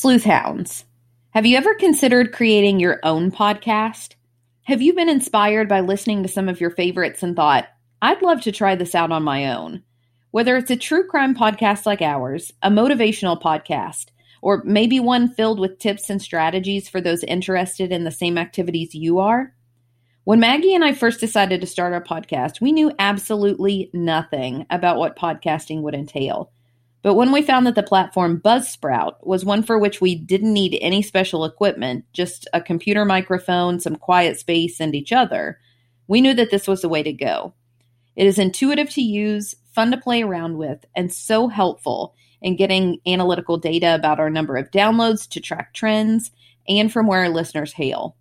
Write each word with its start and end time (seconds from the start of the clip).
Sleuthhounds. 0.00 0.84
Have 1.30 1.44
you 1.44 1.56
ever 1.56 1.74
considered 1.74 2.32
creating 2.32 2.78
your 2.78 3.00
own 3.02 3.32
podcast? 3.32 4.14
Have 4.62 4.80
you 4.80 4.94
been 4.94 5.08
inspired 5.08 5.68
by 5.68 5.80
listening 5.80 6.22
to 6.22 6.28
some 6.28 6.48
of 6.48 6.60
your 6.60 6.70
favorites 6.70 7.24
and 7.24 7.34
thought, 7.34 7.66
I'd 8.00 8.22
love 8.22 8.40
to 8.42 8.52
try 8.52 8.76
this 8.76 8.94
out 8.94 9.10
on 9.10 9.24
my 9.24 9.52
own? 9.52 9.82
Whether 10.30 10.56
it's 10.56 10.70
a 10.70 10.76
true 10.76 11.04
crime 11.08 11.34
podcast 11.34 11.84
like 11.84 12.00
ours, 12.00 12.52
a 12.62 12.70
motivational 12.70 13.42
podcast, 13.42 14.10
or 14.40 14.62
maybe 14.64 15.00
one 15.00 15.34
filled 15.34 15.58
with 15.58 15.80
tips 15.80 16.10
and 16.10 16.22
strategies 16.22 16.88
for 16.88 17.00
those 17.00 17.24
interested 17.24 17.90
in 17.90 18.04
the 18.04 18.12
same 18.12 18.38
activities 18.38 18.94
you 18.94 19.18
are? 19.18 19.52
When 20.22 20.38
Maggie 20.38 20.76
and 20.76 20.84
I 20.84 20.92
first 20.92 21.18
decided 21.18 21.60
to 21.60 21.66
start 21.66 21.92
our 21.92 22.04
podcast, 22.04 22.60
we 22.60 22.70
knew 22.70 22.92
absolutely 23.00 23.90
nothing 23.92 24.64
about 24.70 24.98
what 24.98 25.18
podcasting 25.18 25.82
would 25.82 25.96
entail. 25.96 26.52
But 27.02 27.14
when 27.14 27.30
we 27.30 27.42
found 27.42 27.66
that 27.66 27.74
the 27.74 27.82
platform 27.82 28.40
Buzzsprout 28.40 29.14
was 29.22 29.44
one 29.44 29.62
for 29.62 29.78
which 29.78 30.00
we 30.00 30.16
didn't 30.16 30.52
need 30.52 30.76
any 30.80 31.00
special 31.00 31.44
equipment, 31.44 32.04
just 32.12 32.48
a 32.52 32.60
computer 32.60 33.04
microphone, 33.04 33.78
some 33.78 33.96
quiet 33.96 34.38
space, 34.38 34.80
and 34.80 34.94
each 34.94 35.12
other, 35.12 35.58
we 36.08 36.20
knew 36.20 36.34
that 36.34 36.50
this 36.50 36.66
was 36.66 36.82
the 36.82 36.88
way 36.88 37.02
to 37.02 37.12
go. 37.12 37.54
It 38.16 38.26
is 38.26 38.38
intuitive 38.38 38.90
to 38.90 39.02
use, 39.02 39.54
fun 39.72 39.92
to 39.92 39.96
play 39.96 40.22
around 40.22 40.58
with, 40.58 40.84
and 40.96 41.12
so 41.12 41.46
helpful 41.46 42.14
in 42.42 42.56
getting 42.56 42.98
analytical 43.06 43.58
data 43.58 43.94
about 43.94 44.18
our 44.18 44.30
number 44.30 44.56
of 44.56 44.70
downloads 44.72 45.28
to 45.28 45.40
track 45.40 45.74
trends 45.74 46.32
and 46.66 46.92
from 46.92 47.06
where 47.06 47.20
our 47.20 47.28
listeners 47.28 47.72
hail. 47.72 48.16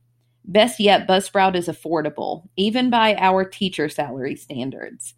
Best 0.46 0.80
yet, 0.80 1.08
Buzzsprout 1.08 1.56
is 1.56 1.68
affordable, 1.68 2.48
even 2.56 2.90
by 2.90 3.16
our 3.16 3.44
teacher 3.44 3.90
salary 3.90 4.36
standards. 4.36 5.14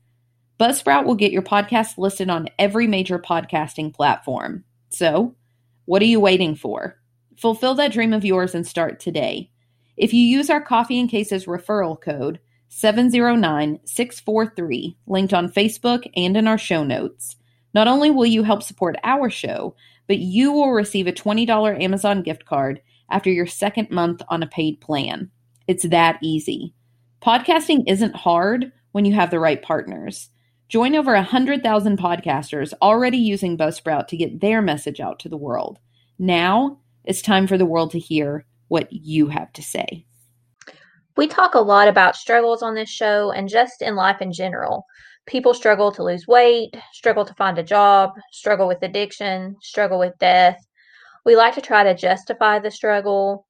Buzzsprout 0.59 1.05
will 1.05 1.15
get 1.15 1.31
your 1.31 1.41
podcast 1.41 1.97
listed 1.97 2.29
on 2.29 2.49
every 2.59 2.85
major 2.85 3.17
podcasting 3.17 3.93
platform. 3.93 4.65
So, 4.89 5.33
what 5.85 6.01
are 6.01 6.05
you 6.05 6.19
waiting 6.19 6.53
for? 6.53 6.99
Fulfill 7.37 7.75
that 7.75 7.93
dream 7.93 8.11
of 8.11 8.25
yours 8.25 8.53
and 8.53 8.67
start 8.67 8.99
today. 8.99 9.49
If 9.95 10.13
you 10.13 10.19
use 10.19 10.49
our 10.49 10.59
Coffee 10.59 10.99
and 10.99 11.09
Cases 11.09 11.45
referral 11.45 11.99
code 11.99 12.41
709 12.67 13.79
643, 13.85 14.97
linked 15.07 15.33
on 15.33 15.49
Facebook 15.49 16.05
and 16.17 16.35
in 16.35 16.45
our 16.45 16.57
show 16.57 16.83
notes, 16.83 17.37
not 17.73 17.87
only 17.87 18.11
will 18.11 18.25
you 18.25 18.43
help 18.43 18.61
support 18.61 18.97
our 19.05 19.29
show, 19.29 19.77
but 20.07 20.17
you 20.17 20.51
will 20.51 20.73
receive 20.73 21.07
a 21.07 21.13
$20 21.13 21.81
Amazon 21.81 22.21
gift 22.21 22.43
card 22.43 22.81
after 23.09 23.31
your 23.31 23.47
second 23.47 23.89
month 23.91 24.21
on 24.27 24.43
a 24.43 24.47
paid 24.47 24.81
plan. 24.81 25.31
It's 25.67 25.87
that 25.87 26.19
easy. 26.21 26.73
Podcasting 27.21 27.85
isn't 27.87 28.15
hard 28.17 28.73
when 28.91 29.05
you 29.05 29.13
have 29.13 29.31
the 29.31 29.39
right 29.39 29.61
partners. 29.61 30.29
Join 30.69 30.95
over 30.95 31.13
100,000 31.13 31.97
podcasters 31.97 32.73
already 32.81 33.17
using 33.17 33.57
Buzzsprout 33.57 34.07
to 34.07 34.17
get 34.17 34.39
their 34.39 34.61
message 34.61 34.99
out 34.99 35.19
to 35.19 35.29
the 35.29 35.37
world. 35.37 35.79
Now 36.17 36.79
it's 37.03 37.21
time 37.21 37.47
for 37.47 37.57
the 37.57 37.65
world 37.65 37.91
to 37.91 37.99
hear 37.99 38.45
what 38.67 38.87
you 38.91 39.27
have 39.27 39.51
to 39.53 39.61
say. 39.61 40.05
We 41.17 41.27
talk 41.27 41.55
a 41.55 41.59
lot 41.59 41.87
about 41.87 42.15
struggles 42.15 42.61
on 42.61 42.75
this 42.75 42.89
show 42.89 43.31
and 43.31 43.49
just 43.49 43.81
in 43.81 43.95
life 43.95 44.21
in 44.21 44.31
general. 44.31 44.85
People 45.25 45.53
struggle 45.53 45.91
to 45.91 46.03
lose 46.03 46.27
weight, 46.27 46.77
struggle 46.93 47.25
to 47.25 47.33
find 47.33 47.57
a 47.57 47.63
job, 47.63 48.11
struggle 48.31 48.67
with 48.67 48.81
addiction, 48.83 49.55
struggle 49.61 49.99
with 49.99 50.13
death, 50.19 50.63
we 51.25 51.35
like 51.35 51.53
to 51.55 51.61
try 51.61 51.83
to 51.83 51.93
justify 51.93 52.59
the 52.59 52.71
struggle. 52.71 53.45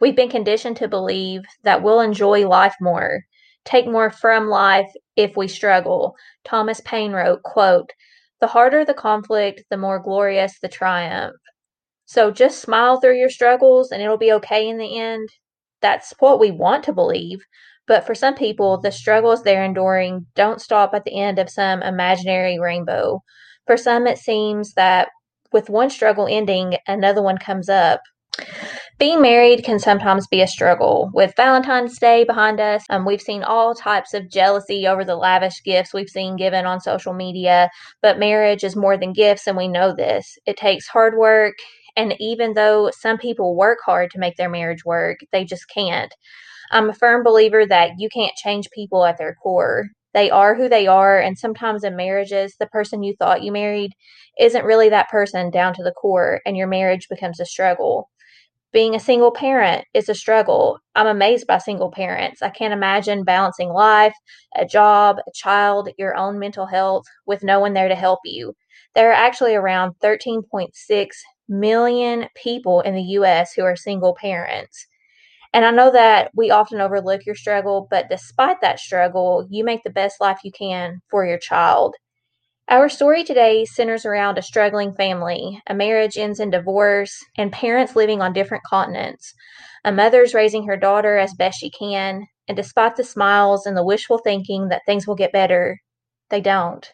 We've 0.00 0.16
been 0.16 0.28
conditioned 0.28 0.76
to 0.76 0.88
believe 0.88 1.42
that 1.64 1.82
we'll 1.82 2.00
enjoy 2.00 2.46
life 2.46 2.74
more, 2.80 3.24
take 3.64 3.86
more 3.86 4.10
from 4.10 4.48
life 4.48 4.90
if 5.16 5.36
we 5.36 5.48
struggle. 5.48 6.14
Thomas 6.44 6.80
Paine 6.84 7.12
wrote, 7.12 7.42
quote, 7.42 7.90
"The 8.40 8.46
harder 8.48 8.84
the 8.84 8.94
conflict, 8.94 9.62
the 9.70 9.76
more 9.76 9.98
glorious 9.98 10.58
the 10.60 10.68
triumph." 10.68 11.36
So 12.06 12.30
just 12.30 12.60
smile 12.60 13.00
through 13.00 13.18
your 13.18 13.30
struggles 13.30 13.90
and 13.90 14.02
it'll 14.02 14.18
be 14.18 14.32
okay 14.32 14.68
in 14.68 14.78
the 14.78 14.98
end. 14.98 15.28
That's 15.80 16.12
what 16.18 16.40
we 16.40 16.50
want 16.50 16.84
to 16.84 16.92
believe. 16.92 17.40
But 17.86 18.06
for 18.06 18.14
some 18.14 18.34
people, 18.34 18.78
the 18.78 18.92
struggles 18.92 19.42
they're 19.42 19.64
enduring 19.64 20.26
don't 20.34 20.60
stop 20.60 20.94
at 20.94 21.04
the 21.04 21.20
end 21.20 21.38
of 21.38 21.50
some 21.50 21.82
imaginary 21.82 22.58
rainbow. 22.58 23.22
For 23.66 23.76
some, 23.76 24.06
it 24.06 24.18
seems 24.18 24.74
that 24.74 25.08
with 25.52 25.70
one 25.70 25.90
struggle 25.90 26.26
ending, 26.30 26.76
another 26.86 27.22
one 27.22 27.38
comes 27.38 27.68
up. 27.68 28.00
Being 28.98 29.22
married 29.22 29.64
can 29.64 29.78
sometimes 29.78 30.28
be 30.28 30.42
a 30.42 30.46
struggle. 30.46 31.10
With 31.12 31.34
Valentine's 31.36 31.98
Day 31.98 32.24
behind 32.24 32.60
us, 32.60 32.84
um, 32.88 33.04
we've 33.04 33.22
seen 33.22 33.42
all 33.42 33.74
types 33.74 34.14
of 34.14 34.30
jealousy 34.30 34.86
over 34.86 35.04
the 35.04 35.16
lavish 35.16 35.62
gifts 35.64 35.92
we've 35.92 36.08
seen 36.08 36.36
given 36.36 36.66
on 36.66 36.78
social 36.78 37.12
media. 37.12 37.68
But 38.00 38.18
marriage 38.18 38.62
is 38.62 38.76
more 38.76 38.96
than 38.96 39.12
gifts, 39.12 39.46
and 39.46 39.56
we 39.56 39.66
know 39.66 39.94
this. 39.94 40.38
It 40.46 40.56
takes 40.56 40.86
hard 40.86 41.16
work, 41.16 41.54
and 41.96 42.14
even 42.20 42.52
though 42.54 42.90
some 42.96 43.18
people 43.18 43.56
work 43.56 43.78
hard 43.84 44.10
to 44.12 44.20
make 44.20 44.36
their 44.36 44.50
marriage 44.50 44.84
work, 44.84 45.18
they 45.32 45.44
just 45.44 45.68
can't. 45.68 46.14
I'm 46.70 46.90
a 46.90 46.94
firm 46.94 47.24
believer 47.24 47.66
that 47.66 47.92
you 47.98 48.08
can't 48.08 48.36
change 48.36 48.70
people 48.70 49.04
at 49.04 49.18
their 49.18 49.34
core. 49.34 49.86
They 50.14 50.30
are 50.30 50.54
who 50.54 50.68
they 50.68 50.86
are, 50.86 51.18
and 51.18 51.36
sometimes 51.38 51.82
in 51.82 51.96
marriages, 51.96 52.54
the 52.60 52.66
person 52.66 53.02
you 53.02 53.14
thought 53.18 53.42
you 53.42 53.50
married 53.50 53.92
isn't 54.38 54.64
really 54.64 54.90
that 54.90 55.08
person 55.08 55.50
down 55.50 55.74
to 55.74 55.82
the 55.82 55.92
core, 55.92 56.40
and 56.46 56.56
your 56.56 56.68
marriage 56.68 57.08
becomes 57.08 57.40
a 57.40 57.46
struggle. 57.46 58.10
Being 58.72 58.94
a 58.94 59.00
single 59.00 59.30
parent 59.32 59.84
is 59.92 60.08
a 60.08 60.14
struggle. 60.14 60.78
I'm 60.94 61.06
amazed 61.06 61.46
by 61.46 61.58
single 61.58 61.90
parents. 61.90 62.40
I 62.40 62.48
can't 62.48 62.72
imagine 62.72 63.22
balancing 63.24 63.68
life, 63.68 64.14
a 64.56 64.64
job, 64.64 65.18
a 65.18 65.30
child, 65.34 65.90
your 65.98 66.16
own 66.16 66.38
mental 66.38 66.66
health 66.66 67.04
with 67.26 67.42
no 67.44 67.60
one 67.60 67.74
there 67.74 67.88
to 67.88 67.94
help 67.94 68.20
you. 68.24 68.54
There 68.94 69.10
are 69.10 69.14
actually 69.14 69.54
around 69.54 69.94
13.6 70.00 71.22
million 71.48 72.28
people 72.34 72.80
in 72.80 72.94
the 72.94 73.02
US 73.18 73.52
who 73.52 73.62
are 73.62 73.76
single 73.76 74.14
parents. 74.14 74.86
And 75.52 75.66
I 75.66 75.70
know 75.70 75.92
that 75.92 76.30
we 76.34 76.50
often 76.50 76.80
overlook 76.80 77.26
your 77.26 77.34
struggle, 77.34 77.86
but 77.90 78.08
despite 78.08 78.62
that 78.62 78.80
struggle, 78.80 79.46
you 79.50 79.64
make 79.64 79.82
the 79.82 79.90
best 79.90 80.20
life 80.20 80.40
you 80.44 80.50
can 80.50 81.02
for 81.10 81.26
your 81.26 81.38
child. 81.38 81.94
Our 82.68 82.88
story 82.88 83.22
today 83.22 83.64
centers 83.64 84.04
around 84.04 84.38
a 84.38 84.42
struggling 84.42 84.94
family. 84.94 85.62
A 85.68 85.74
marriage 85.74 86.16
ends 86.16 86.40
in 86.40 86.50
divorce, 86.50 87.16
and 87.36 87.52
parents 87.52 87.94
living 87.94 88.22
on 88.22 88.32
different 88.32 88.64
continents. 88.64 89.34
A 89.84 89.92
mother's 89.92 90.32
raising 90.32 90.66
her 90.66 90.76
daughter 90.76 91.18
as 91.18 91.34
best 91.34 91.58
she 91.60 91.70
can, 91.70 92.26
and 92.48 92.56
despite 92.56 92.96
the 92.96 93.04
smiles 93.04 93.66
and 93.66 93.76
the 93.76 93.84
wishful 93.84 94.18
thinking 94.18 94.68
that 94.68 94.82
things 94.86 95.06
will 95.06 95.14
get 95.14 95.32
better, 95.32 95.78
they 96.30 96.40
don't. 96.40 96.92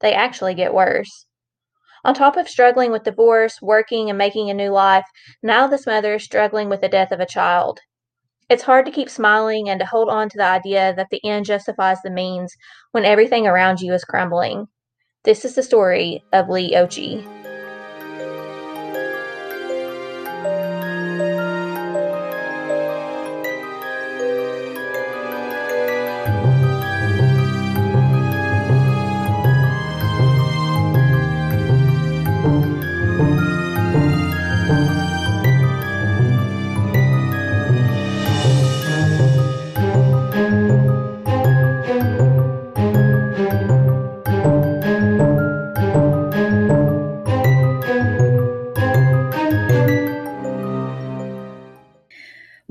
They 0.00 0.12
actually 0.14 0.54
get 0.54 0.74
worse. 0.74 1.26
On 2.04 2.14
top 2.14 2.36
of 2.36 2.48
struggling 2.48 2.92
with 2.92 3.04
divorce, 3.04 3.62
working, 3.62 4.10
and 4.10 4.18
making 4.18 4.50
a 4.50 4.54
new 4.54 4.70
life, 4.70 5.06
now 5.42 5.66
this 5.66 5.86
mother 5.86 6.14
is 6.14 6.24
struggling 6.24 6.68
with 6.68 6.80
the 6.80 6.88
death 6.88 7.12
of 7.12 7.20
a 7.20 7.26
child. 7.26 7.80
It's 8.48 8.64
hard 8.64 8.86
to 8.86 8.92
keep 8.92 9.10
smiling 9.10 9.68
and 9.68 9.80
to 9.80 9.86
hold 9.86 10.08
on 10.08 10.28
to 10.30 10.38
the 10.38 10.44
idea 10.44 10.94
that 10.96 11.08
the 11.10 11.24
end 11.24 11.46
justifies 11.46 12.02
the 12.02 12.10
means 12.10 12.54
when 12.92 13.04
everything 13.04 13.46
around 13.46 13.80
you 13.80 13.94
is 13.94 14.04
crumbling. 14.04 14.68
This 15.26 15.44
is 15.44 15.56
the 15.56 15.62
story 15.64 16.22
of 16.32 16.48
Leigh 16.48 16.70
Occhi. 16.70 17.45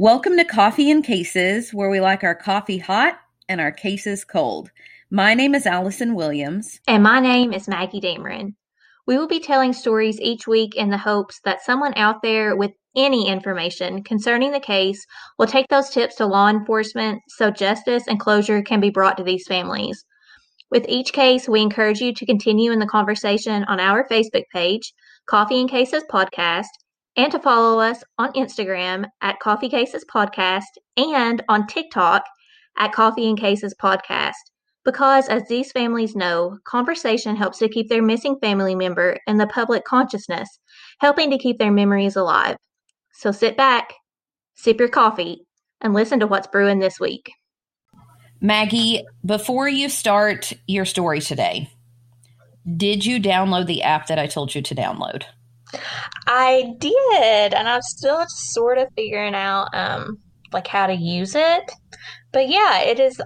Welcome 0.05 0.37
to 0.37 0.45
Coffee 0.45 0.91
and 0.91 1.03
Cases, 1.03 1.73
where 1.73 1.89
we 1.89 1.99
like 1.99 2.23
our 2.23 2.35
coffee 2.35 2.77
hot 2.77 3.17
and 3.49 3.59
our 3.59 3.71
cases 3.71 4.23
cold. 4.23 4.69
My 5.09 5.33
name 5.33 5.55
is 5.55 5.65
Allison 5.65 6.13
Williams. 6.13 6.79
And 6.87 7.01
my 7.01 7.19
name 7.19 7.51
is 7.51 7.67
Maggie 7.67 7.99
Dameron. 7.99 8.53
We 9.07 9.17
will 9.17 9.27
be 9.27 9.39
telling 9.39 9.73
stories 9.73 10.21
each 10.21 10.45
week 10.45 10.75
in 10.75 10.91
the 10.91 10.99
hopes 10.99 11.39
that 11.43 11.63
someone 11.63 11.97
out 11.97 12.21
there 12.21 12.55
with 12.55 12.69
any 12.95 13.27
information 13.27 14.03
concerning 14.03 14.51
the 14.51 14.59
case 14.59 15.03
will 15.39 15.47
take 15.47 15.69
those 15.69 15.89
tips 15.89 16.17
to 16.17 16.27
law 16.27 16.49
enforcement 16.49 17.23
so 17.27 17.49
justice 17.49 18.03
and 18.07 18.19
closure 18.19 18.61
can 18.61 18.79
be 18.79 18.91
brought 18.91 19.17
to 19.17 19.23
these 19.23 19.47
families. 19.47 20.05
With 20.69 20.85
each 20.87 21.13
case, 21.13 21.49
we 21.49 21.63
encourage 21.63 21.99
you 21.99 22.13
to 22.13 22.25
continue 22.27 22.71
in 22.71 22.77
the 22.77 22.85
conversation 22.85 23.63
on 23.63 23.79
our 23.79 24.07
Facebook 24.07 24.43
page, 24.53 24.93
Coffee 25.25 25.61
and 25.61 25.69
Cases 25.69 26.03
Podcast, 26.11 26.67
and 27.17 27.31
to 27.31 27.39
follow 27.39 27.79
us 27.79 28.03
on 28.17 28.33
Instagram 28.33 29.06
at 29.21 29.39
Coffee 29.39 29.69
Cases 29.69 30.06
Podcast 30.06 30.63
and 30.97 31.44
on 31.47 31.67
TikTok 31.67 32.23
at 32.77 32.91
Coffee 32.91 33.29
and 33.29 33.39
Cases 33.39 33.73
Podcast. 33.81 34.33
Because, 34.83 35.27
as 35.29 35.47
these 35.47 35.71
families 35.71 36.15
know, 36.15 36.59
conversation 36.65 37.35
helps 37.35 37.57
to 37.57 37.69
keep 37.69 37.89
their 37.89 38.03
missing 38.03 38.38
family 38.39 38.75
member 38.75 39.17
in 39.25 39.38
the 39.38 39.47
public 39.47 39.83
consciousness, 39.83 40.59
helping 41.00 41.31
to 41.31 41.39
keep 41.39 41.57
their 41.57 41.71
memories 41.71 42.15
alive. 42.15 42.57
So 43.13 43.31
sit 43.31 43.57
back, 43.57 43.94
sip 44.56 44.79
your 44.79 44.89
coffee, 44.89 45.45
and 45.81 45.94
listen 45.94 46.19
to 46.19 46.27
what's 46.27 46.47
brewing 46.47 46.79
this 46.79 47.00
week. 47.00 47.31
Maggie, 48.41 49.03
before 49.25 49.67
you 49.67 49.89
start 49.89 50.53
your 50.67 50.85
story 50.85 51.19
today, 51.19 51.69
did 52.77 53.06
you 53.06 53.19
download 53.19 53.65
the 53.65 53.81
app 53.81 54.07
that 54.07 54.19
I 54.19 54.27
told 54.27 54.53
you 54.53 54.62
to 54.62 54.75
download? 54.75 55.23
I 56.27 56.74
did, 56.80 57.54
and 57.54 57.68
I'm 57.68 57.81
still 57.81 58.24
sort 58.27 58.77
of 58.77 58.88
figuring 58.95 59.36
out 59.36 59.69
um 59.74 60.18
like 60.54 60.68
how 60.68 60.88
to 60.88 60.94
use 60.94 61.36
it. 61.36 61.72
But 62.31 62.50
yeah, 62.50 62.81
it 62.81 63.00
is 63.00 63.22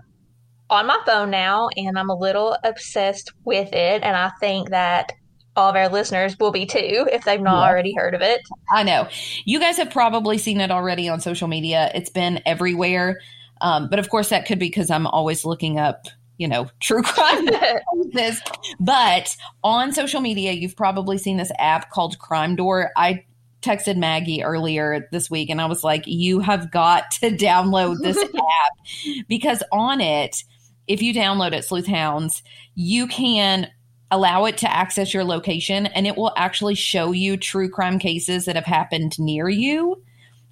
on 0.69 0.88
my 0.88 1.00
phone 1.06 1.31
now, 1.31 1.69
and 1.75 1.98
I'm 1.98 2.10
a 2.10 2.18
little 2.18 2.57
obsessed 2.63 3.31
with 3.44 3.74
it. 3.74 4.04
And 4.04 4.16
I 4.16 4.31
think 4.40 4.69
that 4.69 5.12
all 5.56 5.69
of 5.69 5.75
our 5.75 5.90
listeners 5.90 6.38
will 6.40 6.51
be 6.51 6.66
too 6.66 7.07
if 7.12 7.24
they've 7.25 7.42
not 7.42 7.62
yeah. 7.62 7.69
already 7.69 7.94
heard 7.96 8.13
of 8.13 8.22
it. 8.22 8.42
I 8.72 8.84
know. 8.84 9.07
You 9.46 9.60
guys 9.60 9.78
have 9.78 9.92
probably 9.92 10.38
seen 10.38 10.62
it 10.62 10.72
already 10.72 11.10
on 11.10 11.19
social 11.19 11.48
media, 11.48 11.92
it's 11.94 12.10
been 12.10 12.42
everywhere. 12.46 13.19
Um, 13.62 13.90
but 13.90 14.00
of 14.00 14.10
course, 14.10 14.30
that 14.30 14.46
could 14.46 14.60
be 14.60 14.68
because 14.68 14.90
I'm 14.90 15.06
always 15.06 15.44
looking 15.44 15.78
up, 15.78 16.06
you 16.39 16.47
know, 16.47 16.68
true 16.80 17.03
crime. 17.03 17.47
but 18.80 19.38
on 19.63 19.91
social 19.91 20.21
media, 20.21 20.53
you've 20.53 20.75
probably 20.75 21.19
seen 21.19 21.38
this 21.38 21.51
app 21.59 21.91
called 21.91 22.18
Crime 22.18 22.56
Door. 22.56 22.91
I 22.95 23.25
texted 23.62 23.97
Maggie 23.97 24.41
earlier 24.41 25.07
this 25.12 25.30
week 25.30 25.50
and 25.50 25.62
I 25.62 25.65
was 25.65 25.83
like, 25.83 26.07
you 26.07 26.39
have 26.39 26.71
got 26.71 27.12
to 27.12 27.30
download 27.38 27.97
this 28.01 28.18
app 28.24 29.25
because 29.27 29.62
on 29.71 30.01
it, 30.01 30.44
if 30.88 31.01
you 31.01 31.13
download 31.13 31.53
it, 31.53 31.65
Sleuth 31.65 31.86
Hounds, 31.86 32.41
you 32.74 33.06
can 33.06 33.68
allow 34.09 34.45
it 34.45 34.57
to 34.57 34.74
access 34.74 35.13
your 35.13 35.25
location 35.25 35.86
and 35.88 36.07
it 36.07 36.18
will 36.18 36.33
actually 36.36 36.74
show 36.74 37.12
you 37.12 37.38
true 37.38 37.69
crime 37.69 38.00
cases 38.00 38.45
that 38.45 38.56
have 38.56 38.65
happened 38.65 39.19
near 39.19 39.50
you 39.50 40.01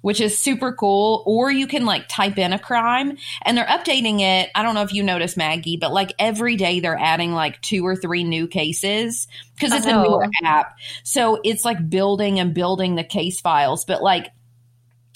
which 0.00 0.20
is 0.20 0.38
super 0.38 0.72
cool. 0.72 1.22
Or 1.26 1.50
you 1.50 1.66
can 1.66 1.84
like 1.84 2.08
type 2.08 2.38
in 2.38 2.52
a 2.52 2.58
crime 2.58 3.16
and 3.42 3.56
they're 3.56 3.66
updating 3.66 4.20
it. 4.20 4.50
I 4.54 4.62
don't 4.62 4.74
know 4.74 4.82
if 4.82 4.92
you 4.92 5.02
noticed, 5.02 5.36
Maggie, 5.36 5.76
but 5.76 5.92
like 5.92 6.12
every 6.18 6.56
day 6.56 6.80
they're 6.80 6.98
adding 6.98 7.32
like 7.32 7.60
two 7.62 7.86
or 7.86 7.96
three 7.96 8.24
new 8.24 8.46
cases 8.46 9.28
because 9.54 9.72
it's 9.72 9.86
a 9.86 9.94
oh. 9.94 10.02
newer 10.02 10.26
app. 10.44 10.76
So 11.02 11.40
it's 11.44 11.64
like 11.64 11.90
building 11.90 12.38
and 12.38 12.54
building 12.54 12.94
the 12.94 13.04
case 13.04 13.40
files. 13.40 13.84
But 13.84 14.02
like 14.02 14.30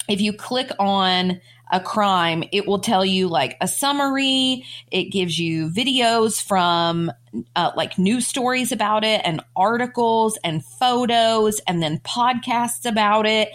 if 0.07 0.21
you 0.21 0.33
click 0.33 0.71
on 0.79 1.39
a 1.71 1.79
crime, 1.79 2.43
it 2.51 2.67
will 2.67 2.79
tell 2.79 3.03
you 3.03 3.27
like 3.27 3.57
a 3.59 3.67
summary. 3.67 4.63
It 4.91 5.05
gives 5.05 5.39
you 5.39 5.69
videos 5.69 6.41
from 6.41 7.11
uh, 7.55 7.71
like 7.75 7.97
news 7.97 8.27
stories 8.27 8.71
about 8.71 9.03
it 9.03 9.21
and 9.25 9.41
articles 9.55 10.37
and 10.43 10.63
photos 10.63 11.59
and 11.67 11.81
then 11.81 11.99
podcasts 11.99 12.85
about 12.85 13.25
it. 13.25 13.49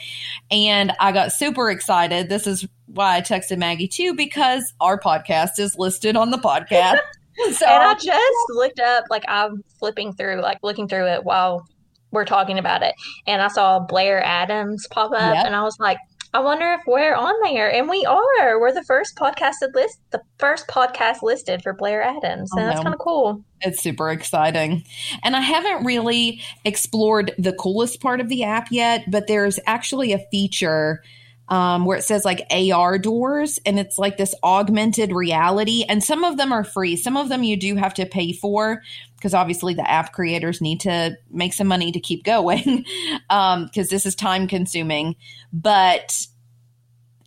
And 0.50 0.92
I 0.98 1.12
got 1.12 1.32
super 1.32 1.70
excited. 1.70 2.28
This 2.28 2.46
is 2.46 2.66
why 2.86 3.18
I 3.18 3.20
texted 3.20 3.58
Maggie 3.58 3.88
too, 3.88 4.14
because 4.14 4.72
our 4.80 4.98
podcast 4.98 5.58
is 5.58 5.76
listed 5.78 6.16
on 6.16 6.30
the 6.30 6.38
podcast. 6.38 6.98
so 7.52 7.66
and 7.66 7.84
I 7.84 7.94
just 7.94 8.50
looked 8.50 8.80
up, 8.80 9.04
like 9.10 9.24
I'm 9.28 9.62
flipping 9.78 10.12
through, 10.12 10.40
like 10.40 10.58
looking 10.62 10.88
through 10.88 11.06
it 11.06 11.24
while 11.24 11.68
we're 12.10 12.24
talking 12.24 12.58
about 12.58 12.82
it. 12.82 12.94
And 13.28 13.40
I 13.40 13.48
saw 13.48 13.78
Blair 13.78 14.20
Adams 14.24 14.88
pop 14.90 15.12
up 15.12 15.34
yep. 15.34 15.46
and 15.46 15.54
I 15.54 15.62
was 15.62 15.78
like, 15.78 15.98
I 16.34 16.40
wonder 16.40 16.72
if 16.74 16.82
we're 16.86 17.14
on 17.14 17.34
there, 17.42 17.72
and 17.72 17.88
we 17.88 18.04
are. 18.04 18.60
We're 18.60 18.72
the 18.72 18.84
first 18.84 19.16
podcasted 19.16 19.74
list, 19.74 19.98
the 20.10 20.20
first 20.38 20.68
podcast 20.68 21.22
listed 21.22 21.62
for 21.62 21.72
Blair 21.72 22.02
Adams, 22.02 22.50
and 22.52 22.68
that's 22.68 22.82
kind 22.82 22.94
of 22.94 23.00
cool. 23.00 23.42
It's 23.62 23.82
super 23.82 24.10
exciting, 24.10 24.84
and 25.22 25.34
I 25.34 25.40
haven't 25.40 25.86
really 25.86 26.42
explored 26.64 27.34
the 27.38 27.54
coolest 27.54 28.00
part 28.00 28.20
of 28.20 28.28
the 28.28 28.44
app 28.44 28.68
yet. 28.70 29.10
But 29.10 29.26
there's 29.26 29.58
actually 29.66 30.12
a 30.12 30.18
feature 30.30 31.02
um, 31.48 31.86
where 31.86 31.96
it 31.96 32.04
says 32.04 32.24
like 32.24 32.46
AR 32.50 32.98
doors, 32.98 33.58
and 33.64 33.78
it's 33.78 33.98
like 33.98 34.18
this 34.18 34.34
augmented 34.42 35.12
reality. 35.12 35.84
And 35.88 36.04
some 36.04 36.24
of 36.24 36.36
them 36.36 36.52
are 36.52 36.64
free, 36.64 36.96
some 36.96 37.16
of 37.16 37.30
them 37.30 37.42
you 37.42 37.56
do 37.56 37.76
have 37.76 37.94
to 37.94 38.06
pay 38.06 38.32
for 38.32 38.82
because 39.18 39.34
obviously 39.34 39.74
the 39.74 39.88
app 39.90 40.12
creators 40.12 40.60
need 40.60 40.80
to 40.80 41.16
make 41.28 41.52
some 41.52 41.66
money 41.66 41.90
to 41.90 41.98
keep 41.98 42.22
going 42.22 42.84
because 43.26 43.26
um, 43.30 43.68
this 43.72 44.06
is 44.06 44.14
time 44.14 44.46
consuming. 44.46 45.16
But, 45.52 46.24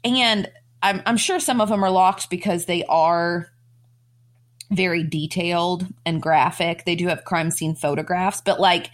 and 0.05 0.49
I'm, 0.81 1.01
I'm 1.05 1.17
sure 1.17 1.39
some 1.41 1.59
of 1.59 1.67
them 1.67 1.83
are 1.83 1.91
locked 1.91 2.29
because 2.29 2.65
they 2.65 2.85
are 2.85 3.51
very 4.71 5.03
detailed 5.03 5.85
and 6.05 6.21
graphic. 6.21 6.85
They 6.85 6.95
do 6.95 7.07
have 7.07 7.25
crime 7.25 7.51
scene 7.51 7.75
photographs, 7.75 8.39
but 8.39 8.61
like 8.61 8.89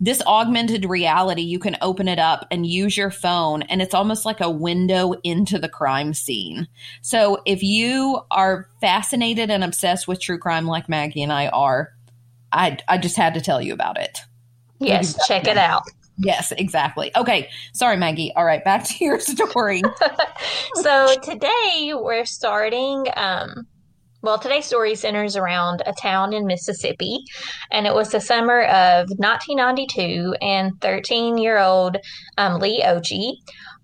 this 0.00 0.20
augmented 0.26 0.84
reality, 0.84 1.42
you 1.42 1.60
can 1.60 1.76
open 1.80 2.08
it 2.08 2.18
up 2.18 2.44
and 2.50 2.66
use 2.66 2.96
your 2.96 3.12
phone, 3.12 3.62
and 3.62 3.80
it's 3.80 3.94
almost 3.94 4.26
like 4.26 4.40
a 4.40 4.50
window 4.50 5.12
into 5.22 5.60
the 5.60 5.68
crime 5.68 6.12
scene. 6.12 6.66
So 7.02 7.40
if 7.46 7.62
you 7.62 8.20
are 8.32 8.68
fascinated 8.80 9.48
and 9.48 9.62
obsessed 9.62 10.08
with 10.08 10.20
true 10.20 10.38
crime 10.38 10.66
like 10.66 10.88
Maggie 10.88 11.22
and 11.22 11.32
I 11.32 11.46
are, 11.46 11.92
I, 12.52 12.78
I 12.88 12.98
just 12.98 13.16
had 13.16 13.34
to 13.34 13.40
tell 13.40 13.60
you 13.60 13.72
about 13.72 13.98
it. 13.98 14.18
Yes, 14.78 15.16
check 15.26 15.46
it 15.46 15.56
out. 15.56 15.82
Yes, 16.18 16.52
exactly. 16.52 17.10
Okay. 17.16 17.48
Sorry, 17.72 17.96
Maggie. 17.96 18.32
All 18.36 18.44
right, 18.44 18.62
back 18.64 18.84
to 18.84 19.04
your 19.04 19.18
story. 19.20 19.82
so 20.74 21.14
today 21.22 21.92
we're 21.94 22.26
starting 22.26 23.06
um, 23.16 23.66
well, 24.22 24.38
today's 24.38 24.66
story 24.66 24.94
centers 24.94 25.36
around 25.36 25.82
a 25.84 25.92
town 25.92 26.32
in 26.32 26.46
Mississippi, 26.46 27.24
and 27.72 27.88
it 27.88 27.94
was 27.94 28.10
the 28.10 28.20
summer 28.20 28.62
of 28.62 29.08
1992, 29.16 30.36
and 30.40 30.80
13 30.80 31.38
year 31.38 31.58
old 31.58 31.96
um, 32.38 32.60
Leigh 32.60 32.82
Occhi 32.84 33.32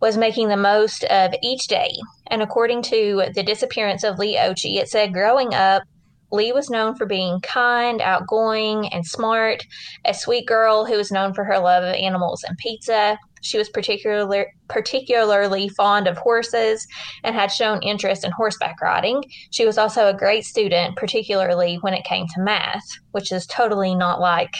was 0.00 0.16
making 0.16 0.48
the 0.48 0.56
most 0.56 1.02
of 1.04 1.34
each 1.42 1.66
day. 1.66 1.90
And 2.28 2.40
according 2.40 2.82
to 2.82 3.24
the 3.34 3.42
disappearance 3.42 4.04
of 4.04 4.20
Leigh 4.20 4.36
Occhi, 4.36 4.76
it 4.76 4.88
said 4.88 5.12
growing 5.12 5.54
up, 5.54 5.82
Leigh 6.30 6.52
was 6.52 6.70
known 6.70 6.94
for 6.94 7.06
being 7.06 7.40
kind, 7.40 8.00
outgoing, 8.00 8.88
and 8.92 9.06
smart, 9.06 9.64
a 10.04 10.14
sweet 10.14 10.46
girl 10.46 10.84
who 10.84 10.96
was 10.96 11.10
known 11.10 11.32
for 11.32 11.44
her 11.44 11.58
love 11.58 11.84
of 11.84 11.94
animals 11.94 12.44
and 12.44 12.56
pizza. 12.58 13.18
She 13.40 13.56
was 13.56 13.68
particularly 13.68 14.46
particularly 14.68 15.68
fond 15.70 16.06
of 16.06 16.18
horses 16.18 16.86
and 17.24 17.34
had 17.34 17.52
shown 17.52 17.82
interest 17.82 18.24
in 18.24 18.32
horseback 18.32 18.80
riding. 18.82 19.22
She 19.50 19.64
was 19.64 19.78
also 19.78 20.08
a 20.08 20.16
great 20.16 20.44
student, 20.44 20.96
particularly 20.96 21.76
when 21.76 21.94
it 21.94 22.04
came 22.04 22.26
to 22.34 22.42
math, 22.42 22.84
which 23.12 23.32
is 23.32 23.46
totally 23.46 23.94
not 23.94 24.20
like 24.20 24.54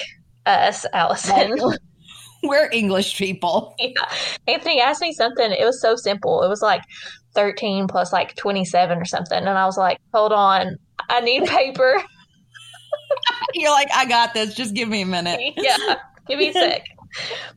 us, 0.46 0.86
Allison. 0.92 1.58
We're 2.44 2.70
English 2.70 3.18
people. 3.18 3.74
Yeah. 3.80 3.90
Anthony 4.46 4.80
asked 4.80 5.00
me 5.00 5.12
something. 5.12 5.50
It 5.50 5.64
was 5.64 5.80
so 5.80 5.96
simple. 5.96 6.42
It 6.44 6.48
was 6.48 6.62
like 6.62 6.82
13 7.34 7.88
plus 7.88 8.12
like 8.12 8.36
27 8.36 8.96
or 8.96 9.04
something. 9.04 9.38
And 9.38 9.48
I 9.48 9.66
was 9.66 9.76
like, 9.76 9.98
hold 10.14 10.32
on, 10.32 10.76
I 11.08 11.20
need 11.20 11.44
paper. 11.44 12.02
You're 13.54 13.70
like, 13.70 13.88
I 13.94 14.06
got 14.06 14.34
this. 14.34 14.54
Just 14.54 14.74
give 14.74 14.88
me 14.88 15.02
a 15.02 15.06
minute. 15.06 15.40
yeah, 15.56 15.96
give 16.26 16.38
me 16.38 16.48
a 16.48 16.52
sec. 16.52 16.86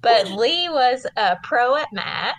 But 0.01 0.31
Leigh 0.31 0.69
was 0.69 1.05
a 1.17 1.37
pro 1.43 1.75
at 1.75 1.91
math, 1.91 2.35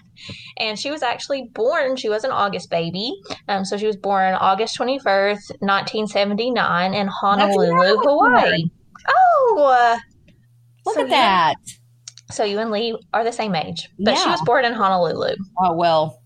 and 0.58 0.78
she 0.78 0.90
was 0.90 1.02
actually 1.02 1.50
born. 1.52 1.96
She 1.96 2.08
was 2.08 2.24
an 2.24 2.30
August 2.30 2.70
baby, 2.70 3.12
um, 3.48 3.64
so 3.64 3.76
she 3.76 3.86
was 3.86 3.96
born 3.96 4.34
August 4.34 4.76
twenty 4.76 4.98
first, 4.98 5.52
nineteen 5.60 6.06
seventy 6.06 6.50
nine, 6.50 6.94
in 6.94 7.08
Honolulu, 7.08 7.98
Hawaii. 7.98 8.64
Oh, 9.08 9.66
uh, 9.68 9.98
look 10.86 10.94
so 10.94 11.02
at 11.02 11.10
that! 11.10 11.56
so 12.32 12.44
you 12.44 12.58
and 12.58 12.70
Leigh 12.70 12.94
are 13.12 13.24
the 13.24 13.32
same 13.32 13.54
age, 13.54 13.88
but 13.98 14.14
yeah. 14.14 14.22
she 14.22 14.28
was 14.30 14.40
born 14.42 14.64
in 14.64 14.72
Honolulu. 14.72 15.34
Oh 15.58 15.74
well, 15.74 16.21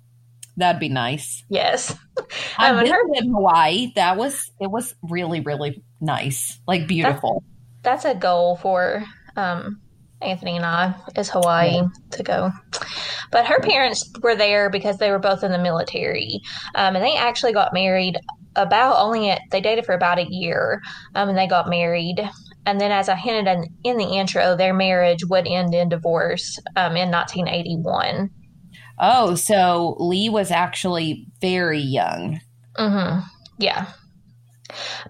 That'd 0.56 0.80
be 0.80 0.88
nice. 0.88 1.44
Yes. 1.48 1.94
I 2.58 2.70
um, 2.70 2.80
visited 2.80 3.24
in 3.24 3.32
Hawaii. 3.32 3.92
That 3.94 4.16
was 4.16 4.50
it 4.60 4.70
was 4.70 4.94
really 5.02 5.40
really 5.40 5.82
nice, 6.00 6.58
like 6.66 6.86
beautiful. 6.86 7.44
That's, 7.82 8.04
that's 8.04 8.16
a 8.16 8.18
goal 8.18 8.56
for 8.56 9.04
um, 9.36 9.80
Anthony 10.22 10.56
and 10.56 10.64
I 10.64 10.94
is 11.16 11.30
Hawaii 11.30 11.74
yeah. 11.74 11.88
to 12.12 12.22
go. 12.22 12.50
But 13.30 13.46
her 13.46 13.60
parents 13.60 14.10
were 14.22 14.36
there 14.36 14.70
because 14.70 14.98
they 14.98 15.10
were 15.10 15.18
both 15.18 15.44
in 15.44 15.52
the 15.52 15.58
military, 15.58 16.40
um, 16.74 16.96
and 16.96 17.04
they 17.04 17.16
actually 17.16 17.52
got 17.52 17.74
married 17.74 18.16
about 18.54 18.96
only 18.98 19.30
at, 19.30 19.42
they 19.50 19.60
dated 19.60 19.84
for 19.84 19.94
about 19.94 20.18
a 20.18 20.26
year, 20.28 20.80
um, 21.14 21.28
and 21.28 21.36
they 21.36 21.46
got 21.46 21.68
married. 21.68 22.28
And 22.64 22.80
then, 22.80 22.90
as 22.90 23.08
I 23.08 23.14
hinted 23.14 23.46
in, 23.46 23.64
in 23.84 23.96
the 23.96 24.16
intro, 24.16 24.56
their 24.56 24.74
marriage 24.74 25.24
would 25.26 25.46
end 25.46 25.74
in 25.74 25.88
divorce 25.88 26.58
um, 26.76 26.96
in 26.96 27.10
1981. 27.10 28.30
Oh, 28.98 29.34
so 29.34 29.96
Leigh 29.98 30.28
was 30.28 30.50
actually 30.50 31.26
very 31.40 31.80
young. 31.80 32.40
Mm-hmm. 32.78 33.20
Yeah. 33.58 33.86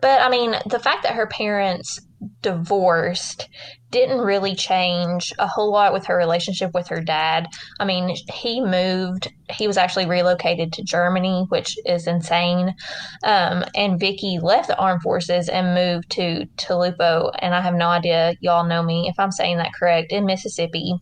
But 0.00 0.20
I 0.20 0.28
mean, 0.28 0.54
the 0.66 0.78
fact 0.78 1.02
that 1.02 1.14
her 1.14 1.26
parents 1.26 2.00
divorced 2.42 3.48
didn't 3.90 4.20
really 4.20 4.54
change 4.54 5.32
a 5.38 5.46
whole 5.46 5.70
lot 5.70 5.92
with 5.92 6.06
her 6.06 6.16
relationship 6.16 6.72
with 6.74 6.88
her 6.88 7.00
dad. 7.00 7.46
I 7.78 7.84
mean, 7.84 8.14
he 8.32 8.60
moved, 8.60 9.32
he 9.50 9.66
was 9.66 9.76
actually 9.76 10.06
relocated 10.06 10.72
to 10.72 10.82
Germany, 10.82 11.46
which 11.48 11.78
is 11.86 12.06
insane. 12.06 12.74
Um, 13.22 13.64
and 13.74 14.00
Vicky 14.00 14.38
left 14.42 14.68
the 14.68 14.76
armed 14.76 15.02
forces 15.02 15.48
and 15.48 15.74
moved 15.74 16.10
to 16.12 16.46
Tulupo. 16.56 17.30
And 17.38 17.54
I 17.54 17.60
have 17.60 17.74
no 17.74 17.88
idea, 17.88 18.34
y'all 18.40 18.66
know 18.66 18.82
me 18.82 19.08
if 19.08 19.18
I'm 19.18 19.32
saying 19.32 19.58
that 19.58 19.74
correct, 19.74 20.10
in 20.10 20.26
Mississippi, 20.26 20.94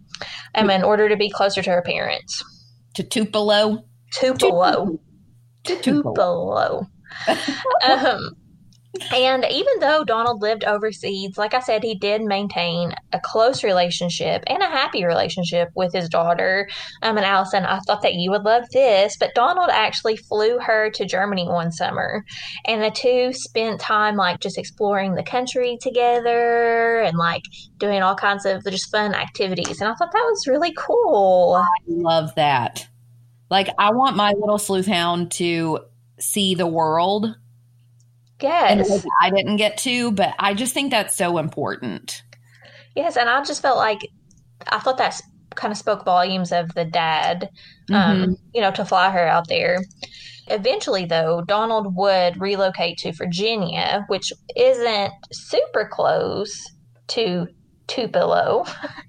um, 0.55 0.69
in 0.69 0.85
order 0.85 1.09
to 1.09 1.17
be 1.17 1.31
closer 1.31 1.62
to 1.62 1.71
her 1.71 1.83
parents. 1.83 2.45
To 2.94 3.02
Tupelo? 3.02 3.84
Tupelo. 4.12 4.98
Tupelo. 5.64 6.02
Tupelo. 6.02 6.86
um, 7.88 8.36
and 9.12 9.44
even 9.50 9.80
though 9.80 10.04
Donald 10.04 10.40
lived 10.40 10.64
overseas, 10.64 11.36
like 11.36 11.54
I 11.54 11.60
said, 11.60 11.82
he 11.82 11.94
did 11.94 12.22
maintain 12.22 12.94
a 13.12 13.20
close 13.20 13.64
relationship 13.64 14.42
and 14.46 14.62
a 14.62 14.66
happy 14.66 15.04
relationship 15.04 15.68
with 15.74 15.92
his 15.92 16.08
daughter. 16.08 16.68
Um, 17.02 17.16
and 17.16 17.26
Allison, 17.26 17.64
I 17.64 17.80
thought 17.80 18.02
that 18.02 18.14
you 18.14 18.30
would 18.30 18.42
love 18.42 18.64
this, 18.72 19.16
but 19.18 19.34
Donald 19.34 19.70
actually 19.70 20.16
flew 20.16 20.58
her 20.58 20.90
to 20.90 21.04
Germany 21.04 21.46
one 21.48 21.72
summer, 21.72 22.24
and 22.66 22.82
the 22.82 22.90
two 22.90 23.32
spent 23.32 23.80
time 23.80 24.16
like 24.16 24.40
just 24.40 24.58
exploring 24.58 25.14
the 25.14 25.22
country 25.22 25.78
together 25.80 27.00
and 27.00 27.16
like 27.18 27.42
doing 27.78 28.02
all 28.02 28.14
kinds 28.14 28.46
of 28.46 28.64
just 28.64 28.90
fun 28.90 29.14
activities. 29.14 29.80
And 29.80 29.90
I 29.90 29.94
thought 29.94 30.12
that 30.12 30.18
was 30.18 30.46
really 30.46 30.72
cool. 30.76 31.54
I 31.54 31.66
love 31.86 32.34
that. 32.36 32.86
Like, 33.50 33.68
I 33.78 33.92
want 33.92 34.16
my 34.16 34.32
little 34.32 34.58
sleuth 34.58 34.86
hound 34.86 35.30
to 35.32 35.80
see 36.18 36.54
the 36.54 36.66
world 36.66 37.34
Yes. 38.41 39.05
I 39.21 39.31
didn't 39.31 39.57
get 39.57 39.79
to, 39.79 40.12
but 40.12 40.35
I 40.38 40.55
just 40.55 40.75
think 40.75 40.91
that's 40.91 41.17
so 41.17 41.38
important. 41.38 42.23
Yes, 42.95 43.17
and 43.17 43.29
I 43.29 43.43
just 43.43 43.62
felt 43.62 43.76
like 43.79 44.00
I 44.69 44.79
thought 44.79 44.99
that 44.99 45.21
kind 45.55 45.73
of 45.73 45.79
spoke 45.79 46.05
volumes 46.05 46.53
of 46.53 46.75
the 46.75 46.85
dad, 46.85 47.49
um, 47.93 48.23
Mhm. 48.23 48.37
you 48.53 48.61
know, 48.61 48.71
to 48.73 48.85
fly 48.85 49.11
her 49.11 49.26
out 49.26 49.49
there. 49.49 49.79
Eventually, 50.49 51.05
though, 51.05 51.43
Donald 51.43 51.97
would 51.97 52.41
relocate 52.41 52.99
to 52.99 53.12
Virginia, 53.12 54.05
which 54.09 54.33
isn't 54.57 55.12
super 55.33 55.88
close 55.91 56.53
to 57.09 57.47
Tupelo, 57.87 58.64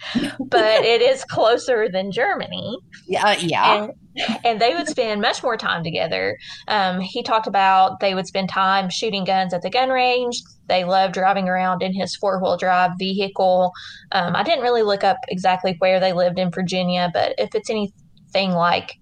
but 0.39 0.83
it 0.83 1.01
is 1.01 1.23
closer 1.25 1.87
than 1.89 2.11
Germany. 2.11 2.77
Yeah, 3.07 3.33
yeah. 3.39 3.83
And, 3.83 4.39
and 4.43 4.61
they 4.61 4.73
would 4.73 4.87
spend 4.87 5.21
much 5.21 5.43
more 5.43 5.57
time 5.57 5.83
together. 5.83 6.37
Um, 6.67 6.99
he 6.99 7.23
talked 7.23 7.47
about 7.47 7.99
they 7.99 8.13
would 8.15 8.27
spend 8.27 8.49
time 8.49 8.89
shooting 8.89 9.23
guns 9.23 9.53
at 9.53 9.61
the 9.61 9.69
gun 9.69 9.89
range. 9.89 10.41
They 10.67 10.83
loved 10.83 11.13
driving 11.13 11.47
around 11.47 11.81
in 11.81 11.93
his 11.93 12.15
four 12.15 12.41
wheel 12.41 12.57
drive 12.57 12.91
vehicle. 12.97 13.71
Um, 14.11 14.35
I 14.35 14.43
didn't 14.43 14.63
really 14.63 14.83
look 14.83 15.03
up 15.03 15.17
exactly 15.29 15.75
where 15.79 15.99
they 15.99 16.13
lived 16.13 16.39
in 16.39 16.51
Virginia, 16.51 17.09
but 17.13 17.35
if 17.37 17.55
it's 17.55 17.69
anything 17.69 18.51
like 18.51 18.93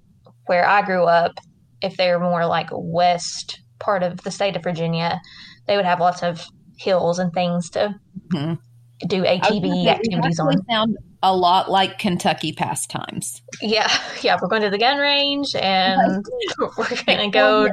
where 0.45 0.67
I 0.67 0.81
grew 0.83 1.05
up, 1.05 1.33
if 1.81 1.97
they're 1.97 2.19
more 2.19 2.45
like 2.45 2.69
west 2.71 3.59
part 3.79 4.03
of 4.03 4.21
the 4.21 4.31
state 4.31 4.55
of 4.55 4.63
Virginia, 4.63 5.19
they 5.67 5.75
would 5.75 5.85
have 5.85 5.99
lots 5.99 6.21
of 6.23 6.45
hills 6.77 7.19
and 7.19 7.33
things 7.33 7.69
to 7.71 7.95
Mhm. 8.33 8.57
Do 9.07 9.25
I 9.25 9.33
was 9.35 9.49
gonna 9.49 9.61
ATV 9.61 9.87
activities 9.87 10.39
on. 10.39 10.65
sound 10.69 10.97
a 11.23 11.35
lot 11.35 11.71
like 11.71 11.97
Kentucky 11.97 12.51
pastimes. 12.51 13.41
Yeah, 13.61 13.89
yeah, 14.21 14.37
we're 14.39 14.49
going 14.49 14.61
to 14.61 14.69
the 14.69 14.77
gun 14.77 14.97
range 14.97 15.55
and 15.55 16.23
we're 16.77 17.03
gonna 17.05 17.31
go 17.31 17.67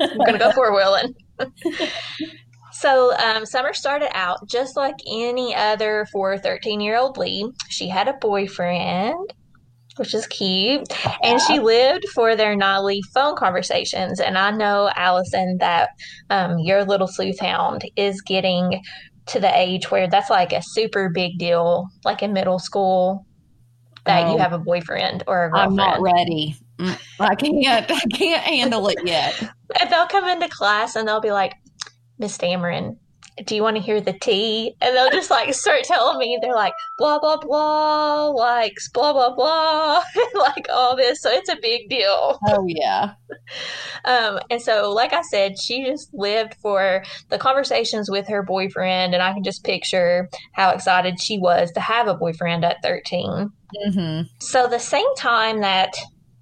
we're 0.00 0.26
gonna 0.26 0.38
go 0.38 0.50
four 0.50 0.74
wheeling. 0.74 1.14
so 2.72 3.16
um, 3.16 3.46
summer 3.46 3.72
started 3.72 4.14
out 4.14 4.48
just 4.48 4.76
like 4.76 4.96
any 5.10 5.54
other 5.54 6.06
for 6.12 6.36
13 6.36 6.80
year 6.80 6.98
old 6.98 7.16
Leigh. 7.16 7.46
She 7.68 7.88
had 7.88 8.08
a 8.08 8.14
boyfriend, 8.14 9.32
which 9.96 10.12
is 10.12 10.26
cute, 10.26 10.88
and 11.22 11.40
she 11.42 11.60
lived 11.60 12.08
for 12.08 12.34
their 12.34 12.56
nightly 12.56 13.00
phone 13.14 13.36
conversations. 13.36 14.18
And 14.18 14.36
I 14.36 14.50
know 14.50 14.90
Allison 14.96 15.58
that 15.58 15.90
um, 16.28 16.58
your 16.58 16.84
little 16.84 17.08
sleuth 17.08 17.38
hound 17.38 17.82
is 17.96 18.20
getting 18.20 18.82
to 19.26 19.40
the 19.40 19.50
age 19.58 19.90
where 19.90 20.08
that's 20.08 20.30
like 20.30 20.52
a 20.52 20.62
super 20.62 21.08
big 21.08 21.38
deal, 21.38 21.86
like 22.04 22.22
in 22.22 22.32
middle 22.32 22.58
school. 22.58 23.26
That 24.06 24.28
you 24.28 24.34
Oh. 24.34 24.38
have 24.38 24.52
a 24.52 24.58
boyfriend 24.58 25.24
or 25.26 25.44
a 25.46 25.58
I'm 25.58 25.74
girlfriend. 25.74 25.76
not 25.76 26.00
ready. 26.02 26.56
Mm, 26.78 26.98
I 27.20 27.34
can't. 27.34 27.90
I 27.90 28.00
can't 28.12 28.42
handle 28.42 28.86
it 28.88 28.98
yet. 29.04 29.42
And 29.80 29.90
they'll 29.90 30.06
come 30.06 30.28
into 30.28 30.46
class 30.48 30.94
and 30.94 31.08
they'll 31.08 31.22
be 31.22 31.32
like, 31.32 31.54
Miss 32.18 32.36
Dameron, 32.38 32.96
do 33.44 33.54
you 33.56 33.62
want 33.62 33.76
to 33.76 33.82
hear 33.82 34.00
the 34.00 34.12
tea? 34.12 34.74
And 34.80 34.94
they'll 34.94 35.10
just 35.10 35.30
like 35.30 35.52
start 35.54 35.84
telling 35.84 36.18
me 36.18 36.38
they're 36.40 36.54
like 36.54 36.74
blah 36.98 37.18
blah 37.18 37.36
blah, 37.38 38.28
like 38.28 38.76
blah 38.92 39.12
blah 39.12 39.34
blah, 39.34 40.02
like 40.34 40.66
all 40.72 40.96
this. 40.96 41.20
So 41.20 41.30
it's 41.30 41.48
a 41.48 41.56
big 41.60 41.88
deal. 41.88 42.38
Oh 42.48 42.64
yeah. 42.66 43.14
Um, 44.04 44.38
and 44.50 44.60
so, 44.60 44.92
like 44.92 45.12
I 45.14 45.22
said, 45.22 45.58
she 45.58 45.84
just 45.84 46.12
lived 46.12 46.54
for 46.60 47.02
the 47.30 47.38
conversations 47.38 48.10
with 48.10 48.28
her 48.28 48.42
boyfriend, 48.42 49.14
and 49.14 49.22
I 49.22 49.32
can 49.32 49.42
just 49.42 49.64
picture 49.64 50.28
how 50.52 50.70
excited 50.70 51.20
she 51.20 51.38
was 51.38 51.70
to 51.72 51.80
have 51.80 52.06
a 52.06 52.14
boyfriend 52.14 52.64
at 52.64 52.82
thirteen. 52.82 53.50
hmm 53.86 54.22
So, 54.40 54.66
the 54.66 54.78
same 54.78 55.14
time 55.16 55.60
that 55.60 55.94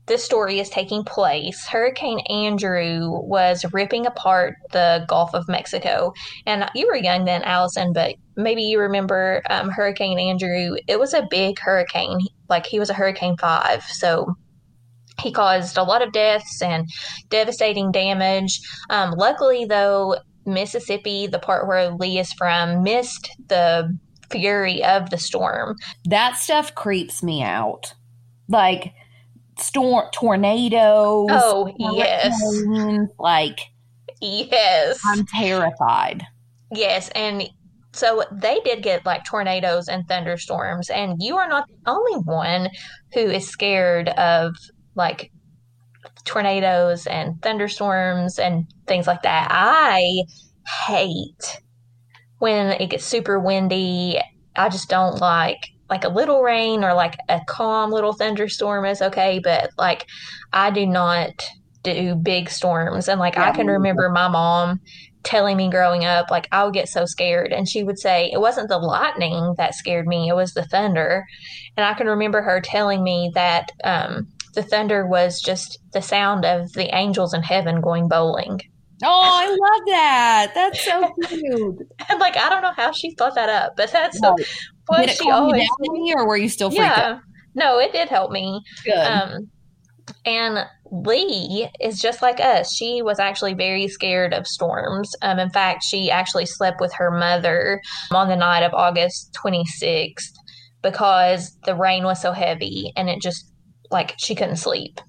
this 0.07 0.25
story 0.25 0.59
is 0.59 0.69
taking 0.69 1.05
place, 1.05 1.67
Hurricane 1.67 2.21
Andrew 2.29 3.09
was 3.11 3.65
ripping 3.73 4.07
apart 4.07 4.57
the 4.73 5.05
Gulf 5.09 5.35
of 5.35 5.49
Mexico. 5.49 6.13
And 6.45 6.69
you 6.75 6.87
were 6.89 6.97
young 6.97 7.25
then, 7.25 7.43
Allison, 7.43 7.93
but 7.93 8.17
maybe 8.37 8.63
you 8.63 8.81
remember 8.81 9.43
um, 9.49 9.71
Hurricane 9.71 10.19
Andrew. 10.19 10.77
It 10.89 10.99
was 10.99 11.15
a 11.15 11.27
big 11.31 11.59
hurricane, 11.59 12.19
like 12.49 12.67
he 12.67 12.81
was 12.81 12.91
a 12.91 12.95
Hurricane 12.95 13.37
5. 13.37 13.85
So, 13.85 14.35
he 15.21 15.31
caused 15.31 15.77
a 15.77 15.83
lot 15.85 16.03
of 16.03 16.13
deaths 16.13 16.61
and 16.63 16.89
devastating 17.29 17.93
damage. 17.93 18.61
Um, 18.91 19.13
luckily, 19.13 19.67
though, 19.67 20.17
Mississippi, 20.47 21.27
the 21.27 21.39
part 21.39 21.69
where 21.69 21.91
Leigh 21.91 22.19
is 22.19 22.33
from, 22.33 22.83
missed 22.83 23.31
the 23.47 23.97
fury 24.31 24.83
of 24.83 25.11
the 25.11 25.19
storm. 25.19 25.77
That 26.07 26.37
stuff 26.37 26.75
creeps 26.75 27.23
me 27.23 27.43
out. 27.43 27.95
Like 28.49 28.93
storm 29.59 30.09
tornadoes. 30.13 31.29
Oh, 31.31 31.73
yes. 31.79 32.33
Like 33.19 33.61
Yes. 34.23 35.01
I'm 35.05 35.27
terrified. 35.27 36.25
Yes, 36.71 37.11
and 37.11 37.49
so 37.93 38.25
they 38.31 38.61
did 38.65 38.83
get 38.83 39.05
like 39.05 39.25
tornadoes 39.25 39.89
and 39.89 40.07
thunderstorms, 40.07 40.89
and 40.89 41.17
you 41.21 41.37
are 41.37 41.49
not 41.49 41.67
the 41.69 41.91
only 41.91 42.19
one 42.21 42.71
who 43.15 43.21
is 43.21 43.49
scared 43.49 44.09
of 44.11 44.55
like 44.95 45.33
tornadoes 46.25 47.07
and 47.07 47.43
thunderstorms 47.43 48.39
and 48.39 48.67
things 48.87 49.07
like 49.07 49.23
that. 49.23 49.49
I 49.51 50.23
hate 50.87 51.61
when 52.39 52.69
it 52.81 52.91
gets 52.91 53.05
super 53.05 53.39
windy. 53.41 54.21
I 54.55 54.69
just 54.69 54.89
don't 54.89 55.21
like 55.21 55.69
like 55.93 56.05
a 56.05 56.09
little 56.09 56.41
rain 56.41 56.85
or 56.85 56.95
like 56.95 57.19
a 57.29 57.39
calm 57.47 57.91
little 57.91 58.15
thunderstorm 58.15 58.87
is 58.87 59.03
okay, 59.03 59.41
but 59.45 59.69
like 59.77 60.07
I 60.51 60.71
do 60.71 60.87
not 60.87 61.33
do 61.83 62.15
big 62.15 62.49
storms. 62.49 63.09
And 63.09 63.21
like 63.21 63.37
I 63.37 63.51
can 63.53 63.67
remember 63.67 64.09
my 64.09 64.27
mom 64.27 64.81
telling 65.23 65.55
me 65.59 65.69
growing 65.69 66.07
up, 66.07 66.31
like 66.31 66.49
I 66.51 66.65
would 66.65 66.73
get 66.73 66.89
so 66.89 67.05
scared. 67.05 67.53
And 67.53 67.69
she 67.69 67.85
would 67.85 67.99
say, 67.99 68.31
it 68.33 68.41
wasn't 68.41 68.71
the 68.71 68.79
lightning 68.79 69.55
that 69.59 69.75
scared 69.75 70.07
me, 70.07 70.31
it 70.31 70.35
was 70.35 70.55
the 70.55 70.65
thunder. 70.65 71.27
And 71.77 71.85
I 71.85 71.93
can 71.93 72.07
remember 72.07 72.41
her 72.41 72.63
telling 72.63 73.05
me 73.05 73.31
that 73.35 73.71
um, 73.85 74.29
the 74.55 74.63
thunder 74.63 75.07
was 75.07 75.43
just 75.43 75.79
the 75.93 76.01
sound 76.01 76.47
of 76.47 76.73
the 76.73 76.89
angels 76.97 77.35
in 77.35 77.43
heaven 77.43 77.83
going 77.83 78.09
bowling. 78.09 78.63
Oh, 79.05 79.23
I 79.35 79.49
love 79.49 79.87
that. 79.89 80.53
That's 80.55 80.85
so 80.85 81.13
cute. 81.29 81.89
And 82.09 82.21
like, 82.21 82.37
I 82.37 82.49
don't 82.49 82.63
know 82.63 82.73
how 82.77 82.93
she 82.93 83.15
thought 83.15 83.35
that 83.35 83.49
up, 83.49 83.75
but 83.77 83.91
that's 83.91 84.19
so, 84.19 84.37
What 84.87 84.99
Did 85.01 85.11
it 85.11 85.17
she 85.17 85.25
calm 85.25 85.29
you 85.29 85.33
always. 85.55 85.63
down 85.63 85.97
any, 85.97 86.15
or 86.15 86.27
were 86.27 86.37
you 86.37 86.49
still 86.49 86.71
freaked 86.71 86.85
out? 86.85 86.97
Yeah. 86.99 87.19
No, 87.55 87.79
it 87.79 87.93
did 87.93 88.09
help 88.09 88.31
me. 88.31 88.61
Good. 88.85 88.95
Um, 88.97 89.51
and 90.27 90.67
Leigh 90.91 91.71
is 91.81 92.01
just 92.01 92.23
like 92.23 92.41
us. 92.41 92.75
She 92.75 93.03
was 93.03 93.19
actually 93.19 93.55
very 93.55 93.87
scared 93.89 94.35
of 94.35 94.47
storms. 94.47 95.11
Um, 95.23 95.39
in 95.39 95.51
fact, 95.51 95.85
she 95.85 96.11
actually 96.11 96.47
slept 96.47 96.81
with 96.81 96.93
her 96.95 97.11
mother 97.11 97.81
on 98.11 98.29
the 98.29 98.37
night 98.37 98.65
of 98.65 98.75
August 98.75 99.37
26th 99.45 100.15
because 100.83 101.57
the 101.65 101.75
rain 101.77 102.05
was 102.05 102.21
so 102.21 102.33
heavy 102.33 102.93
and 102.97 103.09
it 103.09 103.21
just 103.23 103.45
like 103.91 104.15
she 104.19 104.35
couldn't 104.35 104.57
sleep. 104.57 105.01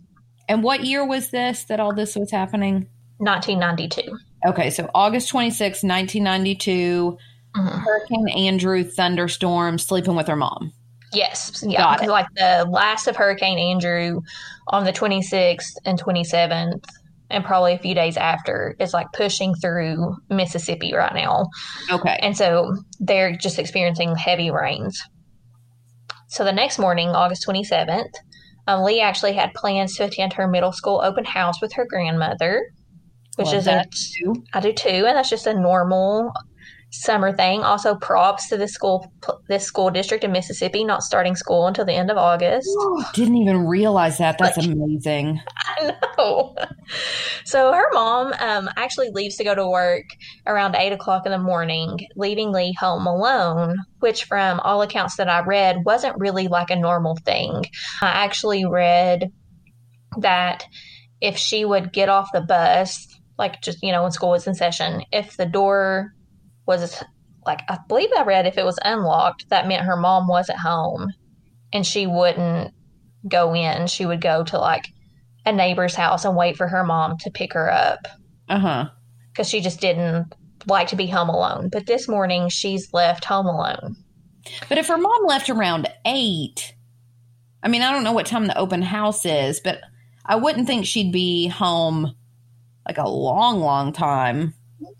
and 0.50 0.62
what 0.64 0.84
year 0.84 1.06
was 1.06 1.30
this 1.32 1.64
that 1.66 1.80
all 1.80 1.96
this 1.96 2.16
was 2.16 2.30
happening? 2.32 2.88
1992. 3.18 4.02
Okay, 4.46 4.70
so 4.70 4.90
August 4.94 5.30
26, 5.30 5.84
1992, 5.84 7.18
Mhm. 7.56 7.84
Hurricane 7.84 8.30
Andrew 8.30 8.84
thunderstorm, 8.84 9.78
sleeping 9.78 10.16
with 10.16 10.28
her 10.28 10.36
mom. 10.36 10.72
Yes, 11.12 11.64
yeah, 11.68 11.94
because 11.94 12.10
like 12.10 12.28
the 12.36 12.68
last 12.70 13.08
of 13.08 13.16
Hurricane 13.16 13.60
Andrew 13.60 14.22
on 14.70 14.84
the 14.84 14.92
26th 14.92 15.76
and 15.86 16.02
27th 16.02 16.84
and 17.30 17.44
probably 17.44 17.74
a 17.74 17.80
few 17.80 17.94
days 17.94 18.18
after 18.18 18.76
is 18.80 18.94
like 18.94 19.08
pushing 19.14 19.54
through 19.56 20.16
Mississippi 20.30 20.94
right 20.94 21.14
now. 21.14 21.48
Okay. 21.92 22.18
And 22.22 22.36
so 22.36 22.76
they're 23.00 23.36
just 23.36 23.60
experiencing 23.60 24.16
heavy 24.16 24.50
rains. 24.52 25.02
So 26.30 26.44
the 26.44 26.52
next 26.52 26.80
morning, 26.80 27.10
August 27.10 27.46
27th, 27.48 28.14
um, 28.68 28.82
Leigh 28.84 29.02
actually 29.02 29.34
had 29.34 29.54
plans 29.54 29.96
to 29.98 30.06
attend 30.06 30.34
her 30.34 30.48
middle 30.48 30.72
school 30.72 31.02
open 31.04 31.26
house 31.26 31.62
with 31.62 31.74
her 31.74 31.86
grandmother, 31.86 32.66
which 33.36 33.48
Love 33.48 33.56
is 33.56 33.66
that 33.66 33.88
a. 34.26 34.34
I 34.54 34.60
do 34.60 34.74
too, 34.74 35.06
and 35.06 35.18
that's 35.18 35.30
just 35.30 35.48
a 35.48 35.54
normal 35.54 36.32
summer 36.94 37.36
thing. 37.36 37.62
Also, 37.64 37.96
props 37.96 38.48
to 38.50 38.56
this 38.58 38.72
school, 38.72 39.12
this 39.50 39.66
school 39.66 39.90
district 39.90 40.24
in 40.24 40.32
Mississippi, 40.32 40.84
not 40.84 41.02
starting 41.02 41.36
school 41.36 41.66
until 41.66 41.86
the 41.86 41.94
end 41.94 42.12
of 42.12 42.18
August. 42.18 42.70
Didn't 43.14 43.38
even 43.38 43.66
realize 43.68 44.20
that. 44.20 44.38
That's 44.38 44.58
Like- 44.58 44.68
amazing. 44.68 45.42
I 45.58 45.94
know. 46.18 46.56
So 47.46 47.72
her 47.74 47.86
mom 47.94 48.34
um, 48.40 48.70
actually 48.78 49.10
leaves 49.12 49.36
to 49.38 49.44
go 49.44 49.54
to 49.56 49.68
work 49.68 50.04
around 50.48 50.76
eight 50.76 50.94
o'clock 50.94 51.26
in 51.26 51.32
the 51.32 51.38
morning, 51.38 52.00
leaving 52.16 52.52
Leigh 52.52 52.74
home 52.80 53.06
alone, 53.08 53.78
which, 54.00 54.26
from 54.26 54.60
all 54.62 54.82
accounts 54.82 55.18
that 55.18 55.28
I 55.30 55.42
read, 55.42 55.84
wasn't 55.86 56.20
really 56.20 56.48
like 56.48 56.70
a 56.70 56.76
normal 56.76 57.18
thing. 57.26 57.66
I 58.02 58.08
actually 58.08 58.66
read 58.66 59.32
that 60.20 60.64
if 61.22 61.38
she 61.38 61.66
would 61.66 61.92
get 61.94 62.10
off 62.10 62.30
the 62.34 62.42
bus, 62.42 63.08
like 63.38 63.62
just, 63.62 63.80
you 63.82 63.92
know, 63.92 64.04
when 64.04 64.12
school 64.12 64.32
was 64.32 64.48
in 64.48 64.54
session, 64.56 65.04
if 65.12 65.36
the 65.38 65.46
door 65.46 66.14
was 66.66 67.04
like, 67.46 67.62
I 67.70 67.78
believe 67.88 68.10
I 68.18 68.24
read 68.24 68.46
if 68.46 68.58
it 68.58 68.66
was 68.66 68.80
unlocked, 68.84 69.50
that 69.50 69.68
meant 69.68 69.86
her 69.86 69.98
mom 69.98 70.28
wasn't 70.28 70.60
home 70.60 71.10
and 71.72 71.86
she 71.86 72.08
wouldn't 72.08 72.74
go 73.28 73.54
in. 73.54 73.88
She 73.88 74.06
would 74.06 74.22
go 74.22 74.44
to 74.46 74.58
like 74.58 74.88
a 75.46 75.52
neighbor's 75.52 75.96
house 75.96 76.24
and 76.26 76.36
wait 76.38 76.56
for 76.58 76.68
her 76.68 76.84
mom 76.84 77.18
to 77.20 77.32
pick 77.32 77.54
her 77.54 77.72
up 77.72 78.08
Uh 78.50 78.60
huh. 78.60 78.90
because 79.32 79.50
she 79.50 79.60
just 79.62 79.82
didn't 79.82 80.34
like 80.68 80.88
to 80.90 80.96
be 80.96 81.08
home 81.08 81.30
alone. 81.30 81.70
But 81.72 81.86
this 81.86 82.08
morning, 82.08 82.48
she's 82.50 82.94
left 82.94 83.26
home 83.26 83.46
alone. 83.48 83.98
But 84.70 84.78
if 84.78 84.88
her 84.88 84.98
mom 84.98 85.26
left 85.26 85.50
around 85.50 85.90
eight, 86.06 86.74
I 87.62 87.68
mean, 87.68 87.82
I 87.82 87.92
don't 87.92 88.04
know 88.04 88.12
what 88.14 88.26
time 88.26 88.48
the 88.48 88.58
open 88.58 88.82
house 88.82 89.26
is, 89.26 89.60
but 89.60 89.82
I 90.26 90.36
wouldn't 90.36 90.68
think 90.68 90.86
she'd 90.86 91.12
be 91.12 91.48
home 91.48 92.14
like 92.88 92.98
a 92.98 93.08
long, 93.10 93.60
long 93.60 93.92
time. 93.94 94.54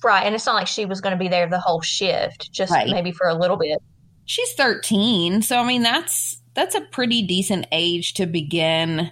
Right. 0.04 0.26
And 0.26 0.36
it's 0.36 0.46
not 0.46 0.56
like 0.56 0.68
she 0.68 0.86
was 0.86 1.02
going 1.02 1.12
to 1.12 1.20
be 1.20 1.28
there 1.28 1.48
the 1.50 1.60
whole 1.60 1.82
shift, 1.82 2.52
just 2.52 2.72
Right. 2.72 2.88
maybe 2.90 3.12
for 3.12 3.28
a 3.28 3.36
little 3.36 3.58
bit. 3.58 3.80
She's 4.26 4.54
13, 4.54 5.42
so 5.42 5.58
I 5.60 5.64
mean 5.66 5.84
that's 5.84 6.42
that's 6.54 6.76
a 6.76 6.82
pretty 6.82 7.22
decent 7.24 7.66
age 7.72 8.14
to 8.16 8.26
begin 8.26 9.12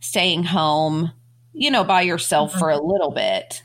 staying 0.00 0.44
home, 0.44 1.12
you 1.52 1.70
know, 1.70 1.84
by 1.84 2.02
yourself 2.02 2.54
Mhm. 2.54 2.58
for 2.58 2.70
a 2.70 2.78
little 2.80 3.10
bit. 3.10 3.62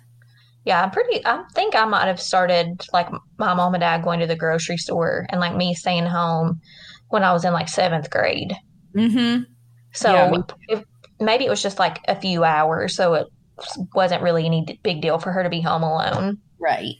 Yeah, 0.66 0.84
I'm 0.84 0.92
pretty. 0.92 1.26
I 1.26 1.44
think 1.54 1.76
I 1.76 1.86
might 1.86 2.08
have 2.08 2.20
started 2.20 2.86
like 2.94 3.10
my 3.38 3.54
mom 3.54 3.74
and 3.76 3.82
dad 3.82 4.04
going 4.04 4.20
to 4.20 4.28
the 4.28 4.36
grocery 4.36 4.78
store 4.78 5.26
and 5.30 5.40
like 5.40 5.56
me 5.56 5.74
staying 5.74 6.06
home 6.06 6.60
when 7.10 7.24
I 7.24 7.32
was 7.34 7.46
in 7.46 7.54
like 7.54 7.70
seventh 7.70 8.10
grade. 8.10 8.54
Mm-hmm. 8.96 9.44
So 9.94 10.14
Yeah, 10.14 10.42
if, 10.68 10.84
maybe 11.20 11.46
it 11.46 11.50
was 11.50 11.62
just 11.64 11.80
like 11.80 12.00
a 12.08 12.16
few 12.16 12.44
hours, 12.44 12.96
so 12.96 13.14
it 13.16 13.28
wasn't 13.94 14.24
really 14.24 14.46
any 14.46 14.80
big 14.84 15.02
deal 15.02 15.20
for 15.20 15.32
her 15.32 15.44
to 15.44 15.50
be 15.50 15.62
home 15.62 15.84
alone. 15.84 16.38
Right. 16.60 16.96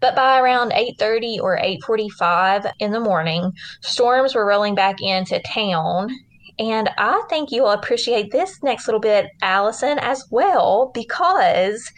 But 0.00 0.14
by 0.14 0.38
around 0.38 0.72
8:30 0.72 1.40
or 1.40 1.58
8:45 1.58 2.70
in 2.78 2.92
the 2.92 3.00
morning, 3.00 3.52
storms 3.80 4.34
were 4.34 4.46
rolling 4.46 4.74
back 4.74 4.96
into 5.00 5.40
town. 5.40 6.10
And 6.58 6.90
I 6.98 7.22
think 7.30 7.50
you'll 7.50 7.70
appreciate 7.70 8.30
this 8.30 8.62
next 8.62 8.86
little 8.86 9.00
bit, 9.00 9.30
Allison, 9.40 9.98
as 9.98 10.24
well, 10.30 10.90
because 10.94 11.90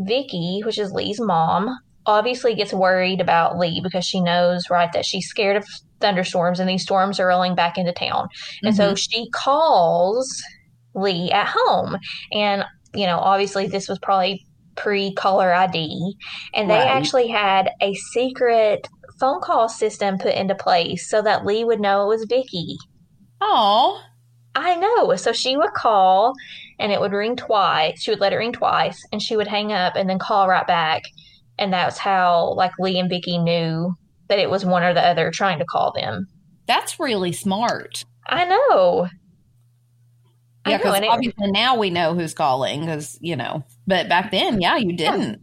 Vicky, 0.00 0.62
which 0.64 0.78
is 0.78 0.92
Leigh's 0.92 1.20
mom, 1.20 1.78
obviously 2.06 2.54
gets 2.54 2.72
worried 2.72 3.20
about 3.20 3.56
Leigh 3.56 3.80
because 3.80 4.04
she 4.04 4.20
knows, 4.20 4.68
right, 4.68 4.92
that 4.92 5.04
she's 5.04 5.28
scared 5.28 5.56
of 5.56 5.64
thunderstorms 6.00 6.58
and 6.58 6.68
these 6.68 6.82
storms 6.82 7.20
are 7.20 7.28
rolling 7.28 7.54
back 7.54 7.78
into 7.78 7.92
town. 7.92 8.28
And 8.62 8.74
so 8.74 8.88
mm-hmm. 8.88 8.94
she 8.96 9.30
calls 9.30 10.42
Leigh 10.94 11.30
at 11.30 11.46
home. 11.48 11.96
And, 12.32 12.64
you 12.94 13.06
know, 13.06 13.18
obviously 13.18 13.66
this 13.66 13.88
was 13.88 13.98
probably 14.00 14.44
pre 14.76 15.12
caller 15.14 15.52
ID. 15.52 16.14
And 16.54 16.68
they 16.70 16.74
Right. 16.74 16.88
actually 16.88 17.28
had 17.28 17.70
a 17.82 17.94
secret 18.12 18.88
phone 19.18 19.40
call 19.40 19.68
system 19.68 20.18
put 20.18 20.34
into 20.34 20.54
place 20.54 21.08
so 21.10 21.20
that 21.22 21.44
Leigh 21.44 21.64
would 21.64 21.80
know 21.80 22.04
it 22.04 22.08
was 22.08 22.26
Vicky. 22.28 22.76
Oh, 23.40 24.00
I 24.54 24.76
know. 24.76 25.14
So 25.16 25.32
she 25.32 25.56
would 25.56 25.72
call 25.74 26.32
and 26.78 26.90
it 26.92 27.00
would 27.00 27.12
ring 27.12 27.36
twice. 27.36 28.02
She 28.02 28.10
would 28.10 28.20
let 28.20 28.32
it 28.32 28.36
ring 28.36 28.52
twice 28.52 28.98
and 29.12 29.20
she 29.22 29.36
would 29.36 29.46
hang 29.46 29.72
up 29.72 29.94
and 29.96 30.08
then 30.08 30.18
call 30.18 30.48
right 30.48 30.66
back. 30.66 31.02
And 31.58 31.72
that's 31.72 31.98
how 31.98 32.54
like 32.54 32.72
Leigh 32.78 32.98
and 32.98 33.08
Vicky 33.10 33.38
knew 33.38 33.94
that 34.28 34.38
it 34.38 34.50
was 34.50 34.64
one 34.64 34.82
or 34.82 34.94
the 34.94 35.06
other 35.06 35.30
trying 35.30 35.58
to 35.58 35.64
call 35.64 35.92
them. 35.92 36.26
that's 36.66 37.00
really 37.00 37.32
smart. 37.32 38.04
I 38.28 38.44
know. 38.44 39.08
Yeah, 40.66 40.76
because 40.76 40.96
and 40.96 41.24
it- 41.24 41.34
now 41.38 41.76
we 41.76 41.90
know 41.90 42.14
who's 42.14 42.34
calling, 42.34 42.80
because 42.80 43.18
you 43.20 43.36
know. 43.36 43.64
But 43.86 44.08
back 44.08 44.30
then, 44.30 44.60
yeah, 44.60 44.76
you 44.76 44.92
didn't. 44.92 45.40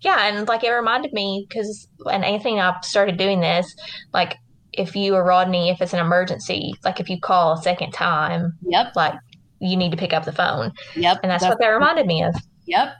Yeah, 0.00 0.26
and 0.26 0.46
like 0.48 0.64
it 0.64 0.70
reminded 0.70 1.12
me 1.12 1.46
because, 1.48 1.88
and 2.10 2.24
Anthony 2.24 2.58
and 2.58 2.62
I 2.62 2.80
started 2.82 3.16
doing 3.16 3.40
this. 3.40 3.74
Like, 4.12 4.36
if 4.72 4.96
you 4.96 5.14
or 5.14 5.24
Rodney, 5.24 5.70
if 5.70 5.80
it's 5.80 5.92
an 5.92 6.00
emergency, 6.00 6.74
like 6.84 7.00
if 7.00 7.08
you 7.08 7.20
call 7.20 7.54
a 7.54 7.62
second 7.62 7.92
time, 7.92 8.52
Yep, 8.62 8.96
like 8.96 9.14
you 9.60 9.76
need 9.76 9.90
to 9.90 9.96
pick 9.96 10.12
up 10.12 10.24
the 10.24 10.32
phone, 10.32 10.72
yep, 10.96 11.18
and 11.22 11.30
that's, 11.30 11.44
what 11.44 11.58
that 11.58 11.68
reminded 11.68 12.06
me 12.06 12.22
of. 12.22 12.34
Yep. 12.66 12.94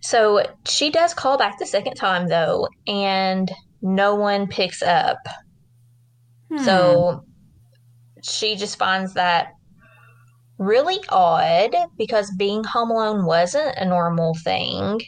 So 0.00 0.44
she 0.66 0.90
does 0.90 1.12
call 1.14 1.38
back 1.38 1.58
the 1.58 1.66
second 1.66 1.94
time 1.94 2.28
though, 2.28 2.68
and 2.86 3.50
no 3.82 4.14
one 4.14 4.46
picks 4.46 4.82
up. 4.82 5.18
Hmm. 6.50 6.64
So 6.64 7.24
she 8.22 8.56
just 8.56 8.78
finds 8.78 9.14
that 9.14 9.48
really 10.58 10.98
odd 11.08 11.74
because 11.96 12.30
being 12.36 12.64
home 12.64 12.90
alone 12.90 13.24
wasn't 13.24 13.76
a 13.76 13.84
normal 13.84 14.34
thing. 14.42 15.00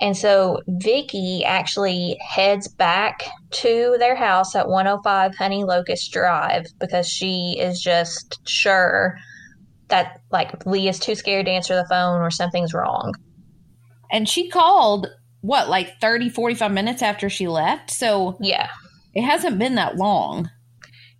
And 0.00 0.16
so 0.16 0.62
Vicky 0.66 1.44
actually 1.44 2.16
heads 2.20 2.68
back 2.68 3.24
to 3.52 3.96
their 3.98 4.16
house 4.16 4.54
at 4.56 4.68
105 4.68 5.36
Honey 5.36 5.64
Locust 5.64 6.10
Drive 6.12 6.64
because 6.80 7.06
she 7.08 7.56
is 7.58 7.80
just 7.80 8.40
sure 8.48 9.16
that 9.88 10.20
like 10.32 10.64
Leigh 10.64 10.88
is 10.88 10.98
too 10.98 11.14
scared 11.14 11.46
to 11.46 11.52
answer 11.52 11.74
the 11.76 11.86
phone 11.88 12.20
or 12.22 12.30
something's 12.30 12.72
wrong. 12.74 13.12
and 14.10 14.28
she 14.28 14.48
called 14.48 15.08
what, 15.40 15.68
like 15.68 16.00
30, 16.00 16.30
45 16.30 16.72
minutes 16.72 17.02
after 17.02 17.28
she 17.28 17.48
left. 17.48 17.90
So 17.90 18.36
Yeah. 18.40 18.68
it 19.12 19.22
hasn't 19.22 19.58
been 19.58 19.74
that 19.74 19.96
long. 19.96 20.48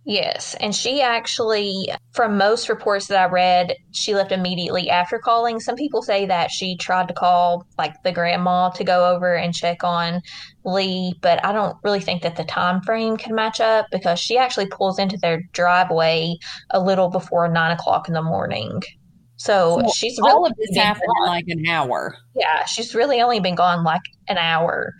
Yes, 0.07 0.55
and 0.59 0.75
she 0.75 1.01
actually, 1.01 1.89
from 2.13 2.37
most 2.37 2.69
reports 2.69 3.07
that 3.07 3.17
I 3.17 3.31
read, 3.31 3.73
she 3.91 4.13
left 4.13 4.31
immediately 4.31 4.87
after 4.87 5.17
calling. 5.17 5.59
Some 5.59 5.75
people 5.75 6.03
say 6.03 6.27
that 6.27 6.51
she 6.51 6.77
tried 6.77 7.07
to 7.07 7.13
call 7.15 7.65
like 7.79 7.95
the 8.03 8.11
grandma 8.11 8.69
to 8.69 8.83
go 8.83 9.11
over 9.15 9.33
and 9.33 9.51
check 9.51 9.83
on 9.83 10.21
Leigh, 10.63 11.13
but 11.21 11.43
I 11.43 11.51
don't 11.51 11.75
really 11.83 12.01
think 12.01 12.21
that 12.21 12.35
the 12.35 12.43
time 12.43 12.81
frame 12.81 13.17
can 13.17 13.33
match 13.33 13.59
up 13.59 13.87
because 13.91 14.19
she 14.19 14.37
actually 14.37 14.67
pulls 14.67 14.99
into 14.99 15.17
their 15.17 15.41
driveway 15.53 16.35
a 16.69 16.79
little 16.79 17.09
before 17.09 17.47
nine 17.47 17.71
o'clock 17.71 18.07
in 18.07 18.13
the 18.13 18.21
morning. 18.21 18.83
So, 19.37 19.81
So 19.81 19.91
she's 19.91 20.19
All 20.19 20.43
really 20.43 20.51
of 20.51 20.57
this 20.57 20.71
been 20.71 20.83
happened 20.83 21.03
in 21.03 21.25
gone. 21.25 21.27
like 21.27 21.45
an 21.47 21.65
hour. 21.67 22.15
Yeah, 22.35 22.65
she's 22.65 22.93
really 22.93 23.21
only 23.21 23.39
been 23.39 23.55
gone 23.55 23.83
like 23.83 24.01
an 24.27 24.37
hour, 24.37 24.93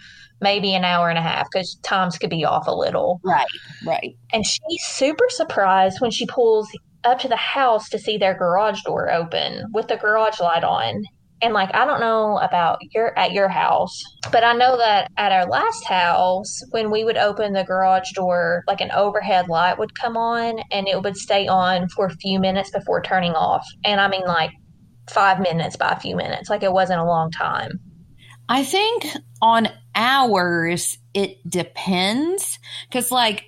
maybe 0.46 0.76
an 0.76 0.86
hour 0.86 1.10
and 1.10 1.18
a 1.18 1.24
half 1.24 1.48
because 1.52 1.76
times 1.82 2.20
could 2.20 2.30
be 2.30 2.46
off 2.46 2.68
a 2.68 2.72
little. 2.72 3.20
Right, 3.24 3.48
right. 3.84 4.16
And 4.32 4.46
she's 4.46 4.84
super 4.84 5.26
surprised 5.30 6.00
when 6.02 6.12
she 6.12 6.28
pulls 6.28 6.70
up 7.04 7.18
to 7.20 7.28
the 7.28 7.36
house 7.36 7.90
to 7.90 7.98
see 7.98 8.18
their 8.18 8.38
garage 8.38 8.82
door 8.84 9.12
open 9.12 9.66
with 9.74 9.88
the 9.88 9.98
garage 9.98 10.40
light 10.40 10.64
on. 10.64 11.04
And 11.42 11.54
like 11.54 11.74
I 11.74 11.84
don't 11.86 12.00
know 12.00 12.38
about 12.38 12.78
your 12.94 13.18
at 13.18 13.32
your 13.32 13.50
house, 13.50 14.04
but 14.32 14.44
I 14.44 14.54
know 14.54 14.78
that 14.78 15.10
at 15.18 15.32
our 15.32 15.48
last 15.48 15.84
house, 15.86 16.62
when 16.70 16.92
we 16.92 17.04
would 17.04 17.18
open 17.18 17.54
the 17.54 17.64
garage 17.64 18.12
door, 18.14 18.64
like 18.68 18.82
an 18.82 18.92
overhead 18.92 19.48
light 19.48 19.80
would 19.80 20.00
come 20.00 20.16
on 20.16 20.60
and 20.72 20.88
it 20.88 21.02
would 21.02 21.18
stay 21.18 21.48
on 21.48 21.90
for 21.90 22.06
a 22.06 22.16
few 22.22 22.40
minutes 22.40 22.70
before 22.70 23.02
turning 23.02 23.34
off. 23.34 23.66
And 23.84 24.00
I 24.00 24.08
mean 24.08 24.26
like 24.26 24.52
five 25.10 25.40
minutes 25.40 25.76
by 25.76 25.90
a 25.90 26.00
few 26.00 26.16
minutes. 26.16 26.50
Like 26.50 26.62
it 26.62 26.72
wasn't 26.72 27.02
a 27.02 27.06
long 27.06 27.32
time. 27.32 27.80
I 28.48 28.64
think 28.64 29.08
on 29.42 29.70
hours 29.96 30.98
it 31.14 31.38
depends 31.50 32.60
because 32.90 33.12
like 33.12 33.46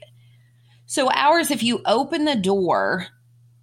so 0.86 1.10
hours 1.12 1.52
if 1.52 1.62
you 1.62 1.82
open 1.86 2.26
the 2.26 2.36
door 2.36 3.08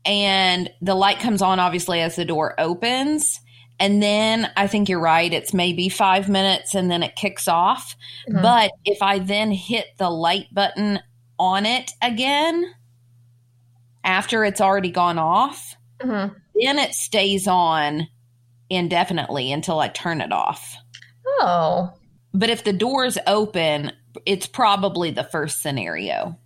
and 0.05 0.71
the 0.83 0.95
light 0.95 1.19
comes 1.19 1.41
on 1.43 1.59
obviously 1.59 2.01
as 2.01 2.17
the 2.17 2.25
door 2.25 2.55
opens 2.61 3.41
and 3.81 4.03
then 4.03 4.51
I 4.57 4.67
think 4.67 4.89
you're 4.89 5.01
right 5.01 5.33
it's 5.33 5.55
maybe 5.55 5.89
5 5.89 6.29
minutes 6.29 6.75
and 6.75 6.91
then 6.91 7.03
it 7.03 7.17
kicks 7.17 7.49
off 7.49 7.97
Mhm. 8.29 8.43
but 8.43 8.71
if 8.85 9.01
I 9.03 9.19
then 9.19 9.51
hit 9.51 9.87
the 9.99 10.11
light 10.11 10.47
button 10.53 11.01
on 11.39 11.65
it 11.67 11.91
again 12.03 12.65
after 14.05 14.45
it's 14.45 14.61
already 14.61 14.91
gone 14.91 15.19
off 15.19 15.75
Mhm. 16.03 16.35
then 16.63 16.79
it 16.79 16.95
stays 16.95 17.49
on 17.49 18.07
indefinitely 18.71 19.53
until 19.53 19.81
I 19.81 19.89
turn 19.89 20.21
it 20.21 20.33
off. 20.33 20.77
Oh. 21.41 21.91
But 22.35 22.51
if 22.51 22.65
the 22.65 22.73
door's 22.73 23.17
open, 23.27 23.93
it's 24.27 24.47
probably 24.47 25.11
the 25.11 25.25
first 25.25 25.63
scenario. 25.63 26.37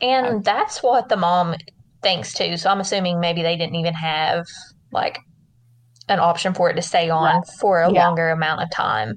And 0.00 0.44
that's 0.44 0.82
what 0.82 1.08
the 1.08 1.16
mom 1.16 1.54
thinks 2.02 2.34
too. 2.34 2.56
So 2.56 2.68
I'm 2.68 2.80
assuming 2.80 3.20
maybe 3.20 3.42
they 3.42 3.56
didn't 3.56 3.76
even 3.76 3.94
have 3.94 4.46
like 4.92 5.18
an 6.08 6.18
option 6.18 6.52
for 6.52 6.68
it 6.68 6.74
to 6.74 6.82
stay 6.82 7.08
on 7.08 7.36
right. 7.36 7.46
for 7.60 7.82
a 7.82 7.92
yeah. 7.92 8.06
longer 8.06 8.30
amount 8.30 8.62
of 8.62 8.70
time. 8.70 9.16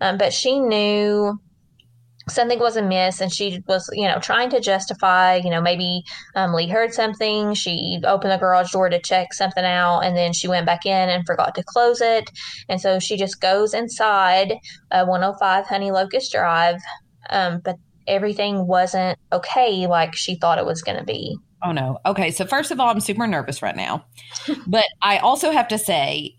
Um, 0.00 0.16
but 0.16 0.32
she 0.32 0.58
knew 0.58 1.38
something 2.30 2.58
was 2.58 2.76
amiss 2.76 3.20
and 3.20 3.32
she 3.32 3.62
was 3.66 3.88
you 3.92 4.06
know 4.06 4.18
trying 4.20 4.50
to 4.50 4.60
justify 4.60 5.36
you 5.36 5.50
know 5.50 5.60
maybe 5.60 6.02
um, 6.34 6.52
leigh 6.52 6.68
heard 6.68 6.94
something. 6.94 7.54
She 7.54 8.00
opened 8.04 8.32
the 8.32 8.38
garage 8.38 8.72
door 8.72 8.88
to 8.88 9.00
check 9.00 9.32
something 9.34 9.64
out 9.64 10.00
and 10.00 10.16
then 10.16 10.32
she 10.32 10.48
went 10.48 10.66
back 10.66 10.86
in 10.86 11.08
and 11.08 11.26
forgot 11.26 11.54
to 11.56 11.64
close 11.64 12.00
it. 12.00 12.30
And 12.68 12.80
so 12.80 12.98
she 12.98 13.16
just 13.16 13.40
goes 13.40 13.74
inside 13.74 14.54
uh, 14.90 15.04
105 15.04 15.66
honey 15.66 15.90
locust 15.90 16.32
drive 16.32 16.80
um, 17.30 17.60
but 17.64 17.76
everything 18.06 18.66
wasn't 18.66 19.18
okay 19.32 19.86
like 19.86 20.14
she 20.14 20.34
thought 20.34 20.58
it 20.58 20.66
was 20.66 20.82
going 20.82 20.98
to 20.98 21.04
be. 21.04 21.36
Oh 21.62 21.72
no. 21.72 21.98
Okay 22.06 22.30
so 22.30 22.46
first 22.46 22.70
of 22.70 22.80
all 22.80 22.88
i'm 22.88 23.00
super 23.00 23.26
nervous 23.26 23.62
right 23.62 23.76
now. 23.76 24.04
But 24.66 24.86
i 25.02 25.18
also 25.18 25.50
have 25.50 25.68
to 25.68 25.78
say 25.78 26.34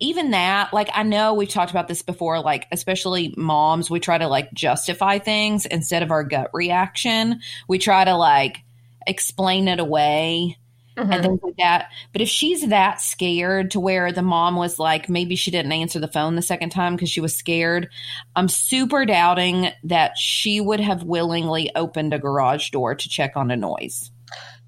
even 0.00 0.30
that, 0.30 0.72
like, 0.72 0.88
I 0.94 1.02
know 1.02 1.34
we've 1.34 1.48
talked 1.48 1.70
about 1.70 1.88
this 1.88 2.02
before, 2.02 2.40
like, 2.40 2.66
especially 2.72 3.34
moms, 3.36 3.90
we 3.90 4.00
try 4.00 4.18
to 4.18 4.28
like 4.28 4.52
justify 4.52 5.18
things 5.18 5.66
instead 5.66 6.02
of 6.02 6.10
our 6.10 6.24
gut 6.24 6.50
reaction. 6.52 7.40
We 7.68 7.78
try 7.78 8.04
to 8.04 8.14
like 8.14 8.58
explain 9.06 9.68
it 9.68 9.78
away 9.78 10.56
mm-hmm. 10.96 11.12
and 11.12 11.22
things 11.22 11.40
like 11.42 11.56
that. 11.58 11.90
But 12.12 12.22
if 12.22 12.28
she's 12.28 12.68
that 12.68 13.00
scared 13.00 13.72
to 13.72 13.80
where 13.80 14.12
the 14.12 14.22
mom 14.22 14.56
was 14.56 14.78
like, 14.78 15.08
maybe 15.08 15.36
she 15.36 15.50
didn't 15.50 15.72
answer 15.72 15.98
the 15.98 16.08
phone 16.08 16.36
the 16.36 16.42
second 16.42 16.70
time 16.70 16.94
because 16.94 17.10
she 17.10 17.20
was 17.20 17.36
scared, 17.36 17.88
I'm 18.34 18.48
super 18.48 19.04
doubting 19.04 19.70
that 19.84 20.16
she 20.16 20.60
would 20.60 20.80
have 20.80 21.02
willingly 21.02 21.70
opened 21.74 22.14
a 22.14 22.18
garage 22.18 22.70
door 22.70 22.94
to 22.94 23.08
check 23.08 23.32
on 23.36 23.50
a 23.50 23.56
noise. 23.56 24.10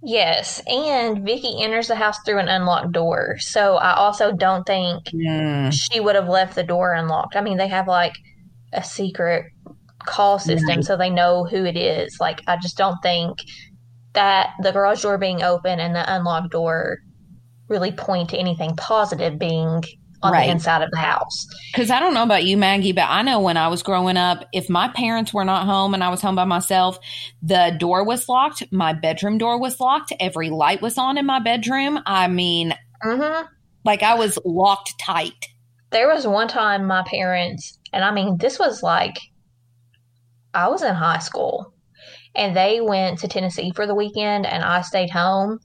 Yes, 0.03 0.63
and 0.67 1.25
Vicky 1.25 1.61
enters 1.61 1.89
the 1.89 1.97
house 1.97 2.19
through 2.25 2.39
an 2.39 2.49
unlocked 2.49 2.93
door. 2.93 3.37
So 3.41 3.77
I 3.77 3.95
also 3.95 4.33
don't 4.33 4.65
think 4.65 5.05
mm. 5.07 5.73
she 5.73 5.99
would 5.99 6.15
have 6.15 6.29
left 6.29 6.55
the 6.55 6.63
door 6.63 6.95
unlocked. 6.95 7.35
I 7.35 7.41
mean, 7.41 7.59
they 7.59 7.69
have 7.69 7.89
like 7.89 8.15
a 8.73 8.83
secret 8.85 9.47
call 10.05 10.39
system 10.39 10.77
right. 10.77 10.85
so 10.85 10.97
they 10.97 11.11
know 11.11 11.45
who 11.45 11.65
it 11.65 11.77
is. 11.77 12.19
Like 12.21 12.43
I 12.47 12.57
just 12.57 12.79
don't 12.79 13.01
think 13.03 13.39
that 14.15 14.51
the 14.63 14.73
garage 14.73 15.03
door 15.03 15.19
being 15.19 15.43
open 15.43 15.81
and 15.81 15.95
the 15.95 16.15
unlocked 16.15 16.53
door 16.53 16.99
really 17.69 17.93
point 17.93 18.31
to 18.31 18.39
anything 18.39 18.75
positive 18.77 19.39
being 19.39 19.83
on 20.23 20.33
right. 20.33 20.47
the 20.47 20.53
inside 20.53 20.83
of 20.83 20.91
the 20.91 20.99
house. 20.99 21.47
Because 21.73 21.91
I 21.91 22.01
don't 22.01 22.15
know 22.15 22.23
about 22.23 22.45
you, 22.45 22.57
Maggie, 22.57 22.93
but 22.93 23.09
I 23.09 23.23
know 23.23 23.41
when 23.41 23.57
I 23.57 23.69
was 23.69 23.83
growing 23.83 24.17
up, 24.17 24.45
if 24.53 24.69
my 24.69 24.89
parents 24.89 25.33
were 25.33 25.45
not 25.45 25.67
home 25.67 25.95
and 25.95 26.03
I 26.03 26.09
was 26.09 26.21
home 26.21 26.35
by 26.35 26.45
myself, 26.45 26.99
the 27.43 27.77
door 27.79 28.05
was 28.05 28.29
locked, 28.29 28.65
my 28.73 28.93
bedroom 28.93 29.39
door 29.39 29.61
was 29.61 29.79
locked, 29.79 30.13
every 30.19 30.51
light 30.51 30.83
was 30.83 30.99
on 30.99 31.19
in 31.19 31.27
my 31.27 31.39
bedroom. 31.39 32.01
I 32.05 32.27
mean, 32.29 32.75
mm-hmm. 33.05 33.47
like 33.85 34.03
I 34.03 34.15
was 34.15 34.39
locked 34.45 34.95
tight. 35.01 35.47
There 35.91 36.09
was 36.09 36.27
one 36.27 36.49
time 36.49 36.85
my 36.85 37.03
parents, 37.05 37.79
and 37.93 38.05
I 38.05 38.11
mean, 38.11 38.37
this 38.39 38.59
was 38.59 38.83
like, 38.83 39.17
I 40.53 40.69
was 40.69 40.83
in 40.83 40.95
high 40.95 41.21
school, 41.21 41.73
and 42.35 42.57
they 42.57 42.81
went 42.81 43.21
to 43.21 43.29
Tennessee 43.29 43.73
for 43.75 43.87
the 43.87 43.95
weekend, 43.95 44.47
and 44.47 44.65
I 44.65 44.83
stayed 44.83 45.11
home, 45.11 45.61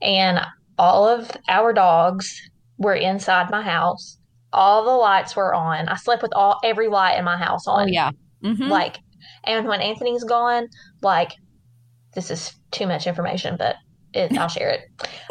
and 0.00 0.40
all 0.78 1.06
of 1.06 1.30
our 1.48 1.72
dogs 1.72 2.49
were 2.80 2.94
inside 2.94 3.50
my 3.50 3.62
house. 3.62 4.16
All 4.52 4.84
the 4.84 4.90
lights 4.90 5.36
were 5.36 5.54
on. 5.54 5.88
I 5.88 5.96
slept 5.96 6.22
with 6.22 6.32
all 6.34 6.58
every 6.64 6.88
light 6.88 7.16
in 7.16 7.24
my 7.24 7.36
house 7.36 7.68
on. 7.68 7.88
Oh 7.88 7.92
yeah. 7.92 8.10
Mm-hmm. 8.42 8.68
Like, 8.68 8.98
and 9.44 9.68
when 9.68 9.80
Anthony's 9.80 10.24
gone, 10.24 10.66
like, 11.02 11.32
this 12.14 12.30
is 12.30 12.52
too 12.72 12.86
much 12.86 13.06
information, 13.06 13.56
but 13.56 13.76
it, 14.12 14.36
I'll 14.36 14.48
share 14.58 14.70
it. 14.70 14.80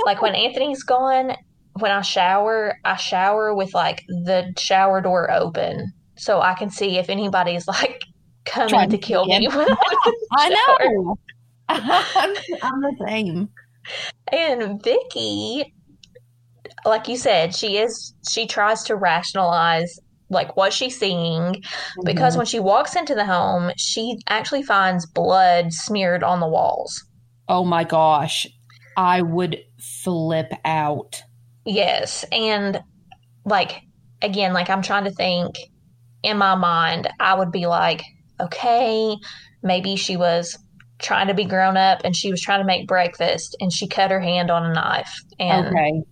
Like 0.05 0.21
when 0.21 0.35
Anthony's 0.35 0.83
gone, 0.83 1.35
when 1.73 1.91
I 1.91 2.01
shower, 2.01 2.77
I 2.85 2.95
shower 2.95 3.53
with 3.53 3.73
like 3.73 4.03
the 4.07 4.53
shower 4.57 5.01
door 5.01 5.29
open 5.31 5.91
so 6.15 6.41
I 6.41 6.53
can 6.53 6.69
see 6.69 6.97
if 6.97 7.09
anybody's 7.09 7.67
like 7.67 8.01
coming 8.45 8.69
Trying 8.69 8.89
to 8.91 8.97
kill 8.97 9.25
me. 9.25 9.47
I 9.51 10.49
know. 10.49 11.17
I'm, 11.67 12.35
I'm 12.61 12.81
the 12.81 13.05
same. 13.07 13.49
And 14.31 14.81
Vicky 14.83 15.73
like 16.85 17.07
you 17.07 17.17
said, 17.17 17.55
she 17.55 17.77
is 17.77 18.13
she 18.29 18.47
tries 18.47 18.83
to 18.83 18.95
rationalize 18.95 19.99
like 20.29 20.55
what 20.55 20.71
she's 20.73 20.97
seeing 20.97 21.53
mm-hmm. 21.53 22.05
because 22.05 22.37
when 22.37 22.45
she 22.45 22.59
walks 22.59 22.95
into 22.95 23.15
the 23.15 23.25
home, 23.25 23.71
she 23.77 24.19
actually 24.27 24.63
finds 24.63 25.05
blood 25.05 25.73
smeared 25.73 26.23
on 26.23 26.39
the 26.39 26.47
walls. 26.47 27.03
Oh 27.47 27.65
my 27.65 27.83
gosh. 27.83 28.47
I 28.95 29.21
would 29.21 29.57
flip 30.03 30.51
out. 30.65 31.21
Yes, 31.65 32.25
and 32.31 32.81
like 33.45 33.81
again, 34.21 34.53
like 34.53 34.69
I'm 34.69 34.81
trying 34.81 35.05
to 35.05 35.11
think 35.11 35.55
in 36.23 36.37
my 36.37 36.55
mind, 36.55 37.07
I 37.19 37.33
would 37.33 37.51
be 37.51 37.65
like, 37.65 38.03
okay, 38.41 39.15
maybe 39.63 39.95
she 39.95 40.17
was 40.17 40.57
trying 40.99 41.27
to 41.27 41.33
be 41.33 41.45
grown 41.45 41.77
up 41.77 42.01
and 42.03 42.13
she 42.13 42.29
was 42.29 42.41
trying 42.41 42.59
to 42.59 42.65
make 42.65 42.87
breakfast 42.87 43.55
and 43.61 43.71
she 43.71 43.87
cut 43.87 44.11
her 44.11 44.19
hand 44.19 44.51
on 44.51 44.65
a 44.65 44.73
knife 44.73 45.21
and 45.39 45.67
okay 45.67 46.03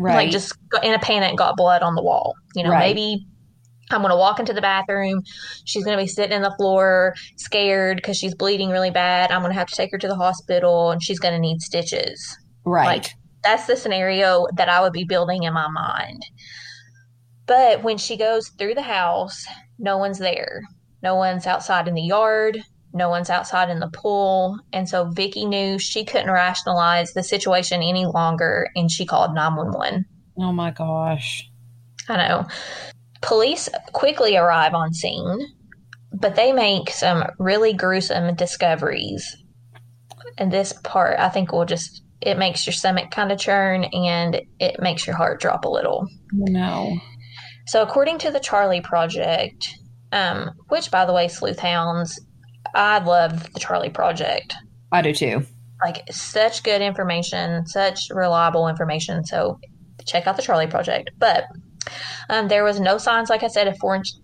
right. 0.00 0.14
like 0.14 0.30
just 0.30 0.56
in 0.82 0.94
a 0.94 0.98
panic 0.98 1.36
got 1.36 1.56
blood 1.56 1.82
on 1.82 1.94
the 1.94 2.02
wall. 2.02 2.34
You 2.54 2.64
know, 2.64 2.70
right. 2.70 2.94
maybe 2.94 3.26
I'm 3.90 4.00
going 4.00 4.10
to 4.10 4.16
walk 4.16 4.40
into 4.40 4.52
the 4.52 4.60
bathroom. 4.60 5.22
She's 5.64 5.84
going 5.84 5.96
to 5.96 6.02
be 6.02 6.08
sitting 6.08 6.36
in 6.36 6.42
the 6.42 6.54
floor, 6.56 7.14
scared 7.36 7.96
because 7.96 8.16
she's 8.16 8.34
bleeding 8.34 8.70
really 8.70 8.90
bad. 8.90 9.30
I'm 9.30 9.42
going 9.42 9.52
to 9.52 9.58
have 9.58 9.68
to 9.68 9.76
take 9.76 9.90
her 9.92 9.98
to 9.98 10.08
the 10.08 10.16
hospital 10.16 10.90
and 10.90 11.02
she's 11.02 11.18
going 11.18 11.34
to 11.34 11.40
need 11.40 11.60
stitches. 11.60 12.36
Right. 12.64 12.86
Like, 12.86 13.06
that's 13.42 13.66
the 13.66 13.76
scenario 13.76 14.46
that 14.54 14.68
I 14.68 14.80
would 14.80 14.92
be 14.92 15.04
building 15.04 15.44
in 15.44 15.54
my 15.54 15.68
mind. 15.68 16.24
But 17.46 17.82
when 17.82 17.98
she 17.98 18.16
goes 18.16 18.48
through 18.50 18.74
the 18.74 18.82
house, 18.82 19.44
no 19.78 19.98
one's 19.98 20.18
there. 20.18 20.60
No 21.02 21.16
one's 21.16 21.46
outside 21.46 21.88
in 21.88 21.94
the 21.94 22.02
yard. 22.02 22.62
No 22.92 23.08
one's 23.08 23.30
outside 23.30 23.70
in 23.70 23.78
the 23.78 23.88
pool. 23.88 24.58
And 24.72 24.88
so 24.88 25.10
Vicky 25.10 25.44
knew 25.44 25.78
she 25.78 26.04
couldn't 26.04 26.30
rationalize 26.30 27.12
the 27.12 27.22
situation 27.22 27.82
any 27.82 28.06
longer 28.06 28.68
and 28.74 28.90
she 28.90 29.06
called 29.06 29.34
911. 29.34 30.04
Oh 30.38 30.52
my 30.52 30.70
gosh. 30.70 31.48
I 32.08 32.16
know. 32.16 32.46
Police 33.20 33.68
quickly 33.92 34.36
arrive 34.36 34.74
on 34.74 34.92
scene, 34.92 35.38
but 36.12 36.34
they 36.34 36.52
make 36.52 36.90
some 36.90 37.24
really 37.38 37.72
gruesome 37.72 38.34
discoveries. 38.34 39.36
And 40.38 40.50
this 40.50 40.72
part, 40.72 41.18
I 41.18 41.28
think, 41.28 41.52
will 41.52 41.66
just, 41.66 42.02
it 42.20 42.38
makes 42.38 42.66
your 42.66 42.72
stomach 42.72 43.10
kind 43.10 43.30
of 43.30 43.38
churn 43.38 43.84
and 43.84 44.40
it 44.58 44.80
makes 44.80 45.06
your 45.06 45.16
heart 45.16 45.40
drop 45.40 45.64
a 45.64 45.68
little. 45.68 46.08
No. 46.32 46.96
So, 47.66 47.82
according 47.82 48.18
to 48.18 48.30
the 48.30 48.40
Charlie 48.40 48.80
Project, 48.80 49.68
um, 50.12 50.52
which, 50.68 50.90
by 50.90 51.04
the 51.04 51.12
way, 51.12 51.28
sleuth 51.28 51.58
hounds 51.58 52.18
I 52.74 52.98
love 52.98 53.52
the 53.52 53.60
Charlie 53.60 53.90
Project. 53.90 54.54
I 54.92 55.02
do 55.02 55.12
too. 55.12 55.42
Like 55.84 56.02
such 56.12 56.62
good 56.62 56.82
information, 56.82 57.66
such 57.66 58.08
reliable 58.10 58.68
information. 58.68 59.24
So 59.24 59.58
check 60.06 60.26
out 60.26 60.36
the 60.36 60.42
Charlie 60.42 60.66
Project. 60.66 61.10
But 61.18 61.44
um, 62.28 62.48
there 62.48 62.64
was 62.64 62.78
no 62.78 62.98
signs, 62.98 63.30
like 63.30 63.42
I 63.42 63.48
said, 63.48 63.66
of 63.66 63.78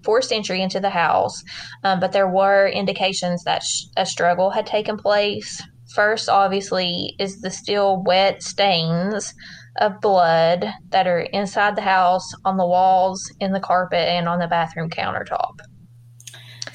forced 0.04 0.32
entry 0.32 0.60
into 0.60 0.80
the 0.80 0.90
house, 0.90 1.42
um, 1.82 2.00
but 2.00 2.12
there 2.12 2.28
were 2.28 2.68
indications 2.68 3.42
that 3.44 3.62
sh- 3.62 3.84
a 3.96 4.04
struggle 4.06 4.50
had 4.50 4.66
taken 4.66 4.96
place. 4.96 5.62
First, 5.94 6.28
obviously, 6.28 7.14
is 7.18 7.40
the 7.40 7.50
still 7.50 8.02
wet 8.04 8.42
stains 8.42 9.32
of 9.78 10.00
blood 10.00 10.66
that 10.90 11.06
are 11.06 11.20
inside 11.20 11.76
the 11.76 11.82
house, 11.82 12.30
on 12.44 12.56
the 12.56 12.66
walls, 12.66 13.30
in 13.40 13.52
the 13.52 13.60
carpet, 13.60 14.08
and 14.08 14.28
on 14.28 14.38
the 14.38 14.48
bathroom 14.48 14.90
countertop. 14.90 15.58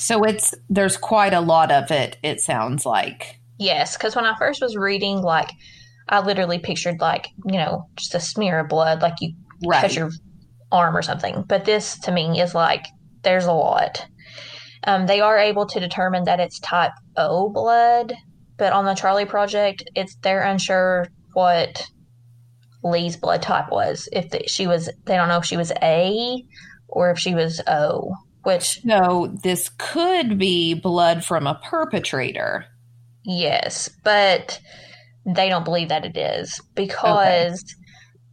So 0.01 0.23
it's 0.23 0.55
there's 0.67 0.97
quite 0.97 1.33
a 1.33 1.41
lot 1.41 1.71
of 1.71 1.91
it. 1.91 2.17
It 2.23 2.41
sounds 2.41 2.87
like 2.87 3.39
yes, 3.59 3.95
because 3.95 4.15
when 4.15 4.25
I 4.25 4.35
first 4.35 4.59
was 4.59 4.75
reading, 4.75 5.21
like 5.21 5.51
I 6.09 6.21
literally 6.21 6.57
pictured 6.57 6.99
like 6.99 7.27
you 7.45 7.57
know 7.57 7.87
just 7.97 8.15
a 8.15 8.19
smear 8.19 8.59
of 8.59 8.67
blood, 8.67 9.03
like 9.03 9.21
you 9.21 9.35
right. 9.63 9.81
cut 9.81 9.95
your 9.95 10.09
arm 10.71 10.97
or 10.97 11.03
something. 11.03 11.43
But 11.47 11.65
this 11.65 11.99
to 11.99 12.11
me 12.11 12.41
is 12.41 12.55
like 12.55 12.87
there's 13.21 13.45
a 13.45 13.53
lot. 13.53 14.03
Um, 14.85 15.05
they 15.05 15.21
are 15.21 15.37
able 15.37 15.67
to 15.67 15.79
determine 15.79 16.23
that 16.23 16.39
it's 16.39 16.59
type 16.59 16.93
O 17.15 17.49
blood, 17.49 18.15
but 18.57 18.73
on 18.73 18.85
the 18.85 18.95
Charlie 18.95 19.25
Project, 19.25 19.83
it's 19.95 20.15
they're 20.23 20.41
unsure 20.41 21.09
what 21.33 21.85
Leigh's 22.83 23.17
blood 23.17 23.43
type 23.43 23.69
was. 23.69 24.09
If 24.11 24.31
the, 24.31 24.47
she 24.47 24.65
was, 24.65 24.89
they 25.05 25.15
don't 25.15 25.27
know 25.27 25.37
if 25.37 25.45
she 25.45 25.57
was 25.57 25.71
A 25.83 26.43
or 26.87 27.11
if 27.11 27.19
she 27.19 27.35
was 27.35 27.61
O 27.67 28.15
which 28.43 28.81
so 28.87 29.35
this 29.43 29.69
could 29.77 30.37
be 30.37 30.73
blood 30.73 31.23
from 31.23 31.47
a 31.47 31.59
perpetrator 31.63 32.65
yes 33.23 33.89
but 34.03 34.59
they 35.25 35.49
don't 35.49 35.65
believe 35.65 35.89
that 35.89 36.05
it 36.05 36.17
is 36.17 36.59
because 36.75 37.63
okay. 37.63 37.73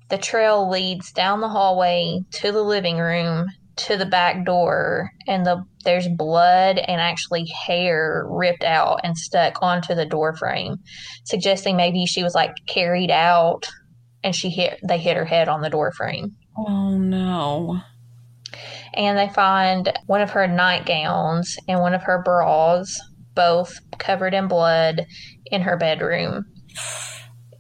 the 0.09 0.18
trail 0.18 0.71
leads 0.71 1.12
down 1.12 1.40
the 1.40 1.49
hallway 1.49 2.21
to 2.31 2.53
the 2.53 2.62
living 2.62 2.99
room 2.99 3.47
to 3.77 3.97
the 3.97 4.07
back 4.07 4.44
door 4.44 5.11
and 5.29 5.47
the 5.47 5.62
there's 5.85 6.09
blood 6.09 6.79
and 6.79 7.01
actually 7.01 7.47
hair 7.47 8.27
ripped 8.29 8.64
out 8.64 9.01
and 9.05 9.16
stuck 9.16 9.62
onto 9.62 9.94
the 9.94 10.07
door 10.07 10.35
frame 10.35 10.77
suggesting 11.25 11.77
maybe 11.77 12.05
she 12.05 12.23
was 12.23 12.35
like 12.35 12.51
carried 12.66 13.11
out 13.11 13.66
and 14.25 14.35
she 14.35 14.49
hit 14.49 14.81
they 14.83 14.99
hit 14.99 15.16
her 15.16 15.25
head 15.25 15.49
on 15.49 15.61
the 15.61 15.71
door 15.71 15.92
frame 15.92 16.35
Oh 16.66 16.99
no. 16.99 17.81
And 18.94 19.18
they 19.18 19.29
find 19.29 19.92
one 20.07 20.20
of 20.20 20.31
her 20.31 20.46
nightgowns 20.46 21.57
and 21.68 21.81
one 21.81 21.94
of 21.94 22.03
her 22.03 22.22
bras 22.22 23.01
both 23.35 23.79
covered 23.98 24.35
in 24.35 24.48
blood 24.48 25.07
in 25.46 25.62
her 25.62 25.77
bedroom 25.77 26.44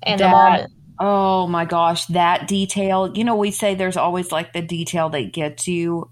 and 0.02 0.20
the 0.20 0.24
That- 0.24 0.60
mom 0.62 0.66
Oh 1.00 1.46
my 1.46 1.64
gosh, 1.64 2.06
that 2.06 2.48
detail. 2.48 3.12
You 3.14 3.22
know, 3.22 3.36
we 3.36 3.50
say 3.50 3.74
there's 3.74 3.96
always 3.96 4.32
like 4.32 4.52
the 4.52 4.62
detail 4.62 5.08
that 5.10 5.32
gets 5.32 5.68
you. 5.68 6.10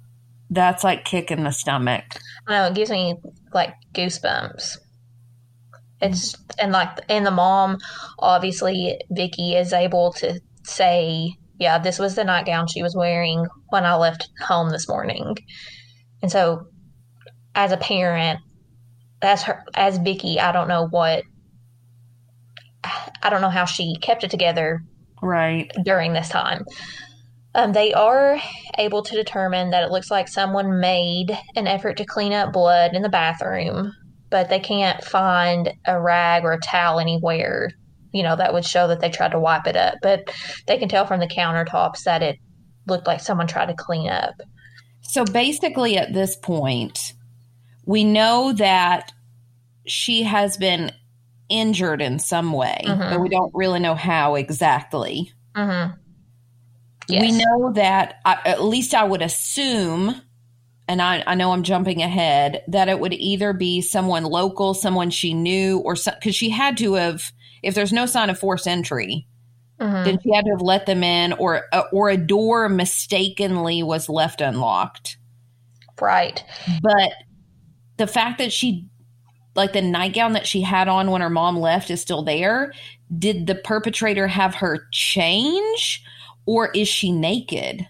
That's 0.48 0.84
like 0.84 1.04
kick 1.04 1.32
in 1.32 1.42
the 1.42 1.50
stomach. 1.50 2.04
Know 2.48 2.66
it 2.66 2.74
gives 2.74 2.90
me 2.90 3.16
like 3.52 3.74
goosebumps. 3.94 4.78
It's 6.00 6.36
and 6.58 6.70
like 6.70 7.00
and 7.08 7.26
the 7.26 7.32
mom, 7.32 7.78
obviously 8.20 9.00
Vicky 9.10 9.56
is 9.56 9.72
able 9.72 10.12
to 10.14 10.40
say, 10.62 11.36
yeah, 11.58 11.78
this 11.78 11.98
was 11.98 12.14
the 12.14 12.24
nightgown 12.24 12.66
she 12.66 12.82
was 12.82 12.94
wearing 12.96 13.46
when 13.68 13.84
I 13.84 13.94
left 13.96 14.28
home 14.40 14.70
this 14.70 14.88
morning. 14.88 15.36
And 16.22 16.30
so 16.30 16.66
as 17.54 17.72
a 17.72 17.76
parent, 17.76 18.40
as 19.22 19.42
her 19.44 19.64
as 19.74 19.98
Vicky, 19.98 20.38
I 20.38 20.52
don't 20.52 20.68
know 20.68 20.86
what 20.88 21.24
I 23.22 23.30
don't 23.30 23.40
know 23.40 23.50
how 23.50 23.64
she 23.64 23.96
kept 24.00 24.22
it 24.24 24.30
together 24.30 24.80
Right. 25.22 25.70
during 25.84 26.12
this 26.12 26.28
time. 26.28 26.64
Um, 27.54 27.72
they 27.72 27.94
are 27.94 28.38
able 28.78 29.02
to 29.02 29.14
determine 29.16 29.70
that 29.70 29.82
it 29.82 29.90
looks 29.90 30.10
like 30.10 30.28
someone 30.28 30.78
made 30.78 31.36
an 31.56 31.66
effort 31.66 31.96
to 31.96 32.04
clean 32.04 32.32
up 32.32 32.52
blood 32.52 32.94
in 32.94 33.00
the 33.02 33.08
bathroom, 33.08 33.92
but 34.30 34.50
they 34.50 34.60
can't 34.60 35.02
find 35.02 35.72
a 35.86 35.98
rag 35.98 36.44
or 36.44 36.52
a 36.52 36.60
towel 36.60 37.00
anywhere, 37.00 37.70
you 38.12 38.22
know, 38.22 38.36
that 38.36 38.52
would 38.52 38.64
show 38.64 38.88
that 38.88 39.00
they 39.00 39.10
tried 39.10 39.32
to 39.32 39.40
wipe 39.40 39.66
it 39.66 39.76
up. 39.76 39.94
But 40.02 40.32
they 40.66 40.78
can 40.78 40.88
tell 40.88 41.06
from 41.06 41.20
the 41.20 41.26
countertops 41.26 42.04
that 42.04 42.22
it 42.22 42.38
looked 42.86 43.06
like 43.06 43.20
someone 43.20 43.46
tried 43.46 43.66
to 43.66 43.74
clean 43.74 44.08
up. 44.08 44.34
So 45.02 45.24
basically, 45.24 45.96
at 45.96 46.12
this 46.12 46.36
point, 46.36 47.12
we 47.84 48.04
know 48.04 48.52
that 48.54 49.12
she 49.86 50.24
has 50.24 50.56
been 50.56 50.90
injured 51.48 52.02
in 52.02 52.18
some 52.18 52.52
way, 52.52 52.82
Mhm. 52.84 53.10
but 53.10 53.20
we 53.20 53.28
don't 53.28 53.52
really 53.54 53.78
know 53.78 53.94
how 53.94 54.34
exactly. 54.34 55.32
Mm-hmm. 55.54 55.92
We 57.08 57.30
know 57.30 57.72
that, 57.74 58.16
I, 58.24 58.38
at 58.44 58.64
least 58.64 58.94
I 58.94 59.04
would 59.04 59.22
assume, 59.22 60.20
and 60.88 61.00
I, 61.00 61.22
I 61.24 61.36
know 61.36 61.52
I'm 61.52 61.62
jumping 61.62 62.02
ahead, 62.02 62.64
that 62.66 62.88
it 62.88 62.98
would 62.98 63.12
either 63.12 63.52
be 63.52 63.80
someone 63.80 64.24
local, 64.24 64.74
someone 64.74 65.10
she 65.10 65.32
knew, 65.32 65.78
or 65.78 65.94
because 65.94 66.34
she 66.34 66.50
had 66.50 66.76
to 66.78 66.94
have, 66.94 67.30
if 67.66 67.74
there's 67.74 67.92
no 67.92 68.06
sign 68.06 68.30
of 68.30 68.38
forced 68.38 68.66
entry, 68.66 69.26
Mhm. 69.80 70.04
then 70.04 70.18
she 70.22 70.34
had 70.34 70.44
to 70.46 70.52
have 70.52 70.62
let 70.62 70.86
them 70.86 71.02
in, 71.02 71.34
or 71.34 71.64
uh, 71.72 71.82
or 71.92 72.08
a 72.08 72.16
door 72.16 72.68
mistakenly 72.68 73.82
was 73.82 74.08
left 74.08 74.40
unlocked. 74.40 75.18
Right. 76.00 76.42
But 76.82 77.12
the 77.96 78.06
fact 78.06 78.38
that 78.38 78.52
she, 78.52 78.86
like 79.54 79.72
the 79.72 79.82
nightgown 79.82 80.32
that 80.32 80.46
she 80.46 80.62
had 80.62 80.88
on 80.88 81.10
when 81.10 81.20
her 81.20 81.30
mom 81.30 81.58
left, 81.58 81.90
is 81.90 82.00
still 82.00 82.22
there. 82.22 82.72
Did 83.18 83.46
the 83.46 83.54
perpetrator 83.54 84.26
have 84.26 84.54
her 84.56 84.86
change, 84.92 86.02
or 86.46 86.70
is 86.72 86.88
she 86.88 87.12
naked? 87.12 87.86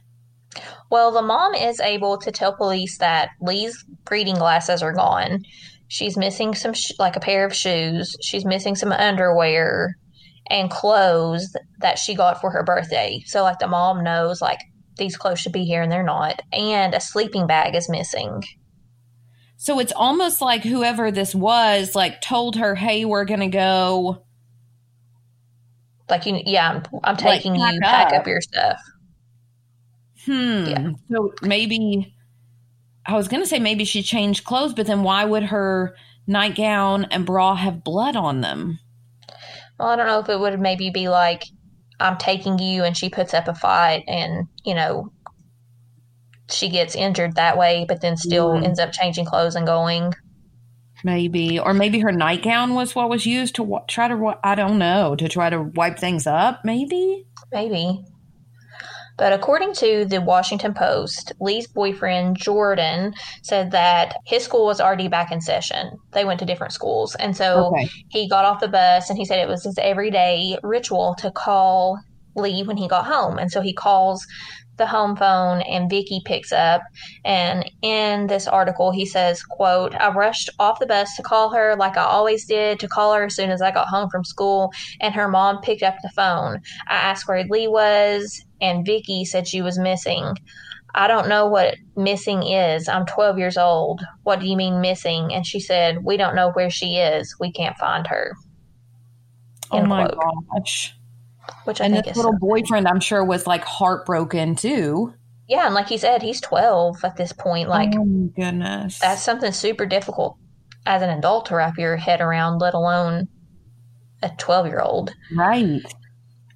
Well, 0.90 1.10
the 1.10 1.22
mom 1.22 1.54
is 1.54 1.80
able 1.80 2.18
to 2.18 2.30
tell 2.30 2.54
police 2.54 2.98
that 2.98 3.30
Leigh's 3.40 3.84
reading 4.10 4.36
glasses 4.36 4.82
are 4.82 4.92
gone. 4.92 5.44
She's 5.88 6.16
missing 6.16 6.54
some, 6.54 6.74
sh- 6.74 6.92
like 6.98 7.16
a 7.16 7.20
pair 7.20 7.44
of 7.44 7.54
shoes. 7.54 8.16
She's 8.22 8.44
missing 8.44 8.74
some 8.74 8.92
underwear 8.92 9.96
and 10.48 10.70
clothes 10.70 11.54
that 11.80 11.98
she 11.98 12.14
got 12.14 12.40
for 12.40 12.50
her 12.50 12.62
birthday. 12.62 13.22
So, 13.26 13.42
like, 13.42 13.58
the 13.58 13.68
mom 13.68 14.02
knows, 14.04 14.40
like, 14.40 14.60
these 14.96 15.16
clothes 15.16 15.40
should 15.40 15.52
be 15.52 15.64
here 15.64 15.82
and 15.82 15.92
they're 15.92 16.02
not. 16.02 16.40
And 16.52 16.94
a 16.94 17.00
sleeping 17.00 17.46
bag 17.46 17.74
is 17.74 17.88
missing. 17.88 18.42
So 19.58 19.78
it's 19.78 19.92
almost 19.92 20.40
like 20.40 20.62
whoever 20.64 21.10
this 21.10 21.34
was, 21.34 21.94
like, 21.94 22.20
told 22.20 22.56
her, 22.56 22.74
"Hey, 22.74 23.04
we're 23.04 23.24
gonna 23.24 23.48
go." 23.48 24.24
Like, 26.08 26.26
you, 26.26 26.40
yeah, 26.44 26.70
I'm, 26.70 26.82
I'm 27.04 27.14
Like, 27.16 27.42
taking 27.42 27.56
pack 27.56 27.74
you, 27.74 27.80
pack 27.80 28.12
up. 28.12 28.20
up 28.20 28.26
your 28.26 28.40
stuff. 28.40 28.78
Hmm. 30.24 30.64
Yeah. 30.66 30.90
So 31.10 31.32
maybe 31.42 32.14
I 33.06 33.14
was 33.14 33.28
gonna 33.28 33.46
say 33.46 33.58
maybe 33.58 33.84
she 33.84 34.02
changed 34.02 34.44
clothes, 34.44 34.74
but 34.74 34.86
then 34.86 35.02
why 35.02 35.24
would 35.24 35.44
her 35.44 35.94
nightgown 36.26 37.04
and 37.06 37.24
bra 37.24 37.54
have 37.54 37.84
blood 37.84 38.16
on 38.16 38.40
them? 38.40 38.78
Well, 39.78 39.88
I 39.88 39.96
don't 39.96 40.06
know 40.06 40.20
if 40.20 40.28
it 40.28 40.40
would 40.40 40.58
maybe 40.60 40.90
be 40.90 41.08
like, 41.08 41.44
I'm 42.00 42.16
taking 42.16 42.58
you, 42.58 42.82
and 42.84 42.96
she 42.96 43.08
puts 43.08 43.32
up 43.34 43.46
a 43.48 43.54
fight, 43.54 44.04
and, 44.08 44.48
you 44.64 44.74
know, 44.74 45.12
she 46.50 46.68
gets 46.68 46.94
injured 46.94 47.36
that 47.36 47.56
way, 47.58 47.84
but 47.88 48.00
then 48.00 48.16
still 48.16 48.52
Mm. 48.54 48.64
ends 48.64 48.78
up 48.78 48.92
changing 48.92 49.24
clothes 49.24 49.54
and 49.56 49.66
going. 49.66 50.12
Maybe, 51.04 51.58
or 51.58 51.74
maybe 51.74 52.00
her 52.00 52.12
nightgown 52.12 52.74
was 52.74 52.94
what 52.94 53.10
was 53.10 53.26
used 53.26 53.54
to 53.56 53.62
wa- 53.62 53.84
try 53.86 54.08
to. 54.08 54.16
wa- 54.16 54.38
I 54.42 54.54
don't 54.54 54.78
know 54.78 55.14
to 55.16 55.28
try 55.28 55.50
to 55.50 55.62
wipe 55.62 55.98
things 55.98 56.26
up. 56.26 56.64
Maybe. 56.64 57.26
Maybe. 57.52 58.02
But 59.18 59.32
according 59.32 59.72
to 59.74 60.04
the 60.04 60.20
Washington 60.20 60.74
Post, 60.74 61.32
Leigh's 61.40 61.66
boyfriend, 61.68 62.36
Jordan, 62.36 63.14
said 63.42 63.70
that 63.70 64.16
his 64.26 64.44
school 64.44 64.66
was 64.66 64.80
already 64.80 65.08
back 65.08 65.32
in 65.32 65.40
session. 65.40 65.90
They 66.12 66.24
went 66.24 66.40
to 66.40 66.46
different 66.46 66.72
schools. 66.74 67.14
And 67.16 67.36
so 67.36 67.72
Okay. 67.72 67.88
he 68.08 68.28
got 68.28 68.44
off 68.44 68.60
the 68.60 68.68
bus 68.68 69.08
and 69.08 69.18
he 69.18 69.24
said 69.24 69.38
it 69.38 69.48
was 69.48 69.64
his 69.64 69.78
everyday 69.78 70.58
ritual 70.62 71.14
to 71.20 71.30
call 71.30 71.98
Leigh 72.34 72.62
when 72.64 72.76
he 72.76 72.88
got 72.88 73.06
home. 73.06 73.38
And 73.38 73.50
so 73.50 73.62
he 73.62 73.72
calls 73.72 74.24
the 74.76 74.86
home 74.86 75.16
phone 75.16 75.62
and 75.62 75.90
Vicky 75.90 76.20
picks 76.24 76.52
up. 76.52 76.82
And 77.24 77.70
in 77.82 78.26
this 78.26 78.46
article 78.46 78.90
he 78.92 79.06
says 79.06 79.42
quote 79.42 79.94
I 79.94 80.10
rushed 80.12 80.50
off 80.58 80.78
the 80.80 80.86
bus 80.86 81.16
to 81.16 81.22
call 81.22 81.50
her 81.50 81.76
like 81.76 81.96
I 81.96 82.04
always 82.04 82.46
did 82.46 82.80
to 82.80 82.88
call 82.88 83.14
her 83.14 83.24
as 83.24 83.36
soon 83.36 83.50
as 83.50 83.62
I 83.62 83.70
got 83.70 83.88
home 83.88 84.10
from 84.10 84.24
school 84.24 84.72
and 85.00 85.14
her 85.14 85.28
mom 85.28 85.60
picked 85.62 85.82
up 85.82 85.96
the 86.02 86.10
phone. 86.10 86.60
I 86.88 86.96
asked 86.96 87.28
where 87.28 87.44
Leigh 87.44 87.68
was 87.68 88.42
and 88.60 88.86
Vicky 88.86 89.24
said 89.24 89.46
she 89.46 89.62
was 89.62 89.78
missing. 89.78 90.34
I 90.94 91.08
don't 91.08 91.28
know 91.28 91.46
what 91.46 91.76
missing 91.94 92.42
is. 92.42 92.88
I'm 92.88 93.04
12 93.04 93.38
years 93.38 93.58
old. 93.58 94.00
What 94.22 94.40
do 94.40 94.46
you 94.46 94.56
mean 94.56 94.80
missing? 94.80 95.32
And 95.32 95.46
she 95.46 95.60
said 95.60 96.04
we 96.04 96.16
don't 96.16 96.34
know 96.34 96.50
where 96.52 96.70
she 96.70 96.96
is. 96.96 97.36
We 97.38 97.52
can't 97.52 97.76
find 97.76 98.06
her. 98.06 98.32
Oh 99.70 99.78
End 99.78 99.88
my 99.88 100.06
quote. 100.06 100.18
gosh! 100.54 100.94
Which 101.64 101.80
I 101.80 101.84
And 101.84 101.94
think 101.94 102.04
this 102.06 102.12
is 102.12 102.16
little 102.16 102.38
boyfriend, 102.38 102.86
I'm 102.88 103.00
sure, 103.00 103.24
was 103.24 103.46
like 103.46 103.64
heartbroken 103.64 104.54
too. 104.56 105.12
yeah 105.48 105.66
and 105.66 105.74
like 105.74 105.88
he 105.88 105.98
said 105.98 106.22
he's 106.22 106.40
12 106.40 106.96
at 107.04 107.16
this 107.16 107.32
point 107.32 107.68
like 107.68 107.92
oh 107.96 108.30
goodness. 108.34 108.98
that's 108.98 109.22
something 109.22 109.52
super 109.52 109.86
difficult 109.86 110.36
as 110.86 111.02
an 111.02 111.10
adult 111.10 111.46
to 111.46 111.56
wrap 111.56 111.76
your 111.78 111.96
head 111.96 112.20
around, 112.20 112.58
let 112.60 112.74
alone 112.74 113.26
a 114.22 114.30
12 114.38 114.66
year 114.66 114.80
old. 114.80 115.12
right. 115.34 115.82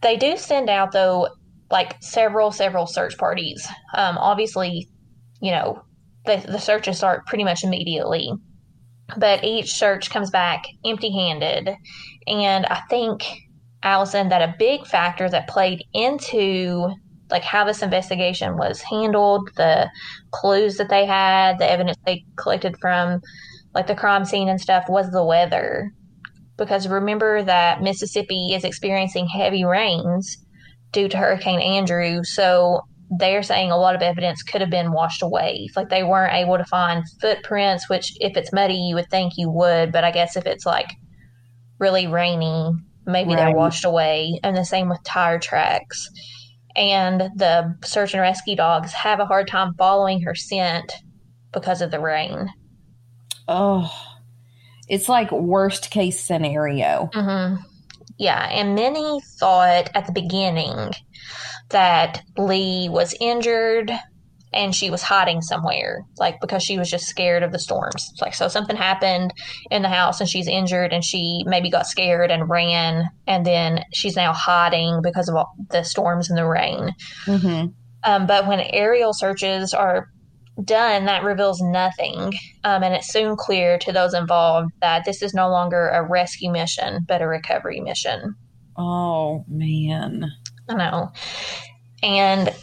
They 0.02 0.16
do 0.16 0.36
send 0.36 0.70
out, 0.70 0.92
though, 0.92 1.28
like 1.70 1.96
several, 2.00 2.52
several 2.52 2.86
search 2.86 3.18
parties. 3.18 3.66
Um, 3.94 4.16
obviously, 4.18 4.88
you 5.42 5.50
know, 5.50 5.82
the, 6.26 6.36
the 6.48 6.58
searches 6.58 6.98
start 6.98 7.26
pretty 7.26 7.44
much 7.44 7.64
immediately, 7.64 8.32
but 9.16 9.42
each 9.44 9.72
search 9.74 10.10
comes 10.10 10.30
back 10.30 10.64
empty 10.84 11.10
handed. 11.12 11.70
And 12.26 12.66
I 12.66 12.80
think, 12.88 13.24
Allison, 13.82 14.28
that 14.28 14.42
a 14.42 14.54
big 14.58 14.86
factor 14.86 15.28
that 15.28 15.48
played 15.48 15.84
into 15.92 16.90
like 17.30 17.42
how 17.42 17.64
this 17.64 17.82
investigation 17.82 18.56
was 18.56 18.82
handled, 18.82 19.48
the 19.56 19.88
clues 20.32 20.76
that 20.76 20.88
they 20.88 21.06
had, 21.06 21.58
the 21.58 21.70
evidence 21.70 21.96
they 22.04 22.24
collected 22.36 22.76
from 22.80 23.20
like 23.74 23.86
the 23.86 23.94
crime 23.94 24.24
scene 24.24 24.48
and 24.48 24.60
stuff 24.60 24.84
was 24.88 25.10
the 25.10 25.24
weather. 25.24 25.92
Because 26.56 26.88
remember 26.88 27.42
that 27.42 27.82
Mississippi 27.82 28.52
is 28.52 28.64
experiencing 28.64 29.28
heavy 29.28 29.64
rains 29.64 30.36
due 30.92 31.08
to 31.08 31.16
Hurricane 31.16 31.60
Andrew. 31.60 32.22
So 32.24 32.80
they're 33.18 33.42
saying 33.42 33.70
a 33.70 33.78
lot 33.78 33.94
of 33.94 34.02
evidence 34.02 34.42
could 34.42 34.60
have 34.60 34.70
been 34.70 34.92
washed 34.92 35.22
away. 35.22 35.68
Like 35.74 35.88
they 35.88 36.02
weren't 36.02 36.34
able 36.34 36.58
to 36.58 36.64
find 36.64 37.04
footprints, 37.20 37.88
which 37.88 38.12
if 38.20 38.36
it's 38.36 38.52
muddy, 38.52 38.74
you 38.74 38.94
would 38.96 39.08
think 39.10 39.34
you 39.36 39.50
would. 39.50 39.92
But 39.92 40.04
I 40.04 40.10
guess 40.10 40.36
if 40.36 40.46
it's 40.46 40.66
like 40.66 40.90
really 41.78 42.06
rainy, 42.06 42.72
maybe 43.12 43.34
they're 43.34 43.50
washed 43.54 43.84
away. 43.84 44.38
And 44.42 44.56
the 44.56 44.64
same 44.64 44.88
with 44.88 45.02
tire 45.04 45.38
tracks. 45.38 46.08
And 46.76 47.30
the 47.36 47.74
search 47.84 48.14
and 48.14 48.20
rescue 48.20 48.56
dogs 48.56 48.92
have 48.92 49.20
a 49.20 49.26
hard 49.26 49.48
time 49.48 49.74
following 49.76 50.22
her 50.22 50.34
scent 50.34 50.92
because 51.52 51.82
of 51.82 51.90
the 51.90 52.00
rain. 52.00 52.48
Oh, 53.48 53.92
it's 54.88 55.08
like 55.08 55.30
worst 55.32 55.90
case 55.90 56.20
scenario. 56.20 57.10
hmm 57.12 57.56
Yeah, 58.18 58.48
and 58.50 58.74
many 58.74 59.20
thought 59.38 59.90
at 59.94 60.06
the 60.06 60.12
beginning 60.12 60.92
that 61.70 62.22
Lee 62.36 62.88
was 62.88 63.14
injured 63.20 63.92
and 64.52 64.74
she 64.74 64.90
was 64.90 65.02
hiding 65.02 65.42
somewhere, 65.42 66.04
like 66.18 66.40
because 66.40 66.62
she 66.62 66.78
was 66.78 66.90
just 66.90 67.06
scared 67.06 67.42
of 67.42 67.52
the 67.52 67.58
storms. 67.58 68.10
Like, 68.20 68.34
so 68.34 68.48
something 68.48 68.76
happened 68.76 69.32
in 69.70 69.82
the 69.82 69.88
house 69.88 70.20
and 70.20 70.28
she's 70.28 70.48
injured 70.48 70.92
and 70.92 71.04
she 71.04 71.42
maybe 71.46 71.70
got 71.70 71.86
scared 71.86 72.30
and 72.30 72.48
ran, 72.48 73.08
and 73.26 73.46
then 73.46 73.84
she's 73.92 74.16
now 74.16 74.32
hiding 74.32 75.00
because 75.02 75.28
of 75.28 75.36
all 75.36 75.52
the 75.70 75.84
storms 75.84 76.28
and 76.28 76.38
the 76.38 76.46
rain. 76.46 76.94
Mm-hmm. 77.26 77.66
Um, 78.02 78.26
but 78.26 78.46
when 78.46 78.60
aerial 78.60 79.12
searches 79.12 79.74
are 79.74 80.08
done, 80.64 81.04
that 81.06 81.22
reveals 81.22 81.60
nothing. 81.60 82.32
Um, 82.64 82.82
and 82.82 82.94
it's 82.94 83.12
soon 83.12 83.36
clear 83.36 83.78
to 83.78 83.92
those 83.92 84.14
involved 84.14 84.70
that 84.80 85.04
this 85.04 85.22
is 85.22 85.34
no 85.34 85.48
longer 85.48 85.88
a 85.88 86.02
rescue 86.02 86.50
mission, 86.50 87.04
but 87.06 87.22
a 87.22 87.26
recovery 87.26 87.80
mission. 87.80 88.34
Oh, 88.76 89.44
man. 89.48 90.30
I 90.68 90.74
know. 90.74 91.12
And 92.02 92.54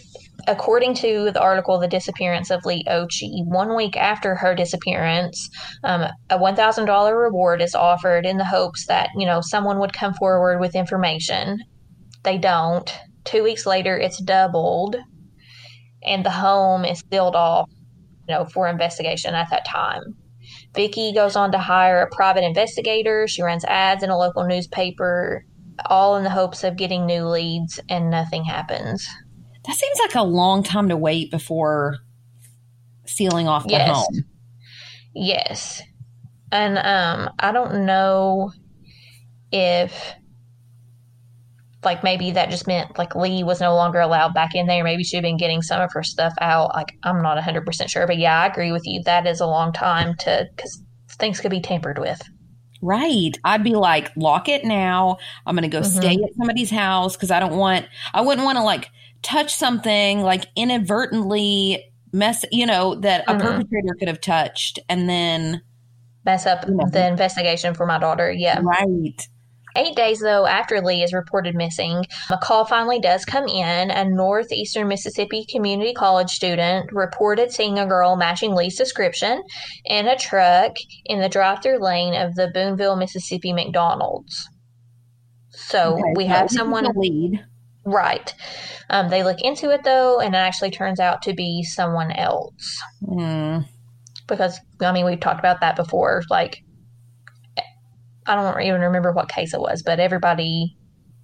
according 0.48 0.94
to 0.96 1.30
the 1.32 1.42
article, 1.42 1.78
The 1.78 1.88
Disappearance 1.88 2.50
of 2.50 2.66
Leigh 2.66 2.84
Occhi, 2.88 3.46
one 3.46 3.76
week 3.76 3.98
after 3.98 4.36
her 4.36 4.56
disappearance, 4.56 5.50
um, 5.84 6.04
a 6.30 6.40
$1,000 6.40 7.22
reward 7.22 7.62
is 7.62 7.76
offered 7.76 8.26
in 8.26 8.38
the 8.38 8.46
hopes 8.46 8.88
that, 8.88 9.10
you 9.18 9.26
know, 9.26 9.42
someone 9.42 9.80
would 9.80 9.94
come 9.94 10.14
forward 10.14 10.60
with 10.60 10.76
information. 10.76 11.60
They 12.24 12.38
don't. 12.38 12.92
Two 13.26 13.44
weeks 13.44 13.66
later, 13.66 13.98
it's 13.98 14.22
doubled, 14.22 14.96
and 16.04 16.26
the 16.26 16.32
home 16.32 16.86
is 16.86 17.04
sealed 17.12 17.36
off, 17.36 17.70
you 18.28 18.34
know, 18.34 18.46
for 18.46 18.68
investigation 18.68 19.36
at 19.36 19.50
that 19.50 19.66
time. 19.66 20.02
Vicky 20.74 21.12
goes 21.14 21.36
on 21.36 21.52
to 21.52 21.58
hire 21.58 22.02
a 22.02 22.16
private 22.16 22.46
investigator. 22.46 23.28
She 23.28 23.44
runs 23.44 23.66
ads 23.66 24.02
in 24.02 24.10
a 24.10 24.18
local 24.18 24.46
newspaper, 24.46 25.44
all 25.86 26.16
in 26.16 26.24
the 26.24 26.30
hopes 26.30 26.64
of 26.64 26.78
getting 26.78 27.06
new 27.06 27.26
leads, 27.26 27.82
and 27.90 28.10
nothing 28.10 28.46
happens. 28.46 29.06
That 29.68 29.76
seems 29.76 30.00
like 30.00 30.16
a 30.16 30.24
long 30.24 30.64
time 30.64 30.90
to 30.90 30.98
wait 30.98 31.30
before 31.30 31.98
sealing 33.06 33.48
off 33.48 33.66
the 33.66 33.72
Yes. 33.74 33.96
home. 33.96 34.24
Yes. 35.14 35.82
And 36.52 36.78
um 36.78 37.30
I 37.40 37.52
don't 37.52 37.86
know 37.86 38.52
if 39.52 40.14
like 41.84 42.04
maybe 42.04 42.32
that 42.32 42.50
just 42.50 42.68
meant 42.68 42.98
like 42.98 43.16
Leigh 43.16 43.44
was 43.44 43.62
no 43.62 43.76
longer 43.76 44.00
allowed 44.00 44.34
back 44.34 44.56
in 44.56 44.68
there. 44.68 44.84
Maybe 44.84 45.04
she'd 45.04 45.22
been 45.22 45.38
getting 45.38 45.62
some 45.62 45.82
of 45.82 45.92
her 45.94 46.04
stuff 46.04 46.34
out. 46.42 46.74
Like 46.74 46.98
I'm 47.04 47.22
not 47.22 47.38
100% 47.38 47.90
sure, 47.90 48.08
but 48.08 48.18
yeah, 48.18 48.42
I 48.42 48.48
agree 48.48 48.72
with 48.72 48.84
you. 48.86 49.02
That 49.04 49.28
is 49.28 49.40
a 49.42 49.46
long 49.46 49.74
time 49.74 50.16
to 50.20 50.48
cuz 50.58 50.82
things 51.12 51.40
could 51.40 51.52
be 51.52 51.62
tampered 51.62 52.00
with. 52.00 52.22
Right. 52.82 53.32
I'd 53.44 53.64
be 53.64 53.74
like, 53.76 54.12
lock 54.16 54.48
it 54.50 54.64
now. 54.64 55.18
I'm 55.46 55.56
going 55.56 55.70
to 55.70 55.76
go 55.78 55.82
Mhm. 55.82 55.86
stay 55.98 56.14
at 56.14 56.36
somebody's 56.38 56.70
house 56.70 57.16
because 57.16 57.32
I 57.32 57.40
don't 57.40 57.58
want, 57.58 57.88
I 58.14 58.22
wouldn't 58.22 58.46
want 58.46 58.58
to 58.58 58.64
like 58.64 58.92
touch 59.28 59.54
something 59.54 60.22
like 60.22 60.46
inadvertently 60.56 61.84
mess, 62.14 62.46
you 62.52 62.66
know, 62.66 62.96
that 62.96 63.24
a 63.28 63.34
Mhm. 63.34 63.42
perpetrator 63.42 63.94
could 64.00 64.08
have 64.08 64.22
touched. 64.22 64.80
And 64.90 65.10
then, 65.10 65.62
Mess 66.26 66.46
up 66.46 66.66
Yeah. 66.68 66.86
the 66.92 67.08
investigation 67.08 67.74
for 67.74 67.86
my 67.86 67.98
daughter. 68.00 68.32
Yeah. 68.32 68.60
right. 68.62 69.22
Eight 69.78 69.96
days, 69.96 70.20
though, 70.20 70.46
after 70.48 70.82
Leigh 70.82 71.04
is 71.04 71.14
reported 71.14 71.54
missing, 71.56 72.04
a 72.32 72.38
call 72.38 72.66
finally 72.66 73.00
does 73.00 73.26
come 73.26 73.48
in. 73.48 73.92
A 73.92 74.04
northeastern 74.04 74.88
Mississippi 74.88 75.46
Community 75.46 75.94
College 75.94 76.32
student 76.32 76.92
reported 76.92 77.52
seeing 77.52 77.78
a 77.78 77.86
girl 77.86 78.16
matching 78.16 78.56
Leigh's 78.56 78.76
description 78.76 79.44
in 79.86 80.08
a 80.08 80.18
truck 80.18 80.74
in 81.06 81.22
the 81.22 81.30
drive 81.30 81.62
through 81.62 81.78
lane 81.78 82.16
of 82.16 82.34
the 82.36 82.50
Booneville, 82.54 82.98
Mississippi 82.98 83.54
McDonald's. 83.54 84.50
So 85.52 85.94
Okay, 85.94 86.14
we 86.16 86.26
have 86.26 86.50
someone, 86.50 86.88
lead. 86.96 87.46
Right. 87.88 88.34
Um, 88.90 89.10
they 89.10 89.24
look 89.24 89.40
into 89.40 89.70
it, 89.70 89.86
though, 89.86 90.20
and 90.20 90.36
it 90.36 90.38
actually 90.38 90.72
turns 90.72 91.00
out 91.00 91.22
to 91.22 91.34
be 91.34 91.64
someone 91.64 92.12
else. 92.12 92.82
Hmm. 93.00 93.60
Because, 94.28 94.60
I 94.82 94.92
mean, 94.92 95.06
we've 95.06 95.22
talked 95.22 95.40
about 95.40 95.62
that 95.62 95.78
before. 95.78 96.22
Like, 96.30 96.62
I 98.26 98.36
don't 98.36 98.62
even 98.62 98.82
remember 98.82 99.14
what 99.14 99.30
case 99.30 99.54
it 99.54 99.62
was, 99.62 99.84
but 99.84 100.02
everybody, 100.02 100.76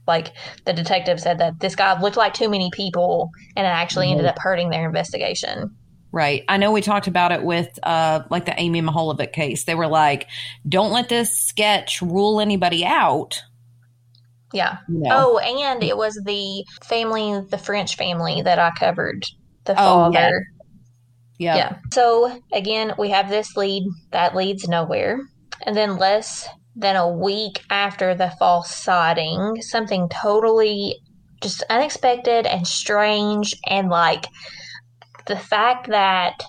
like 0.08 0.32
the 0.66 0.72
detective 0.72 1.20
said 1.20 1.40
that 1.40 1.60
this 1.60 1.76
guy 1.76 2.00
looked 2.00 2.16
like 2.16 2.34
too 2.34 2.50
many 2.50 2.70
people, 2.72 3.30
and 3.58 3.68
it 3.68 3.70
actually 3.70 4.10
ended 4.10 4.26
up 4.26 4.40
hurting 4.40 4.70
their 4.70 4.86
investigation. 4.86 5.76
Right. 6.14 6.46
I 6.48 6.56
know 6.56 6.72
we 6.72 6.80
talked 6.80 7.08
about 7.08 7.34
it 7.34 7.44
with 7.44 7.78
uh 7.84 8.22
like 8.30 8.46
the 8.46 8.58
Amy 8.58 8.82
Mihaljevic 8.82 9.34
case. 9.34 9.66
They 9.66 9.76
were 9.76 9.88
like, 9.88 10.28
don't 10.70 10.92
let 10.92 11.10
this 11.10 11.38
sketch 11.38 12.02
rule 12.02 12.40
anybody 12.40 12.86
out. 12.86 13.42
Yeah. 14.54 14.78
You 14.88 15.00
know? 15.00 15.10
Oh, 15.12 15.38
and 15.40 15.84
it 15.84 15.98
was 15.98 16.14
the 16.26 16.64
family, 16.84 17.42
the 17.50 17.58
French 17.58 17.96
family 17.98 18.42
that 18.44 18.60
I 18.60 18.72
covered. 18.78 19.26
The 19.66 19.74
Oh, 19.74 20.12
yeah. 20.12 20.30
father. 20.30 20.46
yeah. 21.40 21.56
Yeah. 21.56 21.76
So 21.92 22.40
again, 22.54 22.94
we 22.98 23.10
have 23.10 23.30
this 23.30 23.56
lead 23.58 23.84
that 24.12 24.36
leads 24.36 24.68
nowhere. 24.68 25.20
And 25.66 25.76
then 25.76 25.98
less 25.98 26.48
than 26.76 26.96
a 26.96 27.10
week 27.10 27.62
after 27.70 28.14
the 28.16 28.32
false 28.40 28.76
sighting, 28.76 29.62
something 29.62 30.10
totally 30.10 30.98
just 31.42 31.64
unexpected 31.70 32.46
and 32.46 32.66
strange 32.68 33.56
and 33.68 33.90
like 33.90 34.26
the 35.28 35.36
fact 35.38 35.90
that 35.90 36.42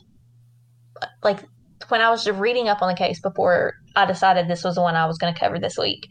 like 1.22 1.40
when 1.88 2.00
I 2.00 2.10
was 2.10 2.28
reading 2.28 2.68
up 2.68 2.80
on 2.82 2.88
the 2.88 2.96
case 2.96 3.20
before 3.20 3.74
I 3.96 4.06
decided 4.06 4.48
this 4.48 4.64
was 4.64 4.76
the 4.76 4.82
one 4.82 4.94
I 4.96 5.06
was 5.06 5.18
going 5.18 5.32
to 5.34 5.38
cover 5.38 5.58
this 5.58 5.76
week, 5.78 6.06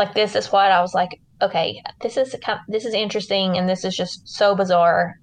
like 0.00 0.14
this 0.14 0.34
is 0.34 0.50
what 0.50 0.72
I 0.72 0.80
was 0.80 0.94
like, 0.94 1.10
okay, 1.40 1.80
this 2.00 2.16
is 2.16 2.34
this 2.68 2.84
is 2.84 2.94
interesting 2.94 3.56
and 3.56 3.68
this 3.68 3.84
is 3.84 3.94
just 3.94 4.22
so 4.24 4.56
bizarre 4.56 5.14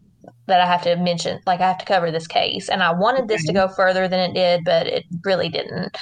that 0.47 0.61
I 0.61 0.65
have 0.65 0.83
to 0.83 0.95
mention, 0.95 1.39
like 1.45 1.59
I 1.59 1.67
have 1.67 1.79
to 1.79 1.85
cover 1.85 2.11
this 2.11 2.27
case. 2.27 2.69
And 2.69 2.81
I 2.81 2.93
wanted 2.93 3.27
this 3.27 3.45
to 3.47 3.53
go 3.53 3.67
further 3.67 4.07
than 4.07 4.19
it 4.19 4.33
did, 4.33 4.63
but 4.63 4.87
it 4.87 5.03
really 5.25 5.49
didn't. 5.49 5.97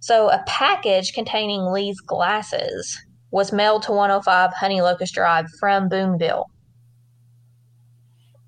So 0.00 0.30
a 0.30 0.42
package 0.46 1.12
containing 1.12 1.60
Leigh's 1.60 2.00
glasses 2.00 2.98
was 3.30 3.52
mailed 3.52 3.82
to 3.84 3.92
105 3.92 4.52
Honey 4.54 4.80
Locust 4.80 5.14
Drive 5.14 5.46
from 5.60 5.88
Booneville. 5.88 6.44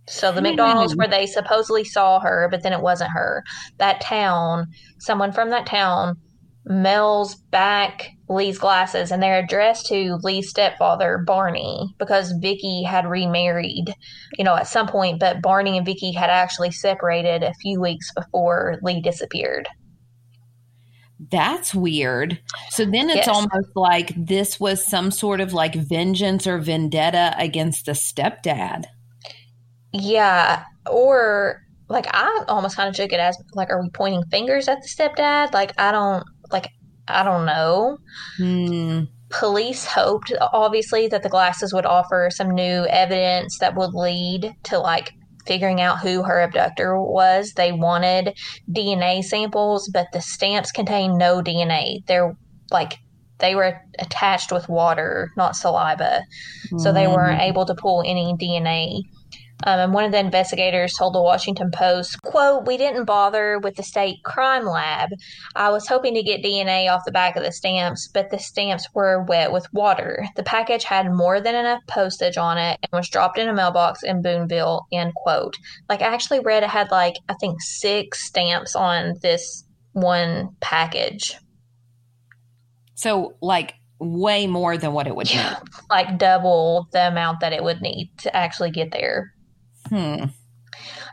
So 0.07 0.33
the 0.33 0.43
McDonald's 0.43 0.93
Hmm. 0.93 0.99
where 0.99 1.09
they 1.09 1.27
supposedly 1.27 1.85
saw 1.85 2.21
her, 2.21 2.49
but 2.51 2.63
then 2.63 2.73
it 2.73 2.81
wasn't 2.81 3.11
her. 3.13 3.43
That 3.79 4.01
town, 4.01 4.67
someone 4.99 5.33
from 5.33 5.51
that 5.51 5.67
town 5.67 6.17
mails 6.67 7.37
back 7.51 8.11
Leigh's 8.29 8.59
glasses 8.59 9.11
and 9.11 9.23
they're 9.23 9.39
addressed 9.43 9.87
to 9.87 10.19
Leigh's 10.23 10.49
stepfather, 10.49 11.19
Barney, 11.27 11.95
because 11.99 12.33
Vicky 12.41 12.83
had 12.83 13.07
remarried, 13.07 13.95
you 14.39 14.45
know, 14.45 14.57
at 14.57 14.67
some 14.67 14.87
point, 14.89 15.21
but 15.21 15.43
Barney 15.43 15.77
and 15.77 15.85
Vicky 15.85 16.13
had 16.13 16.31
actually 16.31 16.71
separated 16.71 17.43
a 17.43 17.53
few 17.61 17.81
weeks 17.81 18.11
before 18.15 18.77
Leigh 18.83 19.03
disappeared. 19.03 19.69
That's 21.31 21.75
weird. 21.75 22.41
So 22.71 22.85
then 22.85 23.09
it's 23.09 23.27
Yes. 23.27 23.29
almost 23.29 23.71
like 23.77 24.13
this 24.17 24.59
was 24.59 24.85
some 24.85 25.11
sort 25.11 25.41
of 25.41 25.53
like 25.53 25.75
vengeance 25.75 26.47
or 26.47 26.59
vendetta 26.59 27.35
against 27.39 27.87
the 27.87 27.93
stepdad. 27.93 28.85
Yeah, 29.93 30.65
or 30.91 31.61
like 31.89 32.07
I 32.13 32.45
almost 32.49 32.77
kind 32.77 32.89
of 32.89 32.97
took 32.97 33.13
it 33.13 33.21
as 33.21 33.37
like, 33.55 33.71
are 33.71 33.81
we 33.81 33.91
pointing 33.91 34.25
fingers 34.31 34.67
at 34.69 34.83
the 34.83 34.89
stepdad? 34.89 35.53
Like 35.53 35.73
I 35.79 35.93
don't 35.93 36.25
like 36.51 36.69
I 37.09 37.23
don't 37.23 37.47
know. 37.47 37.99
Hmm. 38.37 39.05
Police 39.31 39.85
hoped 39.85 40.33
obviously 40.41 41.09
that 41.09 41.23
the 41.23 41.29
glasses 41.29 41.73
would 41.73 41.87
offer 41.87 42.29
some 42.31 42.51
new 42.51 42.87
evidence 42.87 43.59
that 43.59 43.75
would 43.75 43.93
lead 43.93 44.55
to 44.65 44.79
like 44.79 45.13
figuring 45.47 45.81
out 45.81 46.01
who 46.01 46.23
her 46.23 46.41
abductor 46.41 47.01
was. 47.01 47.53
They 47.53 47.73
wanted 47.73 48.39
DNA 48.71 49.25
samples, 49.25 49.91
but 49.93 50.07
the 50.13 50.21
stamps 50.21 50.71
contained 50.73 51.19
no 51.19 51.43
DNA. 51.43 52.07
They're 52.07 52.37
like 52.71 52.99
they 53.39 53.55
were 53.55 53.81
attached 53.99 54.53
with 54.53 54.69
water, 54.69 55.31
not 55.37 55.57
saliva 55.57 56.23
so 56.79 56.93
they 56.93 57.07
weren't 57.07 57.41
able 57.41 57.67
to 57.67 57.75
pull 57.75 58.03
any 58.07 58.35
DNA. 58.41 59.03
Um, 59.63 59.79
and 59.79 59.95
one 59.95 60.05
of 60.05 60.13
the 60.13 60.19
investigators 60.19 60.95
told 60.99 61.15
the 61.15 61.23
Washington 61.23 61.71
Post, 61.71 62.21
"quote 62.23 62.67
We 62.67 62.77
didn't 62.77 63.05
bother 63.05 63.59
with 63.59 63.77
the 63.77 63.83
state 63.83 64.23
crime 64.25 64.67
lab. 64.67 65.11
I 65.55 65.71
was 65.71 65.87
hoping 65.87 66.15
to 66.15 66.23
get 66.23 66.43
DNA 66.43 66.89
off 66.89 67.05
the 67.05 67.13
back 67.13 67.37
of 67.37 67.45
the 67.45 67.53
stamps, 67.53 68.09
but 68.13 68.31
the 68.31 68.39
stamps 68.39 68.89
were 68.95 69.23
wet 69.23 69.53
with 69.53 69.73
water. 69.73 70.27
The 70.37 70.43
package 70.43 70.85
had 70.85 71.11
more 71.13 71.41
than 71.41 71.55
enough 71.55 71.81
postage 71.87 72.37
on 72.37 72.59
it 72.59 72.79
and 72.83 72.99
was 72.99 73.09
dropped 73.09 73.39
in 73.39 73.49
a 73.49 73.55
mailbox 73.55 74.03
in 74.03 74.23
Booneville." 74.23 74.87
End 74.93 75.15
quote. 75.15 75.57
Like 75.89 76.03
I 76.03 76.13
actually 76.13 76.41
read 76.41 76.65
it 76.65 76.71
had 76.71 76.91
like 76.91 77.15
I 77.29 77.35
think 77.35 77.63
six 77.63 78.25
stamps 78.25 78.75
on 78.75 79.15
this 79.23 79.65
one 79.93 80.51
package. 80.61 81.39
So 82.97 83.35
like 83.41 83.75
way 84.01 84.47
more 84.47 84.77
than 84.77 84.93
what 84.93 85.07
it 85.07 85.15
would 85.15 85.33
Yeah, 85.33 85.59
like 85.89 86.19
double 86.19 86.89
the 86.93 87.09
amount 87.09 87.41
that 87.41 87.53
it 87.53 87.63
would 87.63 87.81
need 87.81 88.11
to 88.19 88.37
actually 88.37 88.71
get 88.71 88.91
there. 88.91 89.34
Hmm. 89.89 90.25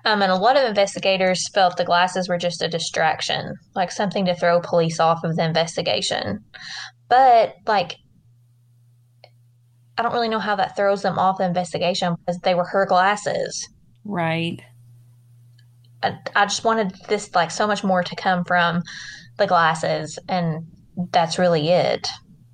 Um, 0.04 0.22
and 0.22 0.32
a 0.32 0.36
lot 0.36 0.58
of 0.58 0.68
investigators 0.68 1.48
felt 1.54 1.78
the 1.78 1.86
glasses 1.86 2.28
were 2.28 2.38
just 2.38 2.62
a 2.62 2.68
distraction, 2.68 3.54
like 3.76 3.92
something 3.92 4.26
to 4.26 4.36
throw 4.36 4.60
police 4.60 5.00
off 5.00 5.24
of 5.24 5.36
the 5.36 5.46
investigation. 5.46 6.44
But, 7.08 7.56
like, 7.68 7.98
I 9.98 10.02
don't 10.02 10.14
really 10.14 10.30
know 10.30 10.40
how 10.40 10.56
that 10.56 10.76
throws 10.76 11.04
them 11.04 11.20
off 11.20 11.38
the 11.38 11.46
investigation 11.46 12.16
because 12.16 12.40
they 12.42 12.56
were 12.56 12.66
her 12.66 12.88
glasses. 12.88 13.70
Right. 14.04 14.60
I, 16.02 16.18
I 16.36 16.46
just 16.46 16.64
wanted 16.64 16.96
this 17.08 17.36
like 17.36 17.52
so 17.52 17.68
much 17.68 17.84
more 17.84 18.02
to 18.02 18.16
come 18.16 18.44
from 18.46 18.82
the 19.38 19.46
glasses, 19.46 20.18
and 20.28 20.66
that's 21.12 21.38
really 21.38 21.70
it. 21.70 22.08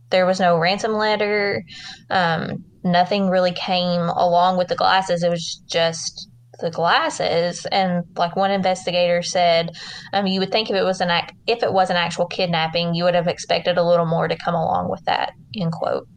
There 0.09 0.25
was 0.25 0.39
no 0.39 0.57
ransom 0.57 0.93
letter. 0.93 1.63
Um, 2.09 2.65
nothing 2.91 3.29
really 3.29 3.51
came 3.51 4.01
along 4.01 4.57
with 4.57 4.67
the 4.67 4.75
glasses. 4.75 5.23
It 5.23 5.29
was 5.29 5.61
just 5.67 6.29
the 6.59 6.71
glasses. 6.71 7.65
And 7.71 8.03
like 8.15 8.35
one 8.35 8.51
investigator 8.51 9.21
said, 9.21 9.75
um, 10.13 10.27
you 10.27 10.39
would 10.39 10.51
think 10.51 10.69
if 10.69 10.75
it 10.75 10.83
was 10.83 11.01
an 11.01 11.09
act, 11.09 11.33
if 11.45 11.63
it 11.63 11.73
was 11.73 11.89
an 11.89 11.95
actual 11.95 12.25
kidnapping, 12.25 12.95
you 12.95 13.03
would 13.03 13.15
have 13.15 13.27
expected 13.27 13.77
a 13.77 13.87
little 13.87 14.05
more 14.05 14.27
to 14.27 14.35
come 14.35 14.55
along 14.55 14.89
with 14.89 15.03
that. 15.05 15.33
End 15.55 15.71
quote. 15.71 16.07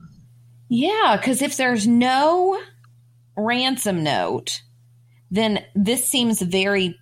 Yeah, 0.68 1.16
because 1.16 1.42
if 1.42 1.56
there's 1.56 1.86
no 1.86 2.60
ransom 3.36 4.02
note, 4.02 4.62
then 5.30 5.64
this 5.74 6.08
seems 6.08 6.40
very 6.40 6.96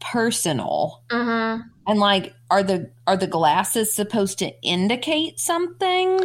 personal. 0.00 1.02
Mm-hmm. 1.10 1.62
And 1.86 2.00
like, 2.00 2.34
are 2.50 2.62
the 2.62 2.90
are 3.06 3.16
the 3.16 3.26
glasses 3.26 3.94
supposed 3.94 4.38
to 4.40 4.52
indicate 4.62 5.40
something? 5.40 6.20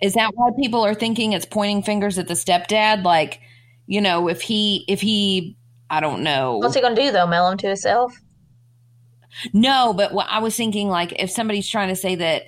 Is 0.00 0.14
that 0.14 0.30
why 0.34 0.50
people 0.58 0.84
are 0.84 0.94
thinking 0.94 1.32
it's 1.32 1.46
pointing 1.46 1.82
fingers 1.82 2.18
at 2.18 2.28
the 2.28 2.34
stepdad? 2.34 3.04
Like, 3.04 3.40
you 3.86 4.00
know, 4.00 4.28
if 4.28 4.40
he 4.40 4.84
if 4.88 5.00
he 5.00 5.56
I 5.90 6.00
don't 6.00 6.22
know. 6.22 6.58
What's 6.58 6.74
he 6.74 6.80
gonna 6.80 6.94
do 6.94 7.10
though? 7.10 7.26
Mail 7.26 7.48
him 7.48 7.58
to 7.58 7.68
himself? 7.68 8.14
No, 9.52 9.92
but 9.92 10.12
what 10.12 10.26
I 10.28 10.40
was 10.40 10.56
thinking, 10.56 10.88
like, 10.88 11.12
if 11.20 11.30
somebody's 11.30 11.68
trying 11.68 11.88
to 11.88 11.96
say 11.96 12.14
that, 12.16 12.44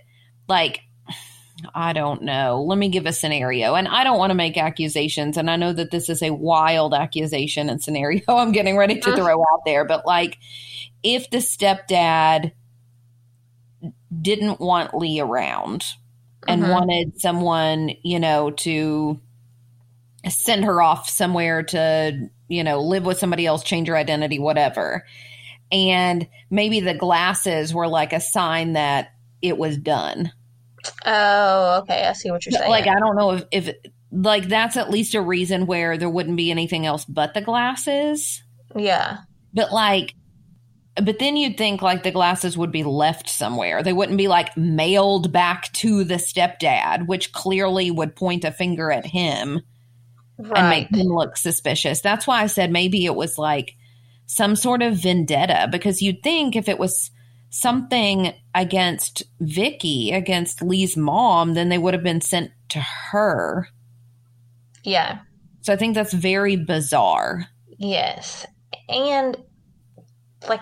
like, 0.49 0.81
I 1.75 1.93
don't 1.93 2.23
know. 2.23 2.63
Let 2.63 2.79
me 2.79 2.89
give 2.89 3.07
a 3.07 3.13
scenario. 3.13 3.75
And 3.75 3.87
I 3.89 4.03
don't 4.05 4.19
want 4.19 4.31
to 4.31 4.35
make 4.35 4.57
accusations. 4.57 5.37
And 5.37 5.51
I 5.51 5.57
know 5.57 5.73
that 5.73 5.91
this 5.91 6.09
is 6.09 6.23
a 6.23 6.31
wild 6.31 6.95
accusation 6.95 7.69
and 7.69 7.83
scenario 7.83 8.23
I'm 8.29 8.53
getting 8.53 8.77
ready 8.77 8.99
to 9.01 9.11
mm. 9.11 9.17
throw 9.17 9.41
out 9.41 9.63
there. 9.65 9.85
But 9.85 10.07
like, 10.07 10.39
if 11.03 11.31
the 11.31 11.39
stepdad 11.39 12.53
didn't 14.21 14.61
want 14.61 14.95
Leigh 14.95 15.21
around 15.21 15.85
and 16.49 16.63
Mhm. 16.63 16.71
wanted 16.71 17.21
someone, 17.21 17.91
you 18.03 18.19
know, 18.21 18.51
to 18.51 19.21
send 20.29 20.65
her 20.65 20.83
off 20.83 21.09
somewhere 21.09 21.63
to, 21.63 22.29
you 22.49 22.63
know, 22.65 22.81
live 22.81 23.05
with 23.07 23.19
somebody 23.19 23.47
else, 23.47 23.63
change 23.63 23.89
her 23.89 23.97
identity, 23.97 24.39
whatever. 24.39 25.05
And 25.73 26.27
maybe 26.51 26.81
the 26.81 26.95
glasses 26.95 27.73
were 27.73 27.89
like 27.89 28.13
a 28.13 28.21
sign 28.21 28.73
that 28.75 29.13
it 29.41 29.57
was 29.57 29.77
done. 29.79 30.33
Oh, 31.07 31.81
okay. 31.83 32.05
I 32.07 32.13
see 32.13 32.31
what 32.31 32.45
you're 32.45 32.53
saying. 32.53 32.71
Like 32.71 32.87
I 32.87 32.99
don't 32.99 33.17
know 33.17 33.33
if, 33.33 33.45
if 33.51 33.75
like 34.13 34.49
that's 34.49 34.77
at 34.77 34.91
least 34.91 35.15
a 35.15 35.21
reason 35.23 35.67
where 35.67 35.97
there 35.97 36.11
wouldn't 36.11 36.37
be 36.37 36.51
anything 36.51 36.85
else 36.87 37.05
but 37.05 37.35
the 37.35 37.41
glasses. 37.41 38.43
yeah. 38.75 39.19
But 39.55 39.73
like 39.73 40.15
but 40.97 41.19
then 41.19 41.37
you'd 41.37 41.57
think 41.57 41.83
like 41.83 42.03
the 42.03 42.11
glasses 42.11 42.59
would 42.59 42.73
be 42.73 42.83
left 42.83 43.29
somewhere. 43.29 43.83
They 43.83 43.93
wouldn't 43.93 44.19
be 44.19 44.29
like 44.29 44.57
mailed 44.57 45.33
back 45.33 45.73
to 45.75 46.05
the 46.05 46.15
stepdad, 46.15 47.07
which 47.07 47.33
clearly 47.33 47.91
would 47.91 48.17
point 48.17 48.45
a 48.45 48.51
finger 48.51 48.91
at 48.91 49.07
him 49.07 49.61
and 50.39 50.69
make 50.69 50.89
him 50.91 51.09
look 51.09 51.37
suspicious. 51.37 52.01
That's 52.01 52.27
why 52.27 52.43
I 52.43 52.47
said 52.47 52.71
maybe 52.71 53.05
it 53.05 53.15
was 53.15 53.39
like 53.39 53.75
some 54.27 54.57
sort 54.57 54.83
of 54.83 54.95
vendetta 54.95 55.69
because 55.71 56.03
you'd 56.03 56.23
think 56.23 56.57
if 56.57 56.69
it 56.69 56.79
was 56.79 57.11
something 57.51 58.33
against 58.55 59.23
Vicky, 59.41 60.13
against 60.13 60.63
Leigh's 60.63 60.97
mom, 60.97 61.55
then 61.55 61.69
they 61.69 61.79
would 61.79 61.95
have 61.95 62.03
been 62.03 62.21
sent 62.21 62.51
to 62.71 62.81
her. 62.81 63.69
Yeah. 64.85 65.21
So 65.63 65.73
I 65.73 65.77
think 65.77 65.95
that's 65.95 66.13
very 66.13 66.57
bizarre. 66.57 67.47
Yes. 67.79 68.47
And 68.89 69.37
like 70.49 70.61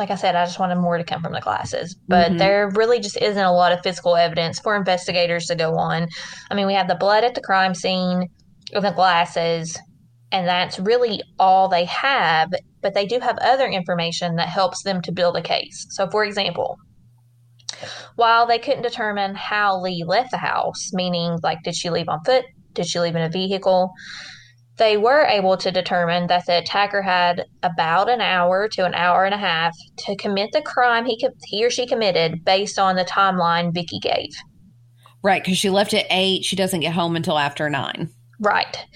like 0.00 0.10
I 0.10 0.14
said, 0.14 0.34
I 0.34 0.46
just 0.46 0.58
wanted 0.58 0.76
more 0.76 0.96
to 0.96 1.04
come 1.04 1.22
from 1.22 1.34
the 1.34 1.40
glasses. 1.40 1.94
But 2.08 2.32
Mhm. 2.32 2.38
there 2.38 2.70
really 2.70 3.00
just 3.00 3.18
isn't 3.18 3.44
a 3.44 3.52
lot 3.52 3.70
of 3.70 3.82
physical 3.82 4.16
evidence 4.16 4.58
for 4.58 4.74
investigators 4.74 5.44
to 5.46 5.54
go 5.54 5.76
on. 5.76 6.08
I 6.50 6.54
mean, 6.54 6.66
we 6.66 6.74
have 6.74 6.88
the 6.88 6.94
blood 6.94 7.22
at 7.22 7.34
the 7.34 7.42
crime 7.42 7.74
scene 7.74 8.28
of 8.74 8.82
the 8.82 8.92
glasses, 8.92 9.78
and 10.32 10.48
that's 10.48 10.78
really 10.80 11.22
all 11.38 11.68
they 11.68 11.84
have, 11.84 12.48
but 12.82 12.94
they 12.94 13.04
do 13.04 13.20
have 13.20 13.36
other 13.42 13.66
information 13.66 14.36
that 14.36 14.48
helps 14.48 14.82
them 14.82 15.02
to 15.02 15.12
build 15.12 15.36
a 15.36 15.42
case. 15.42 15.86
So 15.90 16.08
for 16.08 16.24
example, 16.24 16.76
while 18.16 18.46
they 18.46 18.58
couldn't 18.58 18.82
determine 18.82 19.34
how 19.34 19.80
Leigh 19.80 20.04
left 20.06 20.30
the 20.30 20.38
house, 20.38 20.92
meaning 20.94 21.38
like 21.42 21.62
did 21.62 21.76
she 21.76 21.90
leave 21.90 22.08
on 22.08 22.24
foot, 22.24 22.44
did 22.72 22.86
she 22.86 23.00
leave 23.00 23.16
in 23.16 23.22
a 23.22 23.28
vehicle, 23.28 23.90
they 24.80 24.96
were 24.96 25.24
able 25.24 25.58
to 25.58 25.70
determine 25.70 26.26
that 26.28 26.46
the 26.46 26.56
attacker 26.56 27.02
had 27.02 27.44
about 27.62 28.08
an 28.08 28.22
hour 28.22 28.66
to 28.66 28.86
an 28.86 28.94
hour 28.94 29.26
and 29.26 29.34
a 29.34 29.38
half 29.38 29.76
to 29.98 30.16
commit 30.16 30.50
the 30.52 30.62
crime 30.62 31.04
he 31.04 31.22
he 31.44 31.62
or 31.64 31.70
she 31.70 31.86
committed 31.86 32.42
based 32.46 32.78
on 32.78 32.96
the 32.96 33.04
timeline 33.04 33.74
Vicky 33.74 33.98
gave. 33.98 34.30
Right, 35.22 35.44
because 35.44 35.58
she 35.58 35.68
left 35.68 35.92
at 35.92 36.06
eight. 36.08 36.46
She 36.46 36.56
doesn't 36.56 36.80
get 36.80 36.94
home 36.94 37.14
until 37.14 37.38
after 37.38 37.68
nine. 37.68 38.08
Right. 38.40 38.86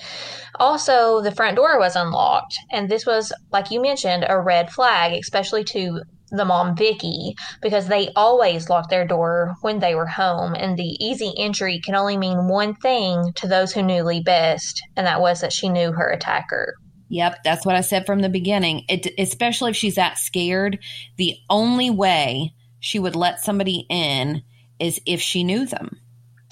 Also, 0.58 1.20
the 1.20 1.34
front 1.34 1.56
door 1.56 1.78
was 1.78 1.96
unlocked, 1.96 2.56
and 2.72 2.88
this 2.88 3.04
was, 3.04 3.30
like 3.52 3.70
you 3.70 3.82
mentioned, 3.82 4.24
a 4.26 4.40
red 4.40 4.70
flag, 4.70 5.12
especially 5.12 5.64
to 5.64 6.00
the 6.30 6.44
mom 6.44 6.76
Vicky, 6.76 7.34
because 7.62 7.88
they 7.88 8.10
always 8.16 8.68
locked 8.68 8.90
their 8.90 9.06
door 9.06 9.54
when 9.60 9.78
they 9.78 9.94
were 9.94 10.06
home, 10.06 10.54
and 10.54 10.76
the 10.76 10.96
easy 11.04 11.32
entry 11.38 11.80
can 11.84 11.94
only 11.94 12.16
mean 12.16 12.48
one 12.48 12.74
thing 12.76 13.32
to 13.36 13.46
those 13.46 13.72
who 13.72 13.82
knew 13.82 14.02
Leigh 14.02 14.22
best, 14.22 14.82
and 14.96 15.06
that 15.06 15.20
was 15.20 15.40
that 15.40 15.52
she 15.52 15.68
knew 15.68 15.92
her 15.92 16.10
attacker. 16.10 16.74
Yep, 17.08 17.44
that's 17.44 17.64
what 17.64 17.76
I 17.76 17.82
said 17.82 18.06
from 18.06 18.20
the 18.20 18.28
beginning. 18.28 18.84
It, 18.88 19.12
especially 19.18 19.70
if 19.70 19.76
she's 19.76 19.94
that 19.94 20.18
scared, 20.18 20.78
the 21.16 21.36
only 21.48 21.90
way 21.90 22.54
she 22.80 22.98
would 22.98 23.14
let 23.14 23.40
somebody 23.40 23.86
in 23.88 24.42
is 24.80 25.00
if 25.06 25.20
she 25.20 25.44
knew 25.44 25.66
them. 25.66 25.96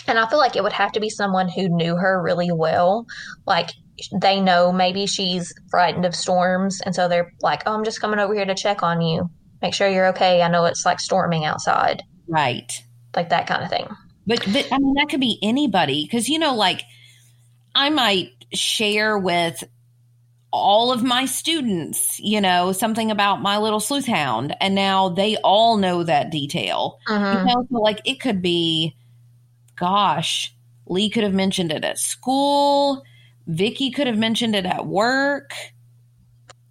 And 0.07 0.18
I 0.18 0.29
feel 0.29 0.39
like 0.39 0.57
it 0.57 0.62
would 0.62 0.73
have 0.73 0.93
to 0.93 1.01
be 1.01 1.11
someone 1.11 1.49
who 1.49 1.68
knew 1.68 1.97
her 1.97 2.23
really 2.23 2.51
well. 2.53 3.07
Like 3.47 3.70
they 4.20 4.41
know 4.41 4.73
maybe 4.73 5.07
she's 5.07 5.53
frightened 5.70 6.05
of 6.05 6.14
storms. 6.14 6.81
And 6.81 6.95
so 6.95 7.09
they're 7.09 7.33
like, 7.41 7.62
oh, 7.66 7.75
I'm 7.75 7.85
just 7.85 8.01
coming 8.01 8.18
over 8.18 8.35
here 8.35 8.45
to 8.45 8.55
check 8.55 8.83
on 8.83 9.01
you. 9.01 9.31
Make 9.63 9.75
sure 9.75 9.89
you're 9.89 10.09
okay. 10.09 10.43
I 10.43 10.49
know 10.49 10.65
it's 10.65 10.85
like 10.85 11.01
storming 11.01 11.45
outside. 11.45 12.03
Right. 12.27 12.71
Like 13.15 13.31
that 13.31 13.47
kind 13.47 13.63
of 13.63 13.71
thing. 13.71 13.87
But, 14.27 14.45
but 14.53 14.69
I 14.73 14.79
mean, 14.79 14.95
that 14.95 15.09
could 15.09 15.21
be 15.21 15.39
anybody 15.43 16.05
because, 16.05 16.29
you 16.29 16.39
know, 16.39 16.55
like 16.55 16.83
I 17.75 17.91
might 17.91 18.31
share 18.53 19.17
with 19.17 19.63
all 20.53 20.93
of 20.93 21.03
my 21.03 21.25
students, 21.25 22.21
you 22.21 22.41
know, 22.41 22.73
something 22.73 23.11
about 23.11 23.41
my 23.41 23.57
little 23.57 23.81
sleuth 23.81 24.07
hound, 24.07 24.55
and 24.61 24.75
now 24.75 25.09
they 25.09 25.37
all 25.39 25.79
know 25.79 26.03
that 26.03 26.31
detail. 26.31 26.99
Mhm. 27.09 27.39
You 27.39 27.45
know, 27.47 27.67
so 27.71 27.79
like 27.79 28.03
it 28.05 28.21
could 28.21 28.43
be, 28.43 28.95
gosh, 29.77 30.55
Leigh 30.87 31.09
could 31.09 31.23
have 31.25 31.33
mentioned 31.33 31.73
it 31.73 31.85
at 31.85 31.99
school. 31.99 33.03
Vicky 33.47 33.91
could 33.91 34.07
have 34.07 34.19
mentioned 34.19 34.55
it 34.55 34.67
at 34.67 34.87
work. 34.87 35.55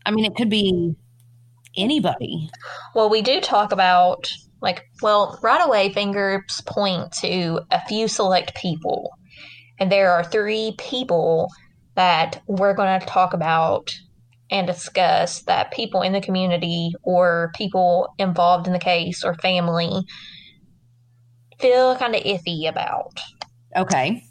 I 0.06 0.12
mean, 0.12 0.26
it 0.26 0.36
could 0.36 0.50
be 0.50 0.96
anybody. 1.78 2.49
Well, 2.95 3.09
we 3.09 3.22
do 3.22 3.41
talk 3.41 3.72
about, 3.72 4.32
like, 4.61 4.84
well, 5.01 5.39
right 5.41 5.65
away, 5.65 5.91
fingers 5.91 6.61
point 6.65 7.11
to 7.13 7.61
a 7.72 7.86
few 7.88 8.07
select 8.07 8.55
people. 8.55 9.11
And 9.80 9.91
there 9.91 10.11
are 10.11 10.24
three 10.24 10.76
people 10.78 11.49
that 11.95 12.41
we're 12.47 12.74
going 12.74 12.99
to 12.99 13.05
talk 13.05 13.34
about 13.34 13.91
and 14.49 14.67
discuss 14.67 15.41
that 15.43 15.72
people 15.72 16.01
in 16.01 16.13
the 16.13 16.22
community 16.22 16.93
or 17.03 17.51
people 17.55 18.13
involved 18.17 18.67
in 18.67 18.74
the 18.74 18.80
case 18.80 19.24
or 19.24 19.34
family 19.36 20.05
feel 21.59 21.95
kind 21.95 22.15
of 22.15 22.24
iffy 22.24 22.67
about. 22.67 23.19
Okay. 23.76 24.22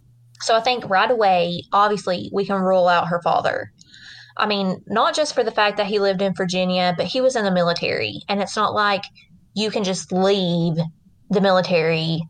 So 0.43 0.57
I 0.57 0.61
think 0.61 0.89
right 0.89 1.11
away, 1.11 1.63
obviously, 1.73 2.31
we 2.33 2.45
can 2.47 2.61
rule 2.61 2.89
out 2.89 3.09
her 3.09 3.21
father. 3.23 3.73
I 4.41 4.47
mean, 4.47 4.83
not 4.87 5.15
just 5.15 5.35
for 5.35 5.45
the 5.45 5.51
fact 5.51 5.77
that 5.77 5.87
he 5.87 5.99
lived 5.99 6.23
in 6.23 6.35
Virginia, 6.35 6.95
but 6.97 7.07
he 7.07 7.21
was 7.21 7.37
in 7.37 7.45
the 7.45 7.51
military. 7.51 8.23
And 8.29 8.41
it's 8.41 8.57
not 8.57 8.73
like 8.73 9.03
you 9.55 9.71
can 9.71 9.85
just 9.85 10.11
leave 10.13 10.75
the 11.29 11.41
military 11.41 12.21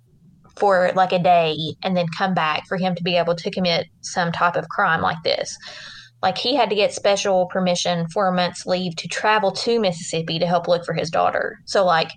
for 0.59 0.91
like 0.95 1.13
a 1.13 1.19
day 1.19 1.57
and 1.83 1.97
then 1.97 2.07
come 2.19 2.35
back 2.35 2.67
for 2.67 2.77
him 2.77 2.95
to 2.97 3.03
be 3.03 3.17
able 3.17 3.37
to 3.37 3.51
commit 3.51 3.87
some 4.01 4.33
type 4.33 4.57
of 4.57 4.69
crime 4.69 5.01
like 5.01 5.23
this. 5.25 5.57
Like 6.21 6.37
he 6.37 6.57
had 6.57 6.69
to 6.71 6.77
get 6.77 6.93
special 6.93 7.47
permission 7.47 8.09
for 8.09 8.27
a 8.27 8.33
month's 8.33 8.67
leave 8.67 8.97
to 8.97 9.09
travel 9.09 9.53
to 9.53 9.81
Mississippi 9.81 10.39
to 10.39 10.47
help 10.47 10.69
look 10.69 10.85
for 10.85 10.93
his 10.93 11.11
daughter. 11.11 11.59
So, 11.65 11.85
like, 11.85 12.11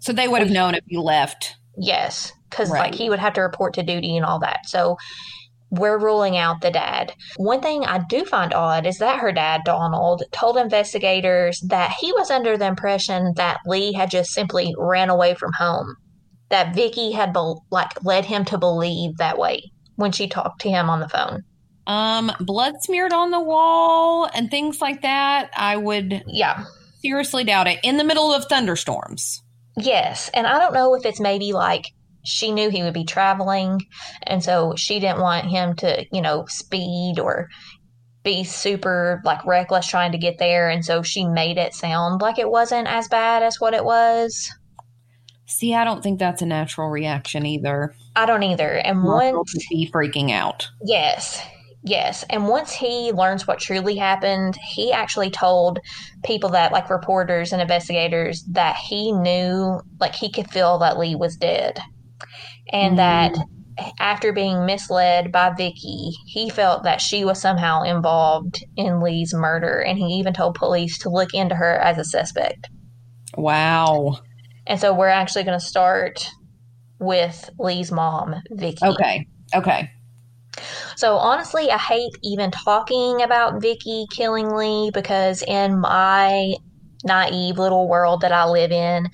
So 0.00 0.12
they 0.12 0.28
would 0.28 0.42
have 0.42 0.50
known 0.50 0.74
if 0.74 0.84
you 0.86 1.00
left. 1.00 1.54
Yes, 1.78 2.32
because 2.50 2.70
Right. 2.70 2.80
like 2.90 2.94
he 2.94 3.08
would 3.08 3.20
have 3.20 3.32
to 3.34 3.40
report 3.40 3.74
to 3.74 3.82
duty 3.82 4.16
and 4.16 4.26
all 4.26 4.40
that. 4.40 4.66
So 4.66 4.96
we're 5.78 5.98
ruling 5.98 6.36
out 6.36 6.60
the 6.60 6.70
dad. 6.70 7.12
One 7.36 7.60
thing 7.60 7.84
I 7.84 7.98
do 8.08 8.24
find 8.24 8.52
odd 8.54 8.86
is 8.86 8.98
that 8.98 9.20
her 9.20 9.32
dad, 9.32 9.62
Donald, 9.64 10.22
told 10.32 10.56
investigators 10.56 11.60
that 11.68 11.92
he 12.00 12.12
was 12.12 12.30
under 12.30 12.56
the 12.56 12.66
impression 12.66 13.32
that 13.36 13.58
Leigh 13.66 13.92
had 13.92 14.10
just 14.10 14.30
simply 14.30 14.74
ran 14.78 15.10
away 15.10 15.34
from 15.34 15.52
home. 15.58 15.94
That 16.50 16.74
Vicky 16.74 17.12
had 17.12 17.32
be- 17.32 17.54
like 17.70 18.04
led 18.04 18.24
him 18.26 18.44
to 18.46 18.58
believe 18.58 19.16
that 19.18 19.38
way. 19.38 19.70
when 19.96 20.10
she 20.10 20.26
talked 20.26 20.60
to 20.60 20.68
him 20.68 20.90
on 20.90 20.98
the 20.98 21.08
phone? 21.08 21.40
Um, 21.86 22.32
blood 22.40 22.74
smeared 22.80 23.12
on 23.12 23.30
the 23.30 23.38
wall 23.40 24.28
and 24.34 24.50
things 24.50 24.80
like 24.80 25.02
that. 25.02 25.50
I 25.56 25.76
would 25.76 26.24
Yeah. 26.26 26.64
seriously 27.00 27.44
doubt 27.44 27.68
it. 27.68 27.78
In 27.84 27.96
the 27.96 28.02
middle 28.02 28.32
of 28.34 28.44
thunderstorms. 28.46 29.40
Yes. 29.76 30.30
And 30.34 30.48
I 30.48 30.58
don't 30.58 30.74
know 30.74 30.94
if 30.96 31.04
it's 31.06 31.20
maybe 31.20 31.52
like 31.52 31.84
she 32.24 32.52
knew 32.52 32.70
he 32.70 32.82
would 32.82 32.94
be 32.94 33.04
traveling. 33.04 33.80
And 34.24 34.42
so 34.42 34.74
she 34.76 34.98
didn't 35.00 35.20
want 35.20 35.46
him 35.46 35.76
to, 35.76 36.04
you 36.12 36.20
know, 36.20 36.46
speed 36.46 37.18
or 37.18 37.48
be 38.24 38.42
super 38.42 39.20
like 39.24 39.44
reckless 39.44 39.86
trying 39.86 40.12
to 40.12 40.18
get 40.18 40.38
there. 40.38 40.68
And 40.68 40.84
so 40.84 41.02
she 41.02 41.26
made 41.26 41.58
it 41.58 41.74
sound 41.74 42.22
like 42.22 42.38
it 42.38 42.50
wasn't 42.50 42.88
as 42.88 43.06
bad 43.06 43.42
as 43.42 43.60
what 43.60 43.74
it 43.74 43.84
was. 43.84 44.50
See, 45.46 45.74
I 45.74 45.84
don't 45.84 46.02
think 46.02 46.18
that's 46.18 46.40
a 46.40 46.46
natural 46.46 46.88
reaction 46.88 47.44
either. 47.44 47.94
I 48.16 48.24
don't 48.24 48.42
either. 48.42 48.70
And 48.70 49.04
once, 49.04 49.54
be 49.68 49.90
freaking 49.92 50.30
out. 50.30 50.66
yes, 50.82 51.40
yes. 51.82 52.24
And 52.30 52.48
once 52.48 52.72
he 52.72 53.12
learns 53.12 53.46
what 53.46 53.58
truly 53.58 53.96
happened, 53.96 54.56
he 54.56 54.90
actually 54.90 55.30
told 55.30 55.80
people 56.24 56.48
that, 56.50 56.72
like 56.72 56.88
reporters 56.88 57.52
and 57.52 57.60
investigators, 57.60 58.42
that 58.52 58.76
he 58.76 59.12
knew, 59.12 59.80
like, 60.00 60.14
he 60.14 60.32
could 60.32 60.50
feel 60.50 60.78
that 60.78 60.98
Leigh 60.98 61.14
was 61.14 61.36
dead. 61.36 61.78
And 62.72 62.98
mm-hmm. 62.98 63.36
that 63.36 63.92
after 63.98 64.32
being 64.32 64.66
misled 64.66 65.32
by 65.32 65.50
Vicky, 65.50 66.12
he 66.26 66.48
felt 66.50 66.84
that 66.84 67.00
she 67.00 67.24
was 67.24 67.40
somehow 67.40 67.82
involved 67.82 68.64
in 68.76 69.00
Leigh's 69.00 69.34
murder. 69.34 69.80
And 69.80 69.98
he 69.98 70.04
even 70.14 70.32
told 70.32 70.54
police 70.54 70.98
to 70.98 71.10
look 71.10 71.34
into 71.34 71.54
her 71.54 71.76
as 71.78 71.98
a 71.98 72.04
suspect. 72.04 72.68
Wow. 73.36 74.18
And 74.66 74.80
so 74.80 74.94
we're 74.94 75.08
actually 75.08 75.44
going 75.44 75.58
to 75.58 75.64
start 75.64 76.30
with 76.98 77.50
Leigh's 77.58 77.92
mom, 77.92 78.36
Vicky. 78.50 78.84
Okay. 78.84 79.26
Okay. 79.54 79.90
So 80.96 81.16
honestly, 81.16 81.70
I 81.70 81.78
hate 81.78 82.12
even 82.22 82.50
talking 82.50 83.22
about 83.22 83.60
Vicky 83.60 84.06
killing 84.10 84.54
Leigh 84.54 84.90
because 84.92 85.42
in 85.42 85.80
my 85.80 86.54
naive 87.04 87.58
little 87.58 87.88
world 87.88 88.20
that 88.22 88.32
I 88.32 88.48
live 88.48 88.70
in, 88.70 89.10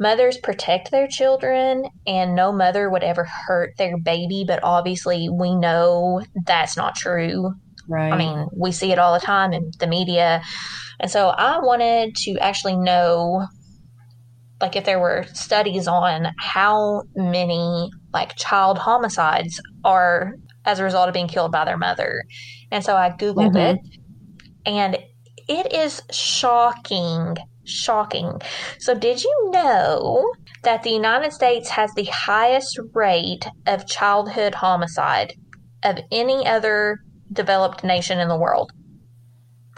mothers 0.00 0.38
protect 0.38 0.90
their 0.90 1.06
children 1.06 1.84
and 2.06 2.34
no 2.34 2.50
mother 2.50 2.90
would 2.90 3.04
ever 3.04 3.28
hurt 3.46 3.74
their 3.76 3.98
baby, 3.98 4.44
but 4.46 4.60
obviously 4.62 5.28
we 5.28 5.54
know 5.54 6.22
that's 6.46 6.76
not 6.76 6.96
true. 6.96 7.52
Right. 7.86 8.12
I 8.12 8.16
mean, 8.16 8.46
we 8.56 8.72
see 8.72 8.92
it 8.92 8.98
all 8.98 9.12
the 9.14 9.20
time 9.24 9.52
in 9.52 9.70
the 9.78 9.86
media. 9.86 10.42
And 10.98 11.10
so 11.10 11.28
I 11.28 11.58
wanted 11.60 12.14
to 12.24 12.38
actually 12.38 12.76
know 12.76 13.46
like 14.60 14.76
if 14.76 14.84
there 14.84 15.00
were 15.00 15.26
studies 15.32 15.86
on 15.86 16.32
how 16.38 17.02
many 17.14 17.90
like 18.12 18.36
child 18.36 18.78
homicides 18.78 19.60
are 19.84 20.32
as 20.64 20.78
a 20.78 20.84
result 20.84 21.08
of 21.08 21.14
being 21.14 21.28
killed 21.28 21.52
by 21.52 21.64
their 21.64 21.78
mother. 21.78 22.22
And 22.70 22.84
so 22.84 22.96
I 22.96 23.10
googled 23.10 23.54
Mhm. 23.54 23.74
it 23.74 23.78
and 24.66 24.98
it 25.48 25.72
is 25.72 26.02
shocking, 26.10 27.36
shocking. 27.70 28.40
So 28.78 28.94
did 28.94 29.22
you 29.22 29.50
know 29.52 30.32
that 30.64 30.82
the 30.82 30.90
United 30.90 31.32
States 31.32 31.68
has 31.70 31.90
the 31.94 32.04
highest 32.04 32.78
rate 32.94 33.46
of 33.66 33.86
childhood 33.86 34.54
homicide 34.54 35.34
of 35.82 35.98
any 36.12 36.46
other 36.46 36.98
developed 37.32 37.84
nation 37.84 38.18
in 38.18 38.28
the 38.28 38.38
world? 38.38 38.72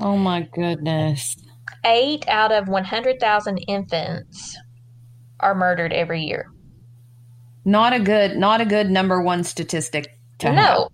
oh 0.00 0.16
my 0.16 0.40
goodness. 0.54 1.36
Eight 1.84 2.26
out 2.28 2.50
of 2.50 2.66
100,000 2.66 3.58
infants 3.68 4.56
are 5.38 5.54
murdered 5.54 5.92
every 5.92 6.22
year. 6.22 6.46
Not 7.64 7.92
a 7.92 8.00
good 8.00 8.36
not 8.36 8.60
a 8.60 8.64
good 8.64 8.90
number 8.90 9.22
one 9.22 9.44
statistic 9.44 10.08
to 10.38 10.48
have. 10.48 10.56
No. 10.56 10.88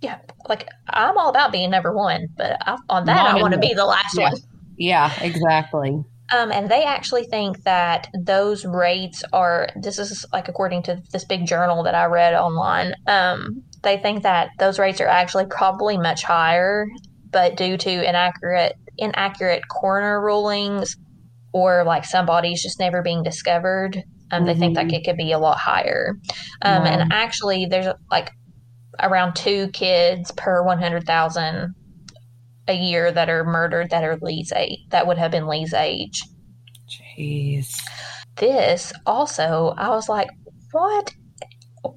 Yeah, 0.00 0.18
like 0.48 0.68
I'm 0.88 1.18
all 1.18 1.28
about 1.28 1.52
being 1.52 1.70
number 1.70 1.94
one, 1.94 2.28
but 2.36 2.56
I, 2.60 2.76
on 2.88 3.04
that, 3.06 3.14
Not 3.16 3.36
I 3.38 3.42
want 3.42 3.52
to 3.54 3.60
be 3.60 3.74
the 3.74 3.84
last 3.84 4.16
Yeah. 4.16 4.30
one. 4.30 4.40
Yeah, 4.78 5.12
exactly. 5.22 6.02
Um, 6.34 6.50
and 6.50 6.68
they 6.68 6.84
actually 6.84 7.24
think 7.24 7.62
that 7.64 8.08
those 8.18 8.64
rates 8.64 9.22
are, 9.32 9.68
this 9.80 9.98
is 9.98 10.24
like 10.32 10.48
according 10.48 10.82
to 10.84 10.98
this 11.12 11.24
big 11.24 11.46
journal 11.46 11.84
that 11.84 11.94
I 11.94 12.06
read 12.06 12.34
online, 12.34 12.94
um, 13.06 13.62
they 13.82 13.96
think 13.98 14.24
that 14.24 14.50
those 14.58 14.78
rates 14.78 15.00
are 15.00 15.06
actually 15.06 15.46
probably 15.46 15.96
much 15.96 16.24
higher, 16.24 16.86
but 17.30 17.56
due 17.56 17.76
to 17.76 18.08
inaccurate, 18.08 18.72
inaccurate 18.98 19.62
coroner 19.70 20.20
rulings 20.20 20.96
or 21.52 21.84
like 21.84 22.04
some 22.04 22.26
bodies 22.26 22.62
just 22.62 22.80
never 22.80 23.02
being 23.02 23.22
discovered, 23.22 24.02
um, 24.32 24.46
they 24.46 24.54
think 24.54 24.74
that 24.74 24.86
Mhm. 24.86 24.94
it 24.94 25.04
could 25.04 25.16
be 25.16 25.30
a 25.30 25.38
lot 25.38 25.58
higher. 25.58 26.14
Um, 26.62 26.82
Wow. 26.82 26.88
And 26.88 27.12
actually, 27.12 27.66
there's 27.66 27.86
like 28.10 28.32
around 29.00 29.36
two 29.36 29.68
kids 29.68 30.32
per 30.32 30.62
100,000 30.64 31.74
a 32.68 32.74
year 32.74 33.12
that 33.12 33.28
are 33.28 33.44
murdered 33.44 33.90
that 33.90 34.04
are 34.04 34.16
Leigh's 34.20 34.52
age, 34.52 34.80
that 34.90 35.06
would 35.06 35.18
have 35.18 35.30
been 35.30 35.46
Leigh's 35.46 35.74
age. 35.74 36.22
Jeez. 36.88 37.76
This 38.36 38.92
also, 39.06 39.74
I 39.76 39.90
was 39.90 40.08
like, 40.08 40.28
what? 40.72 41.14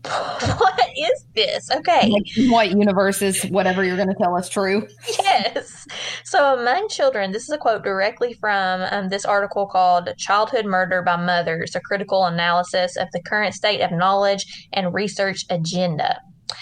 What 0.04 0.80
is 0.96 1.26
this? 1.36 1.72
Okay. 1.72 2.10
Like, 2.10 2.52
what 2.52 2.70
universe 2.70 3.22
is 3.22 3.44
whatever 3.44 3.84
you're 3.84 3.96
going 3.96 4.10
to 4.10 4.16
tell 4.22 4.36
us 4.36 4.48
true? 4.48 4.88
yes. 5.20 5.88
So, 6.24 6.60
among 6.60 6.90
children, 6.90 7.32
this 7.32 7.44
is 7.44 7.50
a 7.50 7.58
quote 7.58 7.84
directly 7.84 8.34
from 8.34 8.82
um, 8.92 9.10
this 9.10 9.26
article 9.26 9.66
called 9.66 10.10
Childhood 10.18 10.66
Murder 10.66 11.02
by 11.02 11.16
Mothers 11.16 11.76
A 11.76 11.80
Critical 11.80 12.26
Analysis 12.26 12.98
of 12.98 13.08
the 13.14 13.22
Current 13.24 13.56
State 13.56 13.82
of 13.82 13.92
Knowledge 13.92 14.68
and 14.74 14.94
Research 14.94 15.46
Agenda. 15.50 16.20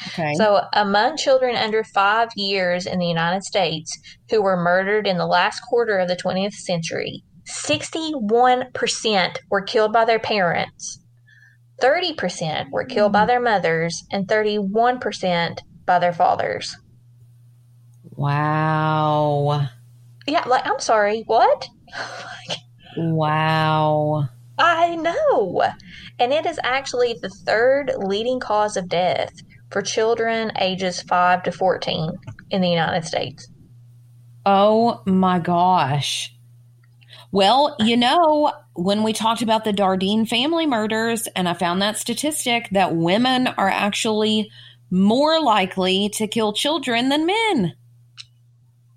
Okay. 0.07 0.33
So, 0.35 0.61
among 0.73 1.17
children 1.17 1.55
under 1.55 1.83
five 1.83 2.29
years 2.35 2.85
in 2.85 2.99
the 2.99 3.05
United 3.05 3.43
States 3.43 3.97
who 4.29 4.41
were 4.41 4.57
murdered 4.57 5.07
in 5.07 5.17
the 5.17 5.25
last 5.25 5.61
quarter 5.61 5.97
of 5.97 6.07
the 6.07 6.15
20th 6.15 6.53
century, 6.53 7.23
61% 7.47 9.37
were 9.49 9.61
killed 9.61 9.93
by 9.93 10.05
their 10.05 10.19
parents, 10.19 10.99
30% 11.81 12.71
were 12.71 12.83
killed 12.83 13.13
by 13.13 13.21
hmm. 13.21 13.27
their 13.27 13.39
mothers, 13.39 14.03
and 14.11 14.27
31% 14.27 15.59
by 15.85 15.99
their 15.99 16.13
fathers. 16.13 16.75
wow. 18.11 19.67
Yeah, 20.27 20.43
like, 20.45 20.67
I'm 20.67 20.79
sorry, 20.79 21.23
what? 21.27 21.69
Wow. 22.97 24.27
I 24.57 24.95
know. 24.95 25.63
And 26.17 26.33
it 26.33 26.47
is 26.47 26.59
actually 26.63 27.13
the 27.21 27.29
third 27.29 27.93
leading 27.97 28.39
cause 28.39 28.75
of 28.75 28.89
death 28.89 29.33
for 29.71 29.81
children 29.81 30.51
ages 30.59 31.01
5 31.01 31.43
to 31.43 31.51
14 31.51 32.11
in 32.51 32.61
the 32.61 32.69
United 32.69 33.05
States. 33.05 33.47
Oh 34.45 35.01
my 35.05 35.39
gosh. 35.39 36.33
Well, 37.31 37.75
you 37.79 37.97
know, 37.97 38.53
when 38.73 39.03
we 39.03 39.11
talked 39.11 39.41
about 39.41 39.65
the 39.65 39.73
Dardeen 39.73 40.27
family 40.27 40.65
murders, 40.65 41.27
and 41.35 41.49
I 41.49 41.53
found 41.53 41.81
that 41.81 41.97
statistic 41.97 42.69
that 42.71 42.95
women 42.95 43.47
are 43.47 43.69
actually 43.69 44.49
more 44.89 45.41
likely 45.41 46.09
to 46.09 46.27
kill 46.27 46.53
children 46.53 47.09
than 47.09 47.25
men. 47.25 47.75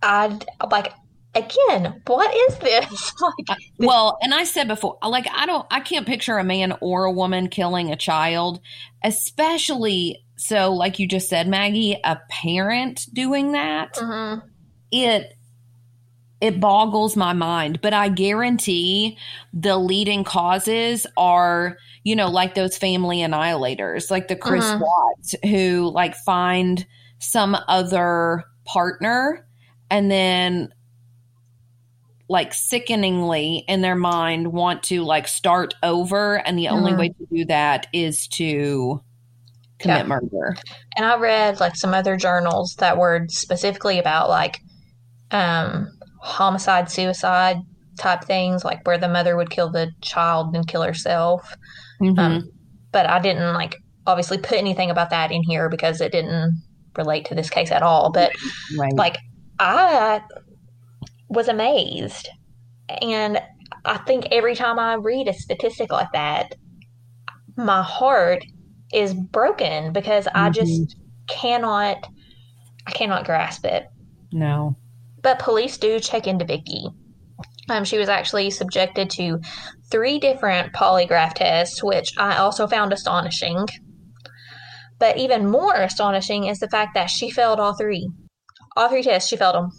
I 0.03 0.39
like 0.71 0.93
again, 1.35 2.03
what 2.07 2.35
is 2.35 2.59
this? 2.59 3.13
Like 3.21 3.59
Well, 3.79 4.19
and 4.23 4.33
I 4.35 4.45
said 4.45 4.69
before, 4.69 4.99
like, 5.07 5.27
I 5.33 5.47
don't, 5.47 5.67
I 5.71 5.81
can't 5.81 6.07
picture 6.07 6.39
a 6.39 6.45
man 6.45 6.75
or 6.81 7.05
a 7.05 7.13
woman 7.13 7.49
killing 7.49 7.91
a 7.91 7.97
child, 7.97 8.61
especially 9.05 10.25
so, 10.37 10.73
like 10.73 10.99
you 10.99 11.07
just 11.07 11.29
said, 11.29 11.49
Maggie, 11.49 11.99
a 12.03 12.19
parent 12.31 13.07
doing 13.13 13.53
that. 13.53 13.95
mhm. 13.95 14.43
it 14.91 15.35
it 16.41 16.59
boggles 16.59 17.17
my 17.19 17.35
mind 17.35 17.83
but 17.83 17.93
i 17.93 18.09
guarantee 18.09 19.19
the 19.53 19.77
leading 19.77 20.25
causes 20.25 21.07
are 21.19 21.77
you 22.03 22.17
know 22.17 22.29
like 22.31 22.55
those 22.55 22.79
family 22.79 23.19
annihilators 23.19 24.11
like 24.11 24.29
the 24.29 24.35
chris 24.37 24.65
Mhm. 24.65 24.81
watts 24.81 25.35
who 25.45 25.91
like 25.95 26.15
find 26.17 26.87
some 27.19 27.55
other 27.69 28.43
partner 28.65 29.47
and 29.91 30.11
then 30.11 30.71
like 32.31 32.55
sickeningly 32.55 33.65
in 33.67 33.81
their 33.81 33.97
mind 33.97 34.53
want 34.53 34.85
to 34.85 35.03
like 35.03 35.27
start 35.27 35.75
over 35.83 36.37
and 36.47 36.57
the 36.57 36.69
only 36.69 36.93
Mhm. 36.93 36.99
way 36.99 37.09
to 37.09 37.27
do 37.35 37.45
that 37.47 37.89
is 37.93 38.29
to 38.29 39.01
commit 39.81 39.97
Yeah. 39.99 40.07
murder 40.07 40.57
And 40.97 41.05
I 41.05 41.17
read 41.17 41.59
like 41.59 41.75
some 41.75 41.93
other 41.93 42.17
journals 42.17 42.77
that 42.79 42.97
were 42.97 43.27
specifically 43.29 43.99
about 43.99 44.29
like 44.29 44.61
um 45.33 45.89
homicide 46.23 46.89
suicide 46.89 47.57
type 47.99 48.23
things 48.25 48.65
like 48.65 48.87
where 48.87 48.97
the 48.99 49.09
mother 49.09 49.37
would 49.37 49.51
kill 49.51 49.69
the 49.71 49.91
child 50.01 50.55
and 50.55 50.67
kill 50.69 50.83
herself. 50.83 51.57
Mhm. 52.01 52.19
Um 52.19 52.43
but 52.93 53.09
I 53.11 53.19
didn't 53.19 53.55
like 53.55 53.75
obviously 54.07 54.39
put 54.39 54.57
anything 54.59 54.89
about 54.91 55.11
that 55.11 55.33
in 55.33 55.43
here 55.43 55.69
because 55.69 56.01
it 56.01 56.13
didn't 56.13 56.63
relate 56.97 57.25
to 57.27 57.35
this 57.35 57.51
case 57.51 57.73
at 57.73 57.83
all, 57.83 58.13
but 58.13 58.31
right 58.79 58.93
like 58.97 59.19
I 59.59 60.21
was 61.31 61.49
amazed. 61.49 62.29
And 62.89 63.41
I 63.85 63.99
think 63.99 64.27
every 64.31 64.55
time 64.55 64.79
I 64.79 64.95
read 64.95 65.29
a 65.29 65.33
statistic 65.33 65.91
like 65.91 66.13
that, 66.13 66.55
my 67.57 67.83
heart 67.83 68.45
is 68.93 69.15
broken 69.15 69.93
because 69.93 70.27
I 70.35 70.51
just 70.51 70.97
cannot 71.29 72.07
I 72.87 72.91
cannot 72.91 73.25
grasp 73.25 73.65
it. 73.65 73.87
No. 74.33 74.77
But 75.23 75.39
police 75.39 75.79
do 75.79 76.01
check 76.01 76.27
into 76.27 76.45
Vicky. 76.45 76.87
Um, 77.69 77.85
she 77.85 77.99
was 77.99 78.09
actually 78.09 78.51
subjected 78.51 79.11
to 79.11 79.41
three 79.91 80.19
different 80.19 80.73
polygraph 80.73 81.35
tests, 81.35 81.85
which 81.85 82.13
I 82.19 82.39
also 82.39 82.67
found 82.67 82.93
astonishing. 82.93 83.67
But 84.99 85.19
even 85.19 85.51
more 85.51 85.75
astonishing 85.75 86.47
is 86.47 86.59
the 86.59 86.69
fact 86.69 86.95
that 86.95 87.11
she 87.11 87.31
failed 87.31 87.61
all 87.61 87.77
three. 87.77 88.11
All 88.77 88.89
three 88.89 89.03
tests, 89.03 89.29
she 89.29 89.37
failed 89.37 89.55
them. 89.55 89.71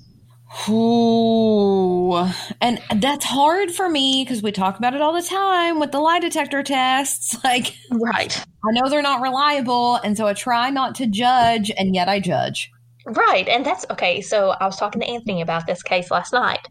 Ooh. 0.70 2.14
And 2.60 2.82
that's 2.98 3.26
hard 3.26 3.72
for 3.72 3.90
me 3.90 4.24
because 4.24 4.44
we 4.44 4.52
talk 4.52 4.78
about 4.78 4.94
it 4.94 5.02
all 5.02 5.14
the 5.14 5.22
time 5.22 5.80
with 5.80 5.92
the 5.92 6.00
lie 6.00 6.20
detector 6.20 6.64
tests. 6.64 7.38
Like, 7.44 7.76
Right. 7.90 8.38
I 8.38 8.72
know 8.72 8.88
they're 8.90 9.02
not 9.02 9.22
reliable, 9.22 9.96
and 9.96 10.16
so 10.16 10.28
I 10.28 10.34
try 10.34 10.70
not 10.70 10.96
to 10.96 11.08
judge, 11.08 11.72
and 11.76 11.96
yet 11.96 12.08
I 12.08 12.20
judge. 12.20 12.70
Right. 13.06 13.48
And 13.48 13.66
that's 13.66 13.86
okay. 13.90 14.22
So 14.22 14.52
I 14.52 14.66
was 14.66 14.78
talking 14.78 15.02
to 15.02 15.08
Anthony 15.08 15.42
about 15.42 15.66
this 15.66 15.82
case 15.82 16.12
last 16.12 16.34
night. 16.34 16.66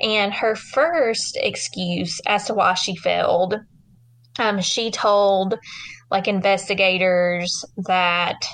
And 0.00 0.34
her 0.34 0.56
first 0.56 1.38
excuse 1.40 2.20
as 2.26 2.46
to 2.46 2.54
why 2.54 2.74
she 2.74 2.96
failed, 2.96 3.54
um, 4.40 4.60
she 4.60 4.90
told 4.90 5.58
like 6.10 6.26
investigators 6.26 7.64
that 7.86 8.44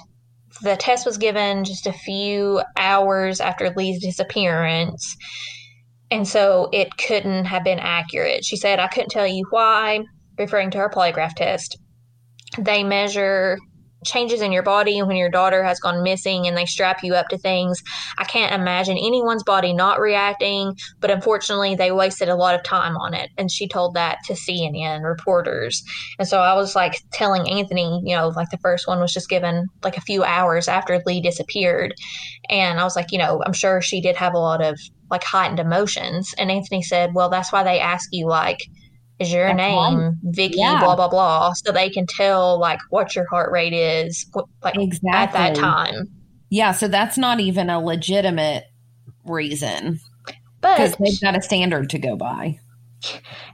the 0.63 0.77
test 0.77 1.07
was 1.07 1.19
given 1.19 1.65
just 1.65 1.87
a 1.87 1.93
few 1.93 2.63
hours 2.77 3.41
after 3.41 3.71
Leigh's 3.71 4.03
disappearance. 4.03 5.17
And 6.11 6.27
so 6.27 6.69
it 6.73 6.97
couldn't 6.97 7.47
have 7.47 7.65
been 7.65 7.79
accurate. 7.79 8.45
She 8.45 8.57
said, 8.57 8.79
I 8.79 8.89
couldn't 8.89 9.11
tell 9.11 9.27
you 9.27 9.45
why, 9.51 10.05
referring 10.39 10.71
to 10.73 10.79
her 10.79 10.91
polygraph 10.91 11.35
test. 11.35 11.79
They 12.59 12.85
measure 12.85 13.59
changes 14.07 14.41
in 14.41 14.53
your 14.53 14.63
body 14.63 15.03
when 15.03 15.17
your 15.17 15.31
daughter 15.31 15.63
has 15.63 15.81
gone 15.81 16.03
missing 16.03 16.47
and 16.47 16.57
they 16.57 16.65
strap 16.65 17.03
you 17.03 17.15
up 17.15 17.29
to 17.29 17.39
things. 17.39 17.83
I 18.19 18.25
can't 18.25 18.55
imagine 18.55 18.97
anyone's 18.97 19.43
body 19.43 19.73
not 19.73 20.01
reacting, 20.01 20.77
but 21.01 21.11
unfortunately, 21.11 21.75
they 21.75 21.93
wasted 21.93 22.29
a 22.29 22.37
lot 22.37 22.55
of 22.55 22.63
time 22.63 22.97
on 22.97 23.15
it. 23.15 23.31
And 23.37 23.51
she 23.51 23.69
told 23.69 23.95
that 23.95 24.19
to 24.27 24.35
CNN 24.35 25.03
reporters. 25.03 25.83
And 26.19 26.27
so 26.27 26.41
I 26.41 26.55
was 26.55 26.75
like 26.75 26.95
telling 27.13 27.49
Anthony, 27.51 28.01
you 28.05 28.17
know, 28.17 28.29
like 28.29 28.51
the 28.51 28.59
first 28.59 28.89
one 28.89 29.01
was 29.01 29.13
just 29.13 29.29
given 29.29 29.67
like 29.83 29.97
a 29.97 30.03
few 30.03 30.25
hours 30.25 30.69
after 30.69 31.03
Leigh 31.05 31.21
disappeared. 31.21 31.95
And 32.49 32.81
I 32.81 32.85
was 32.85 32.97
like, 32.97 33.13
you 33.13 33.19
know, 33.19 33.43
I'm 33.45 33.53
sure 33.53 33.83
she 33.83 34.01
did 34.01 34.17
have 34.17 34.35
a 34.35 34.39
lot 34.39 34.63
of 34.63 34.79
like 35.11 35.25
heightened 35.25 35.61
emotions. 35.61 36.35
And 36.39 36.51
Anthony 36.51 36.83
said, 36.83 37.15
well, 37.15 37.29
that's 37.29 37.53
why 37.53 37.63
they 37.63 37.81
ask 37.81 38.09
you, 38.13 38.27
like, 38.27 38.59
is 39.19 39.33
your 39.33 39.47
That's 39.49 39.57
name 39.57 39.99
right. 39.99 40.13
Vicky 40.25 40.59
Yeah. 40.59 40.79
blah 40.81 40.95
blah 40.97 41.09
blah 41.09 41.53
so 41.55 41.73
they 41.73 41.89
can 41.91 42.07
tell 42.07 42.59
like 42.61 42.79
what 42.91 43.15
your 43.15 43.27
heart 43.29 43.51
rate 43.53 43.73
is 43.73 44.27
like 44.63 44.77
Exactly. 44.77 45.11
at 45.13 45.33
that 45.33 45.55
time 45.55 46.09
Yeah, 46.51 46.73
so 46.73 46.87
that's 46.89 47.17
not 47.19 47.41
even 47.41 47.71
a 47.71 47.81
legitimate 47.81 48.65
reason 49.25 49.99
but 50.61 50.77
because 50.77 50.97
they've 50.97 51.21
got 51.21 51.37
a 51.37 51.43
standard 51.43 51.91
to 51.91 51.99
go 51.99 52.17
by. 52.17 52.59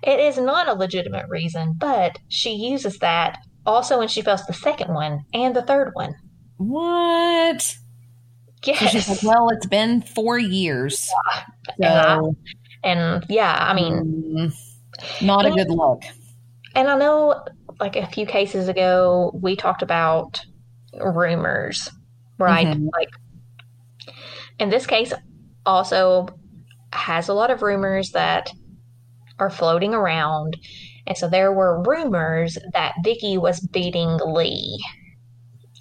it 0.02 0.18
is 0.20 0.36
not 0.38 0.68
a 0.68 0.74
legitimate 0.74 1.26
reason 1.28 1.74
but 1.78 2.18
she 2.28 2.50
uses 2.54 2.98
that 2.98 3.38
also 3.64 3.98
when 3.98 4.08
she 4.08 4.22
fails 4.22 4.44
the 4.46 4.52
second 4.52 4.92
one 4.94 5.24
and 5.32 5.54
the 5.54 5.62
third 5.62 5.90
one 5.94 6.14
What? 6.56 7.62
So 7.62 7.76
yes 8.64 8.90
she's 8.90 9.08
like, 9.08 9.22
well, 9.24 9.48
it's 9.50 9.66
been 9.66 10.02
four 10.02 10.38
years. 10.38 11.08
And 11.78 11.86
I- 11.86 12.16
So, 12.16 12.36
and 12.84 13.24
yeah 13.28 13.56
i 13.60 13.72
mean 13.74 13.94
mm, 14.36 14.52
not 15.22 15.46
a 15.46 15.50
good 15.50 15.68
look. 15.70 16.03
and 16.74 16.88
i 16.88 16.96
know 16.96 17.44
like 17.80 17.96
a 17.96 18.07
few 18.07 18.26
cases 18.26 18.68
ago 18.68 19.30
we 19.42 19.57
talked 19.57 19.82
about 19.82 20.40
rumors 21.00 21.88
right 22.38 22.66
Mhm. 22.66 22.88
like 22.92 23.09
in 24.59 24.68
this 24.70 24.86
case 24.86 25.12
also 25.64 26.28
has 26.92 27.28
a 27.28 27.34
lot 27.34 27.50
of 27.50 27.62
rumors 27.62 28.11
that 28.11 28.50
are 29.38 29.50
floating 29.50 29.94
around 29.94 30.57
and 31.07 31.16
so 31.16 31.28
there 31.28 31.53
were 31.53 31.82
rumors 31.82 32.57
that 32.74 32.94
Vicky 33.03 33.36
was 33.36 33.59
beating 33.59 34.18
Leigh. 34.24 34.78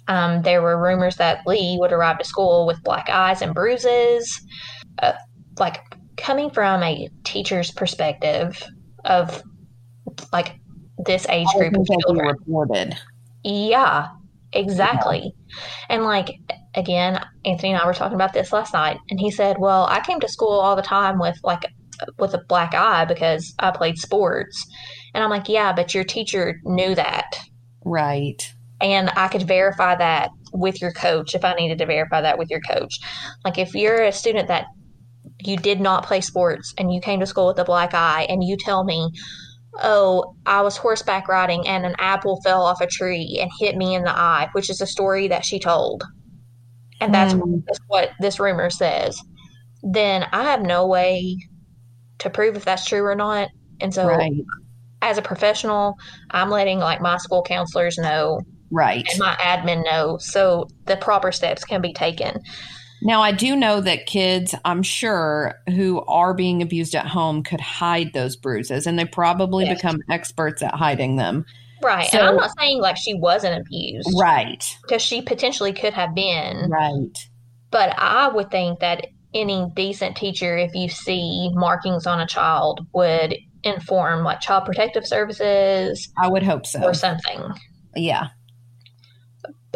Um, 0.08 0.42
there 0.42 0.60
were 0.62 0.76
rumors 0.82 1.14
that 1.16 1.46
Leigh 1.46 1.76
would 1.78 1.92
arrive 1.92 2.18
to 2.18 2.24
school 2.24 2.66
with 2.66 2.82
black 2.82 3.08
eyes 3.08 3.40
and 3.40 3.54
bruises. 3.54 4.40
Uh, 5.00 5.12
like 5.60 5.80
coming 6.16 6.50
from 6.50 6.82
a 6.82 7.08
teacher's 7.22 7.70
perspective 7.70 8.60
of 9.04 9.42
like 10.32 10.54
this 11.06 11.26
age 11.28 11.46
All 11.54 11.60
group 11.60 11.72
of 11.74 11.86
things 11.86 11.88
that 11.88 11.96
you 12.08 12.14
children, 12.14 12.36
reported. 12.46 12.98
yeah, 13.44 14.08
exactly. 14.52 15.32
And 15.88 16.04
like 16.04 16.30
again, 16.74 17.20
Anthony 17.44 17.72
and 17.72 17.80
I 17.80 17.86
were 17.86 17.94
talking 17.94 18.14
about 18.14 18.32
this 18.32 18.52
last 18.52 18.72
night, 18.72 18.98
and 19.10 19.18
he 19.20 19.30
said, 19.30 19.56
"Well, 19.58 19.86
I 19.86 20.00
came 20.00 20.20
to 20.20 20.28
school 20.28 20.58
all 20.58 20.76
the 20.76 20.82
time 20.82 21.18
with 21.18 21.36
like 21.42 21.64
with 22.18 22.34
a 22.34 22.42
black 22.48 22.74
eye 22.74 23.04
because 23.04 23.52
I 23.58 23.70
played 23.70 23.98
sports." 23.98 24.64
And 25.14 25.22
I'm 25.22 25.30
like, 25.30 25.48
"Yeah, 25.48 25.72
but 25.72 25.94
your 25.94 26.04
teacher 26.04 26.56
knew 26.64 26.94
that, 26.94 27.38
Right. 27.84 28.42
and 28.80 29.10
I 29.16 29.28
could 29.28 29.42
verify 29.42 29.94
that 29.96 30.30
with 30.52 30.80
your 30.80 30.92
coach 30.92 31.34
if 31.34 31.44
I 31.44 31.54
needed 31.54 31.78
to 31.78 31.86
verify 31.86 32.20
that 32.20 32.38
with 32.38 32.50
your 32.50 32.60
coach. 32.60 32.98
Like 33.44 33.58
if 33.58 33.74
you're 33.74 34.02
a 34.02 34.12
student 34.12 34.48
that 34.48 34.66
you 35.40 35.56
did 35.56 35.80
not 35.80 36.04
play 36.06 36.20
sports 36.20 36.74
and 36.78 36.92
you 36.92 37.00
came 37.00 37.20
to 37.20 37.26
school 37.26 37.46
with 37.48 37.58
a 37.58 37.64
black 37.64 37.94
eye 37.94 38.26
and 38.28 38.44
you 38.44 38.56
tell 38.56 38.84
me, 38.84 39.10
"Oh, 39.82 40.34
I 40.46 40.60
was 40.62 40.76
horseback 40.76 41.28
riding 41.28 41.66
and 41.66 41.84
an 41.86 41.96
apple 41.98 42.40
fell 42.42 42.62
off 42.62 42.80
a 42.80 42.86
tree 42.86 43.38
and 43.40 43.50
hit 43.60 43.76
me 43.76 43.94
in 43.94 44.04
the 44.04 44.16
eye," 44.16 44.48
which 44.52 44.70
is 44.70 44.80
a 44.80 44.86
story 44.86 45.28
that 45.28 45.44
she 45.44 45.58
told. 45.58 46.04
And 47.00 47.12
that's 47.14 47.32
Hmm. 47.32 47.56
that's 47.66 47.80
what 47.88 48.10
this 48.20 48.38
rumor 48.38 48.70
says. 48.70 49.20
Then 49.82 50.26
I 50.32 50.44
have 50.44 50.62
no 50.62 50.86
way 50.86 51.36
to 52.18 52.30
prove 52.30 52.56
if 52.56 52.64
that's 52.64 52.84
true 52.84 53.04
or 53.04 53.16
not. 53.16 53.48
And 53.80 53.92
so 53.92 54.06
right. 54.06 54.32
as 55.00 55.18
a 55.18 55.22
professional, 55.22 55.96
I'm 56.30 56.50
letting 56.50 56.78
like 56.78 57.00
my 57.00 57.16
school 57.16 57.42
counselors 57.42 57.98
know 57.98 58.40
Right. 58.70 59.06
and 59.10 59.18
my 59.18 59.34
admin 59.40 59.84
know 59.84 60.16
so 60.20 60.68
the 60.86 60.96
proper 60.96 61.32
steps 61.32 61.64
can 61.64 61.80
be 61.80 61.92
taken. 61.92 62.40
Now, 63.04 63.20
I 63.22 63.32
do 63.32 63.56
know 63.56 63.80
that 63.80 64.06
kids, 64.06 64.54
I'm 64.64 64.82
sure, 64.82 65.54
who 65.68 66.02
are 66.06 66.34
being 66.34 66.62
abused 66.62 66.94
at 66.94 67.06
home 67.06 67.42
could 67.42 67.60
hide 67.60 68.12
those 68.12 68.36
bruises 68.36 68.86
and 68.86 68.98
they 68.98 69.04
probably 69.04 69.64
Yes. 69.64 69.78
become 69.78 70.00
experts 70.10 70.62
at 70.62 70.74
hiding 70.74 71.16
them. 71.16 71.44
Right. 71.82 72.06
So- 72.08 72.18
and 72.18 72.28
I'm 72.28 72.36
not 72.36 72.50
saying 72.58 72.80
like 72.80 72.96
she 72.96 73.14
wasn't 73.14 73.60
abused 73.60 74.08
Right. 74.18 74.64
because 74.82 75.02
she 75.02 75.20
potentially 75.20 75.72
could 75.72 75.94
have 75.94 76.14
been. 76.14 76.68
Right. 76.70 77.18
But 77.70 77.94
I 77.98 78.28
would 78.28 78.50
think 78.50 78.80
that 78.80 79.06
any 79.34 79.66
decent 79.74 80.16
teacher, 80.16 80.56
if 80.56 80.74
you 80.74 80.88
see 80.88 81.50
markings 81.54 82.06
on 82.06 82.20
a 82.20 82.26
child, 82.26 82.86
would 82.92 83.34
inform 83.64 84.22
like 84.24 84.40
child 84.40 84.64
protective 84.64 85.06
services 85.06 86.08
I 86.20 86.28
would 86.28 86.42
hope 86.42 86.66
so. 86.66 86.82
or 86.82 86.94
something. 86.94 87.40
Yeah. 87.96 88.28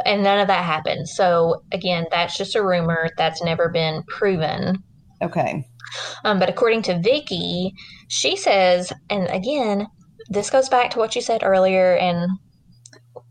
And 0.04 0.22
none 0.22 0.38
of 0.38 0.48
that 0.48 0.64
happened. 0.64 1.08
So 1.08 1.62
again, 1.72 2.06
that's 2.10 2.36
just 2.36 2.54
a 2.54 2.64
rumor 2.64 3.08
that's 3.16 3.42
never 3.42 3.68
been 3.68 4.02
proven. 4.08 4.82
Okay. 5.22 5.64
Um, 6.24 6.38
but 6.38 6.48
according 6.48 6.82
to 6.82 6.98
Vicky, 7.00 7.72
she 8.08 8.36
says, 8.36 8.92
and 9.08 9.26
again, 9.28 9.86
this 10.28 10.50
goes 10.50 10.68
back 10.68 10.90
to 10.90 10.98
what 10.98 11.14
you 11.14 11.22
said 11.22 11.42
earlier, 11.44 11.94
and 11.96 12.28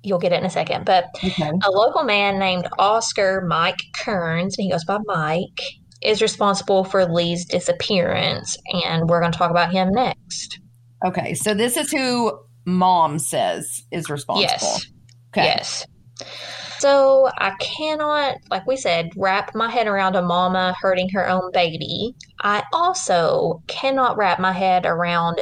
you'll 0.04 0.20
get 0.20 0.32
it 0.32 0.40
in 0.40 0.46
a 0.46 0.50
second. 0.50 0.86
But 0.86 1.06
Okay. 1.24 1.52
a 1.64 1.72
local 1.72 2.04
man 2.04 2.40
named 2.40 2.68
Oscar 2.80 3.46
Mike 3.48 3.82
Kearns, 3.94 4.58
and 4.58 4.64
he 4.64 4.72
goes 4.72 4.86
by 4.86 4.98
Mike, 5.06 5.62
is 6.02 6.22
responsible 6.22 6.84
for 6.84 7.06
Leigh's 7.06 7.46
disappearance, 7.46 8.58
and 8.86 9.10
we're 9.10 9.20
going 9.20 9.32
to 9.32 9.38
talk 9.38 9.52
about 9.52 9.72
him 9.72 9.90
next. 9.92 10.60
Okay. 11.06 11.34
So 11.34 11.54
this 11.54 11.78
is 11.78 11.92
who 11.92 12.40
mom 12.66 13.20
says 13.20 13.84
is 13.92 14.10
responsible. 14.10 14.50
Yes. 14.50 14.86
Okay. 15.34 15.44
Yes. 15.46 15.86
So 16.80 17.30
I 17.38 17.52
cannot, 17.60 18.38
like 18.50 18.68
we 18.68 18.78
said, 18.78 19.12
wrap 19.16 19.56
my 19.56 19.70
head 19.70 19.88
around 19.88 20.16
a 20.16 20.22
mama 20.22 20.76
hurting 20.82 21.10
her 21.10 21.28
own 21.28 21.52
baby. 21.54 22.16
I 22.42 22.64
also 22.74 23.62
cannot 23.68 24.18
wrap 24.18 24.40
my 24.40 24.52
head 24.52 24.86
around 24.86 25.42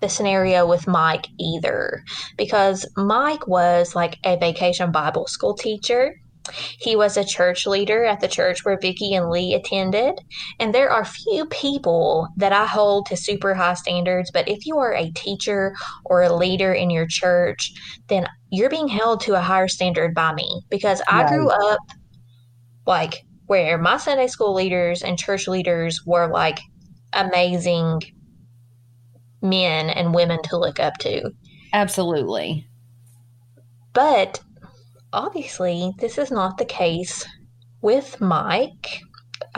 the 0.00 0.08
scenario 0.08 0.66
with 0.66 0.86
Mike 0.86 1.26
either 1.38 2.02
because 2.36 2.86
Mike 2.96 3.46
was 3.46 3.94
like 3.94 4.18
a 4.24 4.36
vacation 4.36 4.92
Bible 4.92 5.26
school 5.26 5.54
teacher. 5.54 6.14
He 6.78 6.96
was 6.96 7.16
a 7.16 7.24
church 7.24 7.66
leader 7.66 8.04
at 8.04 8.20
the 8.20 8.28
church 8.28 8.64
where 8.64 8.78
Vicky 8.80 9.14
and 9.14 9.28
Leigh 9.28 9.54
attended. 9.54 10.18
And 10.58 10.74
there 10.74 10.90
are 10.90 11.04
few 11.04 11.46
people 11.46 12.28
that 12.36 12.52
I 12.52 12.64
hold 12.66 13.06
to 13.06 13.16
super 13.16 13.54
high 13.54 13.74
standards, 13.74 14.30
but 14.32 14.48
if 14.48 14.64
you 14.64 14.78
are 14.78 14.94
a 14.94 15.10
teacher 15.10 15.74
or 16.04 16.22
a 16.22 16.34
leader 16.34 16.72
in 16.72 16.90
your 16.90 17.06
church, 17.06 17.72
then 18.08 18.26
you're 18.50 18.70
being 18.70 18.88
held 18.88 19.20
to 19.20 19.34
a 19.34 19.40
higher 19.40 19.68
standard 19.68 20.14
by 20.14 20.32
me 20.32 20.62
because 20.70 21.02
I 21.08 21.28
grew 21.28 21.50
up 21.50 21.80
like 22.86 23.24
where 23.46 23.78
my 23.78 23.96
Sunday 23.96 24.26
school 24.26 24.54
leaders 24.54 25.02
and 25.02 25.18
church 25.18 25.48
leaders 25.48 26.04
were 26.06 26.28
like 26.28 26.60
amazing 27.12 28.02
men 29.42 29.90
and 29.90 30.14
women 30.14 30.42
to 30.42 30.58
look 30.58 30.80
up 30.80 30.94
to. 30.98 31.30
Absolutely. 31.72 32.66
But 33.92 34.40
obviously, 35.12 35.92
this 35.98 36.18
is 36.18 36.30
not 36.30 36.58
the 36.58 36.64
case 36.64 37.26
with 37.80 38.20
Mike. 38.20 39.00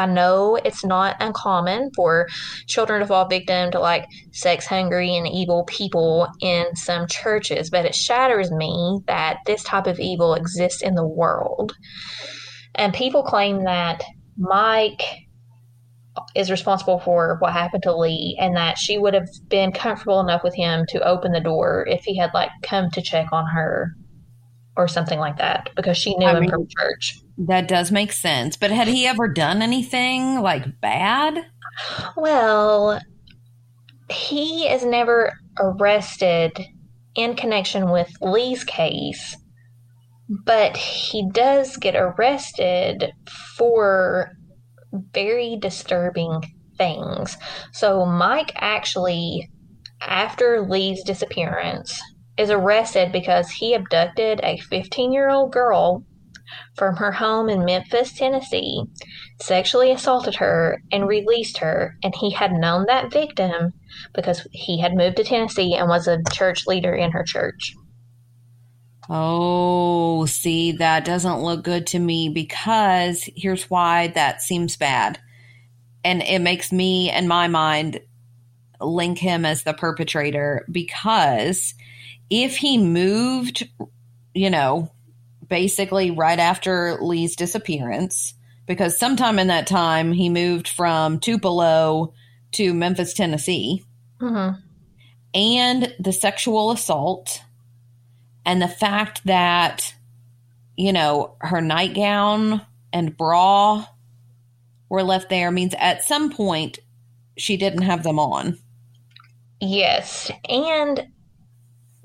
I 0.00 0.06
know 0.06 0.56
it's 0.56 0.82
not 0.82 1.16
uncommon 1.20 1.90
for 1.94 2.26
children 2.66 3.00
to 3.00 3.06
fall 3.06 3.28
victim 3.28 3.70
to 3.72 3.78
like 3.78 4.06
sex 4.32 4.64
hungry 4.64 5.14
and 5.14 5.28
evil 5.28 5.64
people 5.64 6.26
in 6.40 6.74
some 6.74 7.06
churches, 7.06 7.68
but 7.68 7.84
it 7.84 7.94
shatters 7.94 8.50
me 8.50 9.00
that 9.06 9.40
this 9.44 9.62
type 9.62 9.86
of 9.86 10.00
evil 10.00 10.32
exists 10.34 10.80
in 10.80 10.94
the 10.94 11.06
world. 11.06 11.74
And 12.74 12.94
people 12.94 13.22
claim 13.22 13.64
that 13.64 14.02
Mike 14.38 15.02
is 16.34 16.50
responsible 16.50 16.98
for 17.00 17.36
what 17.40 17.52
happened 17.52 17.82
to 17.82 17.94
Leigh 17.94 18.36
and 18.40 18.56
that 18.56 18.78
she 18.78 18.96
would 18.96 19.12
have 19.12 19.28
been 19.48 19.70
comfortable 19.70 20.20
enough 20.20 20.42
with 20.42 20.54
him 20.54 20.86
to 20.88 21.06
open 21.06 21.32
the 21.32 21.40
door 21.40 21.86
if 21.88 22.04
he 22.04 22.16
had 22.16 22.30
like 22.32 22.50
come 22.62 22.90
to 22.92 23.02
check 23.02 23.26
on 23.32 23.46
her 23.46 23.94
or 24.80 24.88
something 24.88 25.18
like 25.18 25.36
that 25.36 25.70
because 25.76 25.96
she 25.98 26.16
knew 26.16 26.26
I 26.26 26.32
him 26.34 26.40
mean, 26.40 26.50
from 26.50 26.66
church. 26.68 27.18
That 27.38 27.68
does 27.68 27.90
make 27.90 28.12
sense. 28.12 28.56
But 28.56 28.70
had 28.70 28.88
he 28.88 29.06
ever 29.06 29.28
done 29.28 29.62
anything 29.62 30.40
like 30.40 30.80
bad? 30.80 31.46
Well, 32.16 33.00
he 34.10 34.66
is 34.68 34.84
never 34.84 35.32
arrested 35.58 36.58
in 37.14 37.36
connection 37.36 37.90
with 37.90 38.10
Leigh's 38.20 38.64
case, 38.64 39.36
but 40.28 40.76
he 40.76 41.28
does 41.30 41.76
get 41.76 41.94
arrested 41.94 43.12
for 43.56 44.32
very 45.12 45.56
disturbing 45.60 46.40
things. 46.76 47.36
So, 47.72 48.06
Mike 48.06 48.52
actually, 48.56 49.50
after 50.00 50.62
Leigh's 50.62 51.02
disappearance, 51.04 52.00
is 52.40 52.50
arrested 52.50 53.12
because 53.12 53.50
he 53.50 53.74
abducted 53.74 54.40
a 54.42 54.56
15 54.58 55.12
year 55.12 55.28
old 55.28 55.52
girl 55.52 56.04
from 56.74 56.96
her 56.96 57.12
home 57.12 57.48
in 57.48 57.64
Memphis, 57.64 58.12
Tennessee, 58.12 58.82
sexually 59.40 59.92
assaulted 59.92 60.36
her, 60.36 60.82
and 60.90 61.06
released 61.06 61.58
her. 61.58 61.96
And 62.02 62.14
he 62.14 62.30
had 62.32 62.52
known 62.52 62.86
that 62.86 63.12
victim 63.12 63.72
because 64.14 64.46
he 64.50 64.80
had 64.80 64.94
moved 64.94 65.18
to 65.18 65.24
Tennessee 65.24 65.74
and 65.74 65.88
was 65.88 66.08
a 66.08 66.22
church 66.32 66.66
leader 66.66 66.94
in 66.94 67.12
her 67.12 67.22
church. 67.22 67.74
Oh, 69.08 70.24
see, 70.26 70.72
that 70.72 71.04
doesn't 71.04 71.42
look 71.42 71.62
good 71.62 71.86
to 71.88 71.98
me 71.98 72.28
because 72.28 73.28
here's 73.36 73.68
why 73.68 74.08
that 74.08 74.40
seems 74.40 74.76
bad. 74.76 75.18
And 76.04 76.22
it 76.22 76.38
makes 76.38 76.72
me, 76.72 77.12
in 77.12 77.28
my 77.28 77.48
mind, 77.48 78.00
link 78.80 79.18
him 79.18 79.44
as 79.44 79.64
the 79.64 79.74
perpetrator 79.74 80.64
because 80.70 81.74
if 82.30 82.56
he 82.56 82.78
moved, 82.78 83.68
you 84.32 84.48
know, 84.50 84.90
basically 85.46 86.12
right 86.12 86.38
after 86.38 86.96
Leigh's 87.00 87.36
disappearance, 87.36 88.34
because 88.66 88.98
sometime 88.98 89.38
in 89.38 89.48
that 89.48 89.66
time 89.66 90.12
he 90.12 90.28
moved 90.28 90.68
from 90.68 91.18
Tupelo 91.18 92.14
to 92.52 92.72
Memphis, 92.72 93.14
Tennessee, 93.14 93.84
mm-hmm. 94.20 94.60
and 95.34 95.94
the 95.98 96.12
sexual 96.12 96.70
assault, 96.70 97.42
and 98.46 98.62
the 98.62 98.68
fact 98.68 99.22
that, 99.24 99.92
you 100.76 100.92
know, 100.92 101.36
her 101.40 101.60
nightgown 101.60 102.64
and 102.92 103.16
bra 103.16 103.84
were 104.88 105.02
left 105.02 105.28
there 105.28 105.50
means 105.50 105.74
at 105.78 106.04
some 106.04 106.30
point 106.32 106.78
she 107.36 107.56
didn't 107.56 107.82
have 107.82 108.02
them 108.02 108.18
on. 108.18 108.58
Yes. 109.60 110.30
And 110.48 111.08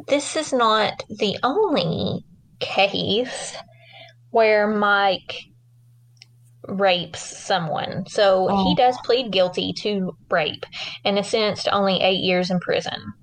this 0.08 0.36
is 0.36 0.54
not 0.54 1.04
the 1.10 1.38
only 1.44 2.26
case 2.60 3.56
where 4.32 4.68
Mike 4.68 5.36
rapes 6.68 7.20
someone. 7.46 8.06
So 8.08 8.48
oh. 8.50 8.64
he 8.64 8.76
does 8.76 8.98
plead 9.04 9.32
guilty 9.32 9.74
to 9.80 10.16
rape 10.30 10.66
and 11.04 11.18
is 11.18 11.28
sentenced 11.28 11.66
to 11.66 11.72
only 11.72 12.02
eight 12.02 12.24
years 12.24 12.50
in 12.50 12.60
prison, 12.60 13.14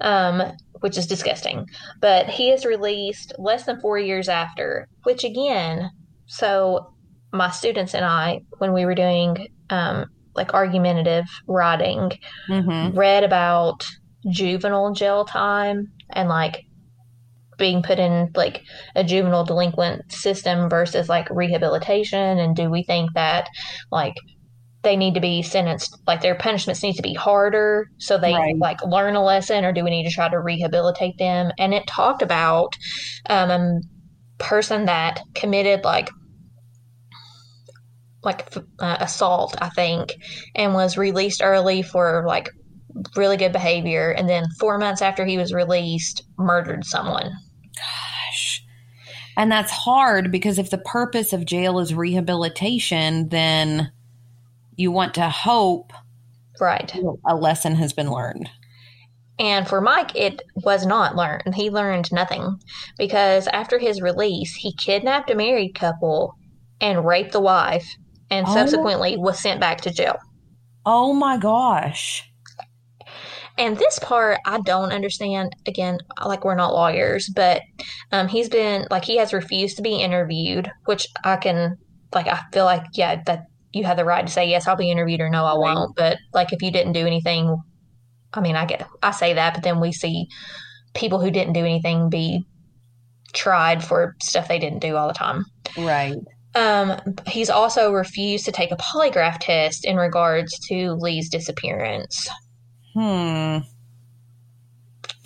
um, 0.00 0.42
which 0.80 0.98
is 0.98 1.06
disgusting. 1.06 1.66
But 2.00 2.26
he 2.28 2.50
is 2.50 2.64
released 2.64 3.32
less 3.38 3.64
than 3.64 3.80
four 3.80 3.98
years 3.98 4.28
after, 4.28 4.88
which 5.04 5.24
again, 5.24 5.90
so 6.26 6.92
my 7.32 7.50
students 7.50 7.94
and 7.94 8.04
I, 8.04 8.42
when 8.58 8.72
we 8.72 8.84
were 8.84 8.94
doing 8.94 9.48
um, 9.70 10.06
like 10.34 10.54
argumentative 10.54 11.24
writing, 11.46 12.12
mm-hmm. 12.48 12.96
read 12.96 13.24
about 13.24 13.86
juvenile 14.30 14.92
jail 14.92 15.24
time 15.24 15.92
and 16.10 16.28
like 16.28 16.64
being 17.58 17.82
put 17.82 17.98
in 17.98 18.30
like 18.34 18.62
a 18.94 19.02
juvenile 19.02 19.44
delinquent 19.44 20.12
system 20.12 20.68
versus 20.68 21.08
like 21.08 21.28
rehabilitation 21.30 22.38
and 22.38 22.54
do 22.54 22.70
we 22.70 22.82
think 22.82 23.12
that 23.14 23.48
like 23.90 24.14
they 24.82 24.96
need 24.96 25.14
to 25.14 25.20
be 25.20 25.42
sentenced 25.42 25.98
like 26.06 26.20
their 26.20 26.34
punishments 26.34 26.82
need 26.82 26.94
to 26.94 27.02
be 27.02 27.14
harder 27.14 27.86
so 27.98 28.18
they 28.18 28.34
right. 28.34 28.56
like 28.58 28.80
learn 28.84 29.16
a 29.16 29.24
lesson 29.24 29.64
or 29.64 29.72
do 29.72 29.82
we 29.82 29.90
need 29.90 30.08
to 30.08 30.14
try 30.14 30.28
to 30.28 30.38
rehabilitate 30.38 31.18
them 31.18 31.50
and 31.58 31.74
it 31.74 31.86
talked 31.86 32.22
about 32.22 32.76
um, 33.28 33.50
a 33.50 33.80
person 34.38 34.84
that 34.84 35.20
committed 35.34 35.82
like 35.82 36.10
like 38.22 38.52
uh, 38.80 38.96
assault 39.00 39.56
i 39.60 39.68
think 39.70 40.14
and 40.54 40.74
was 40.74 40.98
released 40.98 41.42
early 41.42 41.82
for 41.82 42.24
like 42.26 42.48
really 43.16 43.36
good 43.36 43.52
behavior, 43.52 44.10
and 44.10 44.28
then 44.28 44.44
four 44.58 44.78
months 44.78 45.02
after 45.02 45.24
he 45.24 45.38
was 45.38 45.52
released, 45.52 46.22
murdered 46.38 46.84
someone. 46.84 47.30
Gosh. 47.74 48.62
And 49.36 49.50
that's 49.52 49.70
hard 49.70 50.32
because 50.32 50.58
if 50.58 50.70
the 50.70 50.78
purpose 50.78 51.32
of 51.32 51.44
jail 51.44 51.78
is 51.78 51.94
rehabilitation, 51.94 53.28
then 53.28 53.92
you 54.76 54.90
want 54.90 55.14
to 55.14 55.28
hope 55.28 55.92
right 56.60 56.94
a 57.26 57.34
lesson 57.34 57.74
has 57.74 57.92
been 57.92 58.10
learned. 58.10 58.48
And 59.38 59.68
for 59.68 59.82
Mike, 59.82 60.16
it 60.16 60.40
was 60.54 60.86
not 60.86 61.14
learned. 61.14 61.54
He 61.54 61.68
learned 61.68 62.10
nothing 62.10 62.58
because 62.96 63.46
after 63.48 63.78
his 63.78 64.00
release, 64.00 64.54
he 64.54 64.72
kidnapped 64.72 65.30
a 65.30 65.34
married 65.34 65.74
couple 65.74 66.34
and 66.80 67.04
raped 67.04 67.32
the 67.32 67.40
wife 67.40 67.86
and 68.30 68.46
oh. 68.48 68.54
subsequently 68.54 69.16
was 69.18 69.38
sent 69.38 69.60
back 69.60 69.82
to 69.82 69.90
jail. 69.90 70.16
Oh 70.86 71.12
my 71.12 71.36
gosh. 71.36 72.24
And 73.58 73.78
this 73.78 73.98
part 73.98 74.38
I 74.44 74.60
don't 74.60 74.92
understand. 74.92 75.54
Again, 75.66 75.98
like 76.24 76.44
we're 76.44 76.54
not 76.54 76.74
lawyers, 76.74 77.30
but 77.34 77.62
um, 78.12 78.28
he's 78.28 78.48
been 78.48 78.86
like 78.90 79.04
he 79.04 79.16
has 79.16 79.32
refused 79.32 79.76
to 79.76 79.82
be 79.82 79.96
interviewed, 79.96 80.70
which 80.84 81.06
I 81.24 81.36
can 81.36 81.78
like 82.14 82.26
I 82.26 82.40
feel 82.52 82.64
like 82.64 82.84
yeah 82.94 83.22
that 83.26 83.44
you 83.72 83.84
have 83.84 83.96
the 83.96 84.04
right 84.04 84.26
to 84.26 84.32
say 84.32 84.48
yes 84.48 84.66
I'll 84.66 84.76
be 84.76 84.90
interviewed 84.90 85.20
or 85.20 85.30
no 85.30 85.44
I 85.44 85.54
won't. 85.54 85.96
But 85.96 86.18
like 86.34 86.52
if 86.52 86.62
you 86.62 86.70
didn't 86.70 86.92
do 86.92 87.06
anything, 87.06 87.56
I 88.32 88.40
mean 88.40 88.56
I 88.56 88.66
get 88.66 88.86
I 89.02 89.10
say 89.10 89.34
that, 89.34 89.54
but 89.54 89.62
then 89.62 89.80
we 89.80 89.92
see 89.92 90.28
people 90.94 91.20
who 91.20 91.30
didn't 91.30 91.54
do 91.54 91.60
anything 91.60 92.10
be 92.10 92.44
tried 93.32 93.84
for 93.84 94.16
stuff 94.20 94.48
they 94.48 94.58
didn't 94.58 94.80
do 94.80 94.96
all 94.96 95.08
the 95.08 95.14
time. 95.14 95.44
Right. 95.78 96.16
Um, 96.54 96.98
he's 97.26 97.50
also 97.50 97.92
refused 97.92 98.46
to 98.46 98.52
take 98.52 98.72
a 98.72 98.76
polygraph 98.76 99.38
test 99.40 99.84
in 99.84 99.96
regards 99.96 100.58
to 100.68 100.92
Leigh's 100.94 101.28
disappearance. 101.28 102.28
Hmm. 102.96 103.58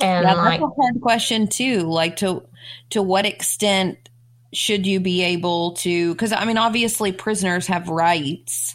And 0.02 0.24
yeah, 0.24 0.34
like, 0.34 0.60
that's 0.60 0.62
a 0.62 0.74
hard 0.74 1.00
question 1.00 1.46
too. 1.46 1.82
Like 1.82 2.16
to 2.16 2.42
to 2.90 3.00
what 3.00 3.26
extent 3.26 4.08
should 4.52 4.86
you 4.86 4.98
be 4.98 5.22
able 5.22 5.72
to? 5.74 6.12
Because 6.12 6.32
I 6.32 6.44
mean, 6.44 6.58
obviously, 6.58 7.12
prisoners 7.12 7.68
have 7.68 7.88
rights, 7.88 8.74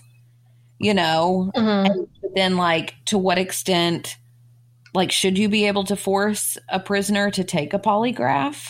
you 0.80 0.94
know. 0.94 1.52
Mm-hmm. 1.56 2.04
Then, 2.36 2.58
like, 2.58 2.96
to 3.06 3.18
what 3.18 3.38
extent, 3.38 4.18
like, 4.94 5.12
should 5.12 5.38
you 5.38 5.50
be 5.50 5.66
able 5.66 5.84
to 5.86 5.96
force 5.96 6.58
a 6.70 6.80
prisoner 6.80 7.32
to 7.32 7.44
take 7.44 7.74
a 7.74 7.80
polygraph? 7.80 8.70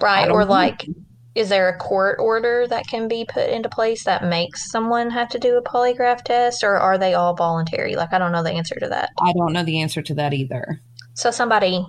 Right, 0.00 0.30
or 0.30 0.44
know. 0.44 0.50
like, 0.50 0.86
is 1.34 1.48
there 1.48 1.68
a 1.68 1.76
court 1.76 2.18
order 2.20 2.66
that 2.68 2.86
can 2.86 3.08
be 3.08 3.24
put 3.24 3.50
into 3.50 3.68
place 3.68 4.04
that 4.04 4.24
makes 4.24 4.70
someone 4.70 5.10
have 5.10 5.28
to 5.30 5.38
do 5.38 5.56
a 5.56 5.62
polygraph 5.62 6.22
test 6.22 6.62
or 6.62 6.76
are 6.76 6.96
they 6.96 7.14
all 7.14 7.34
voluntary? 7.34 7.96
Like 7.96 8.12
i 8.12 8.18
don't 8.18 8.32
know 8.32 8.42
the 8.42 8.52
answer 8.52 8.76
to 8.76 8.88
that. 8.88 9.10
I 9.20 9.32
don't 9.32 9.52
know 9.52 9.64
the 9.64 9.80
answer 9.80 10.00
to 10.02 10.14
that 10.14 10.32
either. 10.32 10.80
So 11.14 11.30
somebody 11.30 11.84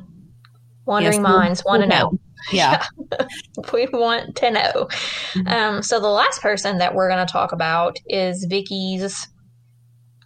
wandering 0.86 1.22
yes, 1.22 1.22
minds 1.22 1.66
want 1.66 1.84
to 1.84 1.88
know. 1.88 2.20
yeah. 2.52 2.86
We 3.74 3.88
want 3.88 4.36
to 4.38 4.52
know. 4.52 4.88
Mm-hmm. 5.34 5.48
um, 5.48 5.84
so 5.84 6.00
the 6.00 6.08
last 6.08 6.41
person 6.41 6.80
that 6.80 6.93
we're 6.93 7.10
going 7.10 7.26
to 7.26 7.32
talk 7.32 7.52
about 7.52 7.98
is 8.08 8.46
vicky's 8.50 9.28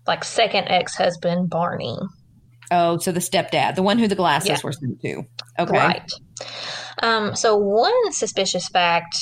like 0.08 0.24
second 0.24 0.70
ex-husband 0.70 1.50
barney. 1.50 1.98
Oh 2.72 2.98
so 3.00 3.12
the 3.12 3.20
stepdad 3.20 3.76
the 3.76 3.84
one 3.84 4.00
who 4.00 4.08
the 4.08 4.16
glasses 4.16 4.50
yeah. 4.50 4.60
were 4.64 4.72
sent 4.72 5.02
to. 5.02 5.24
Okay. 5.60 5.78
Right 5.78 6.12
um, 7.02 7.36
so, 7.36 7.56
one 7.56 8.12
suspicious 8.12 8.68
fact 8.68 9.16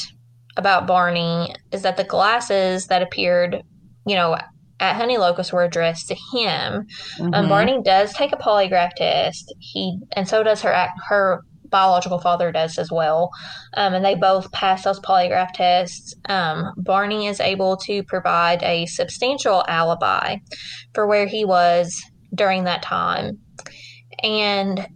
about 0.55 0.87
Barney 0.87 1.53
is 1.71 1.83
that 1.83 1.97
the 1.97 2.03
glasses 2.03 2.87
that 2.87 3.01
appeared, 3.01 3.61
you 4.05 4.15
know, 4.15 4.37
at 4.79 4.95
Honey 4.95 5.17
Locust 5.17 5.53
were 5.53 5.63
addressed 5.63 6.07
to 6.07 6.15
him. 6.15 6.73
Um, 6.73 6.85
mm-hmm. 7.19 7.33
Um, 7.33 7.49
Barney 7.49 7.81
does 7.83 8.13
take 8.13 8.33
a 8.33 8.37
polygraph 8.37 8.93
test. 8.95 9.53
He 9.59 9.99
and 10.13 10.27
so 10.27 10.43
does 10.43 10.61
her 10.61 10.89
her 11.07 11.41
biological 11.69 12.19
father 12.19 12.51
does 12.51 12.77
as 12.77 12.91
well. 12.91 13.29
Um, 13.73 13.93
and 13.93 14.05
they 14.05 14.15
both 14.15 14.51
pass 14.51 14.83
those 14.83 14.99
polygraph 14.99 15.53
tests. 15.53 16.15
Um, 16.29 16.73
Barney 16.77 17.27
is 17.27 17.39
able 17.39 17.77
to 17.77 18.03
provide 18.03 18.63
a 18.63 18.85
substantial 18.85 19.65
alibi 19.67 20.37
for 20.93 21.05
where 21.05 21.27
he 21.27 21.43
was 21.43 22.01
during 22.33 22.63
that 22.63 22.81
time. 22.81 23.39
And 24.23 24.87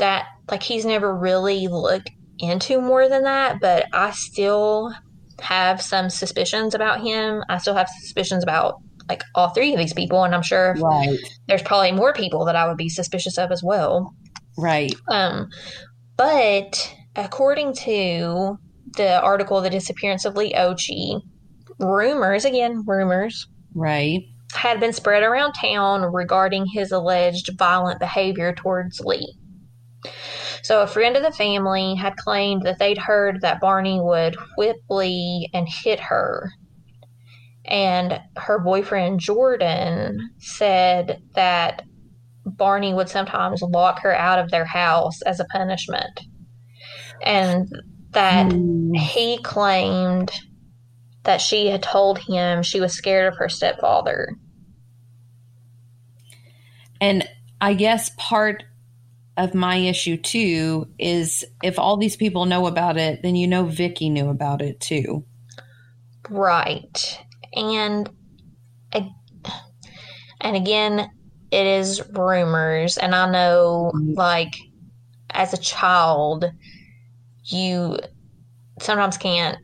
that, 0.00 0.26
like, 0.50 0.62
he's 0.62 0.84
never 0.84 1.14
really 1.16 1.68
looked 1.68 2.10
into 2.38 2.80
more 2.80 3.08
than 3.08 3.22
that, 3.24 3.60
but 3.60 3.86
I 3.92 4.10
still 4.10 4.92
have 5.40 5.80
some 5.80 6.10
suspicions 6.10 6.74
about 6.74 7.00
him. 7.00 7.42
I 7.48 7.58
still 7.58 7.74
have 7.74 7.88
suspicions 7.88 8.42
about 8.42 8.74
like 9.08 9.22
all 9.34 9.48
three 9.48 9.72
of 9.72 9.78
these 9.78 9.92
people, 9.94 10.22
and 10.22 10.34
I'm 10.34 10.42
sure 10.42 10.76
Right. 10.78 11.18
there's 11.48 11.62
probably 11.62 11.90
more 11.90 12.12
people 12.12 12.44
that 12.44 12.54
I 12.54 12.68
would 12.68 12.76
be 12.76 12.88
suspicious 12.88 13.38
of 13.38 13.50
as 13.50 13.60
well. 13.62 14.14
Right. 14.56 14.94
Um, 15.08 15.48
but 16.16 16.94
according 17.16 17.72
to 17.74 18.56
the 18.96 19.20
article, 19.20 19.60
The 19.60 19.70
Disappearance 19.70 20.24
of 20.24 20.36
Leigh 20.36 20.52
Occhi, 20.52 21.20
rumors, 21.80 22.44
again, 22.44 22.84
rumors, 22.86 23.48
Right. 23.74 24.20
had 24.54 24.78
been 24.78 24.92
spread 24.92 25.22
around 25.24 25.54
town 25.54 26.02
regarding 26.12 26.66
his 26.66 26.92
alleged 26.92 27.50
violent 27.58 27.98
behavior 27.98 28.52
towards 28.54 29.00
Leigh. 29.00 29.34
So, 30.62 30.82
a 30.82 30.86
friend 30.86 31.16
of 31.16 31.22
the 31.22 31.32
family 31.32 31.94
had 31.94 32.16
claimed 32.16 32.62
that 32.62 32.78
they'd 32.78 32.98
heard 32.98 33.40
that 33.40 33.60
Barney 33.60 34.00
would 34.00 34.36
whip 34.56 34.76
Leigh 34.88 35.48
and 35.52 35.68
hit 35.68 36.00
her. 36.00 36.50
And 37.64 38.20
her 38.36 38.58
boyfriend 38.58 39.20
Jordan 39.20 40.30
said 40.38 41.22
that 41.34 41.82
Barney 42.44 42.94
would 42.94 43.08
sometimes 43.08 43.62
lock 43.62 44.00
her 44.00 44.14
out 44.14 44.38
of 44.38 44.50
their 44.50 44.64
house 44.64 45.22
as 45.22 45.40
a 45.40 45.44
punishment. 45.44 46.20
And 47.22 47.68
that 48.12 48.52
Hmm. 48.52 48.94
he 48.94 49.38
claimed 49.42 50.32
that 51.24 51.40
she 51.40 51.66
had 51.68 51.82
told 51.82 52.18
him 52.18 52.62
she 52.62 52.80
was 52.80 52.94
scared 52.94 53.32
of 53.32 53.38
her 53.38 53.48
stepfather. 53.48 54.30
And 57.00 57.28
I 57.60 57.74
guess 57.74 58.10
part 58.16 58.64
of 59.44 59.54
my 59.54 59.76
issue 59.76 60.16
too 60.16 60.88
is 60.98 61.44
if 61.62 61.78
all 61.78 61.96
these 61.96 62.16
people 62.16 62.44
know 62.46 62.66
about 62.66 62.96
it, 62.96 63.22
then 63.22 63.36
you 63.36 63.46
know 63.46 63.64
Vicky 63.64 64.10
knew 64.10 64.28
about 64.28 64.62
it 64.62 64.80
too. 64.80 65.24
Right. 66.28 67.20
And 67.54 68.08
and 68.92 70.56
again, 70.56 71.10
it 71.50 71.66
is 71.66 72.02
rumors 72.12 72.96
and 72.96 73.14
I 73.14 73.30
know 73.30 73.92
Mhm. 73.94 74.16
like 74.16 74.54
as 75.30 75.52
a 75.52 75.58
child 75.58 76.50
you 77.44 77.98
sometimes 78.80 79.16
can't 79.16 79.58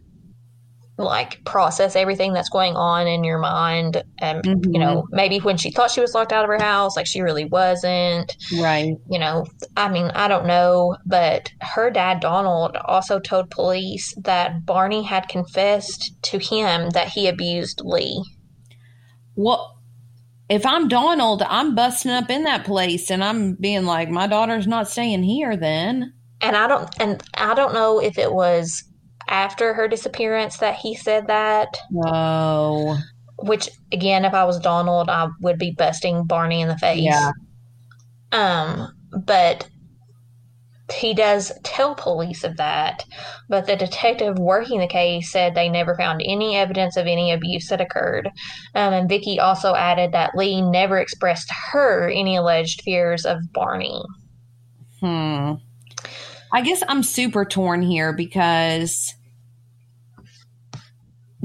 like 0.99 1.45
process 1.45 1.95
everything 1.95 2.33
that's 2.33 2.49
going 2.49 2.75
on 2.75 3.07
in 3.07 3.23
your 3.23 3.39
mind 3.39 4.03
and 4.19 4.43
Mhm. 4.43 4.73
you 4.73 4.81
know 4.81 5.05
maybe 5.11 5.39
when 5.41 5.59
she 5.59 5.71
thought 5.71 5.91
she 5.91 6.01
was 6.01 6.15
locked 6.15 6.33
out 6.33 6.43
of 6.45 6.49
her 6.49 6.59
house 6.59 6.97
like 6.97 7.07
she 7.07 7.21
really 7.21 7.45
wasn't 7.45 8.35
Right. 8.59 8.95
you 9.11 9.19
know, 9.19 9.45
I 9.77 9.89
mean, 9.91 10.11
I 10.15 10.27
don't 10.29 10.47
know, 10.47 10.97
but 11.05 11.51
her 11.61 11.91
dad, 11.91 12.21
Donald, 12.21 12.77
also 12.85 13.19
told 13.21 13.51
police 13.51 14.15
that 14.23 14.65
Barney 14.65 15.03
had 15.03 15.29
confessed 15.29 16.13
to 16.23 16.39
him 16.39 16.91
that 16.91 17.09
he 17.09 17.29
abused 17.29 17.83
Leigh. 17.85 18.23
Well, 19.35 19.79
if 20.49 20.65
I'm 20.65 20.89
Donald, 20.89 21.43
I'm 21.43 21.75
busting 21.75 22.11
up 22.11 22.31
in 22.31 22.45
that 22.45 22.65
place 22.65 23.11
and 23.11 23.23
I'm 23.23 23.55
being 23.55 23.85
like, 23.85 24.09
my 24.09 24.27
daughter's 24.27 24.67
not 24.67 24.89
staying 24.89 25.25
here 25.25 25.57
then. 25.57 26.13
And 26.41 26.57
I 26.57 26.69
don't, 26.69 26.89
and 27.01 27.23
I 27.35 27.55
don't 27.55 27.75
know 27.75 27.99
if 28.01 28.17
it 28.19 28.33
was 28.33 28.85
after 29.29 29.75
her 29.75 29.89
disappearance 29.89 30.59
that 30.59 30.77
he 30.77 30.95
said 30.95 31.27
that, 31.27 31.77
Oh, 32.05 32.99
which 33.39 33.69
again, 33.93 34.25
if 34.25 34.35
I 34.35 34.45
was 34.45 34.59
Donald, 34.59 35.09
I 35.09 35.29
would 35.41 35.59
be 35.59 35.75
busting 35.77 36.25
Barney 36.25 36.61
in 36.61 36.69
the 36.69 36.79
face. 36.79 37.03
Yeah. 37.03 37.33
Um, 38.33 38.93
but 39.25 39.69
he 40.93 41.15
does 41.15 41.53
tell 41.65 41.95
police 41.95 42.45
of 42.45 42.57
that, 42.59 43.05
but 43.49 43.67
the 43.67 43.77
detective 43.77 44.39
working 44.39 44.79
the 44.79 44.87
case 44.87 45.33
said 45.33 45.55
they 45.55 45.69
never 45.69 45.97
found 45.97 46.23
any 46.25 46.57
evidence 46.57 46.97
of 46.97 47.07
any 47.07 47.33
abuse 47.33 47.69
that 47.69 47.81
occurred. 47.81 48.31
Um, 48.75 48.93
and 48.93 49.09
Vicky 49.09 49.41
also 49.41 49.75
added 49.75 50.13
that 50.13 50.37
Leigh 50.37 50.61
never 50.61 50.99
expressed 50.99 51.49
to 51.49 51.55
her 51.73 52.09
any 52.09 52.37
alleged 52.37 52.83
fears 52.83 53.27
of 53.27 53.39
Barney. 53.53 54.01
Hmm. 55.01 55.55
I 56.53 56.63
guess 56.63 56.83
I'm 56.89 57.03
super 57.03 57.45
torn 57.45 57.83
here 57.83 58.13
because 58.13 59.13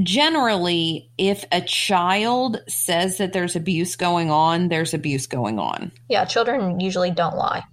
generally, 0.04 1.10
if 1.18 1.46
a 1.52 1.62
child 1.62 2.60
says 2.68 3.18
that 3.18 3.34
there's 3.34 3.56
abuse 3.56 3.96
going 3.96 4.32
on, 4.32 4.70
there's 4.70 4.94
abuse 4.94 5.28
going 5.28 5.60
on. 5.60 5.92
Yeah, 6.10 6.26
children 6.26 6.80
usually 6.80 7.12
don't 7.12 7.36
lie. 7.36 7.64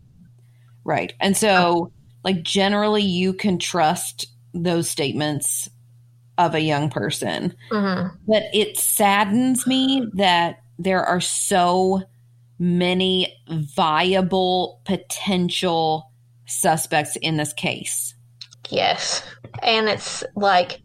Right. 0.84 1.12
And 1.20 1.36
so, 1.36 1.92
like, 2.24 2.42
generally, 2.42 3.02
you 3.02 3.32
can 3.34 3.58
trust 3.58 4.26
those 4.54 4.88
statements 4.88 5.68
of 6.38 6.54
a 6.54 6.60
young 6.60 6.88
person. 6.88 7.54
hmm 7.70 8.06
But 8.26 8.44
it 8.54 8.78
saddens 8.78 9.66
me 9.66 10.06
that 10.14 10.60
there 10.78 11.04
are 11.04 11.20
so 11.20 12.02
many 12.58 13.34
viable 13.48 14.80
potential 14.84 16.10
suspects 16.46 17.16
in 17.16 17.36
this 17.36 17.52
case. 17.52 18.14
Yes. 18.70 19.22
And 19.62 19.88
it's 19.88 20.24
like, 20.34 20.80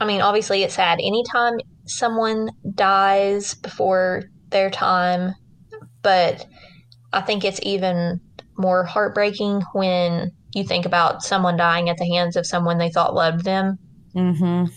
I 0.00 0.06
mean, 0.06 0.20
obviously 0.20 0.62
it's 0.62 0.74
sad. 0.74 0.98
Anytime 1.00 1.54
someone 1.86 2.50
dies 2.74 3.54
before 3.54 4.24
their 4.48 4.70
time, 4.70 5.34
but 6.02 6.46
I 7.12 7.20
think 7.20 7.44
it's 7.44 7.60
even 7.62 8.20
more 8.56 8.84
heartbreaking 8.84 9.62
when 9.72 10.32
you 10.52 10.64
think 10.64 10.86
about 10.86 11.22
someone 11.22 11.56
dying 11.56 11.88
at 11.88 11.96
the 11.96 12.08
hands 12.08 12.36
of 12.36 12.46
someone 12.46 12.78
they 12.78 12.90
thought 12.90 13.14
loved 13.14 13.44
them. 13.44 13.78
Mm-hmm. 14.14 14.72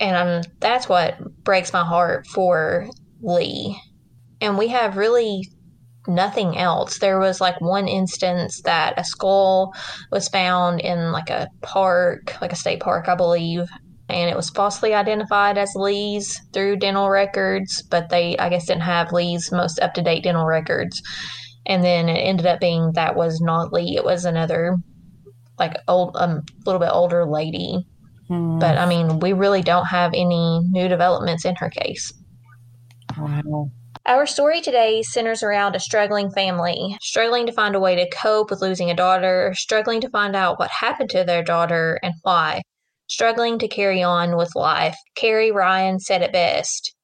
And 0.00 0.16
um, 0.16 0.52
that's 0.60 0.88
what 0.88 1.18
breaks 1.44 1.72
my 1.72 1.84
heart 1.84 2.26
for 2.26 2.88
Leigh. 3.20 3.76
And 4.40 4.58
we 4.58 4.68
have 4.68 4.96
really 4.96 5.48
nothing 6.06 6.56
else. 6.56 6.98
There 6.98 7.18
was 7.18 7.40
like 7.40 7.60
one 7.60 7.88
instance 7.88 8.60
that 8.62 8.98
a 8.98 9.04
skull 9.04 9.74
was 10.10 10.28
found 10.28 10.80
in 10.80 11.12
like 11.12 11.30
a 11.30 11.48
park, 11.62 12.36
like 12.40 12.52
a 12.52 12.56
state 12.56 12.80
park, 12.80 13.08
I 13.08 13.14
believe. 13.14 13.68
And 14.08 14.28
it 14.28 14.36
was 14.36 14.50
falsely 14.50 14.92
identified 14.94 15.56
as 15.56 15.74
Leigh's 15.74 16.40
through 16.52 16.76
dental 16.76 17.08
records, 17.08 17.82
but 17.82 18.10
they, 18.10 18.36
I 18.36 18.50
guess, 18.50 18.66
didn't 18.66 18.82
have 18.82 19.12
Leigh's 19.12 19.50
most 19.50 19.80
up 19.80 19.94
to 19.94 20.02
date 20.02 20.24
dental 20.24 20.44
records. 20.44 21.00
And 21.66 21.82
then 21.82 22.08
it 22.08 22.18
ended 22.18 22.46
up 22.46 22.60
being 22.60 22.92
that 22.94 23.16
was 23.16 23.40
not 23.40 23.72
Leigh, 23.72 23.96
it 23.96 24.04
was 24.04 24.26
another, 24.26 24.76
like, 25.58 25.76
old, 25.88 26.16
a 26.16 26.24
um, 26.24 26.42
little 26.66 26.80
bit 26.80 26.90
older 26.92 27.24
lady. 27.24 27.86
Hmm. 28.28 28.58
But 28.58 28.76
I 28.76 28.86
mean, 28.86 29.20
we 29.20 29.32
really 29.32 29.62
don't 29.62 29.86
have 29.86 30.12
any 30.12 30.60
new 30.70 30.88
developments 30.88 31.44
in 31.46 31.56
her 31.56 31.70
case. 31.70 32.12
wow. 33.18 33.70
Our 34.06 34.26
story 34.26 34.60
today 34.60 35.02
centers 35.02 35.42
around 35.42 35.74
a 35.74 35.80
struggling 35.80 36.30
family, 36.30 36.98
struggling 37.00 37.46
to 37.46 37.52
find 37.52 37.74
a 37.74 37.80
way 37.80 37.96
to 37.96 38.10
cope 38.14 38.50
with 38.50 38.60
losing 38.60 38.90
a 38.90 38.94
daughter, 38.94 39.54
struggling 39.56 40.02
to 40.02 40.10
find 40.10 40.36
out 40.36 40.58
what 40.58 40.70
happened 40.70 41.08
to 41.10 41.24
their 41.24 41.42
daughter 41.42 41.98
and 42.02 42.12
why, 42.20 42.60
struggling 43.06 43.58
to 43.58 43.68
carry 43.68 44.02
on 44.02 44.36
with 44.36 44.54
life. 44.54 44.96
Carrie 45.14 45.52
Ryan 45.52 45.98
said 45.98 46.22
it 46.22 46.32
best 46.32 46.94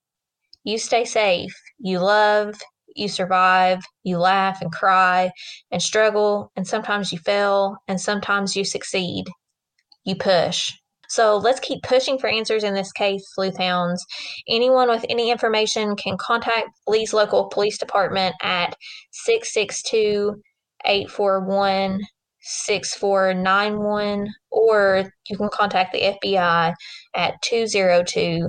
You 0.64 0.78
stay 0.78 1.04
safe, 1.04 1.54
you 1.78 1.98
love, 1.98 2.54
you 2.96 3.08
survive, 3.08 3.82
you 4.02 4.18
laugh 4.18 4.60
and 4.60 4.72
cry 4.72 5.30
and 5.70 5.82
struggle, 5.82 6.50
and 6.56 6.66
sometimes 6.66 7.12
you 7.12 7.18
fail, 7.18 7.76
and 7.88 8.00
sometimes 8.00 8.56
you 8.56 8.64
succeed. 8.64 9.24
You 10.04 10.16
push. 10.16 10.72
So 11.08 11.38
let's 11.38 11.58
keep 11.58 11.82
pushing 11.82 12.18
for 12.18 12.28
answers 12.28 12.62
in 12.62 12.74
this 12.74 12.92
case, 12.92 13.22
Sleuth 13.34 13.58
Hounds. 13.58 14.04
Anyone 14.48 14.88
with 14.88 15.04
any 15.08 15.30
information 15.30 15.96
can 15.96 16.16
contact 16.16 16.68
Leigh's 16.86 17.12
local 17.12 17.48
police 17.48 17.78
department 17.78 18.36
at 18.42 18.76
662 19.10 20.40
841 20.84 22.00
6491, 22.40 24.28
or 24.50 25.10
you 25.28 25.36
can 25.36 25.48
contact 25.50 25.92
the 25.92 26.16
FBI 26.22 26.74
at 27.14 27.42
202 27.42 28.48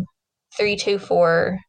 324 0.57 1.59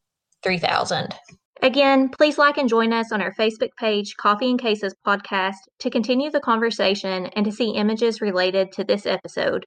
3000. 0.43 1.15
Again, 1.63 2.09
please 2.09 2.39
like 2.39 2.59
and 2.59 2.69
join 2.69 2.93
us 2.93 3.13
on 3.13 3.23
our 3.23 3.33
Facebook 3.33 3.71
page, 3.79 4.17
Coffee 4.17 4.51
and 4.51 4.61
Cases 4.61 4.95
Podcast, 5.07 5.59
to 5.79 5.91
continue 5.91 6.29
the 6.29 6.41
conversation 6.41 7.27
and 7.27 7.45
to 7.45 7.53
see 7.53 7.77
images 7.77 8.21
related 8.21 8.73
to 8.73 8.83
this 8.83 9.07
episode. 9.07 9.65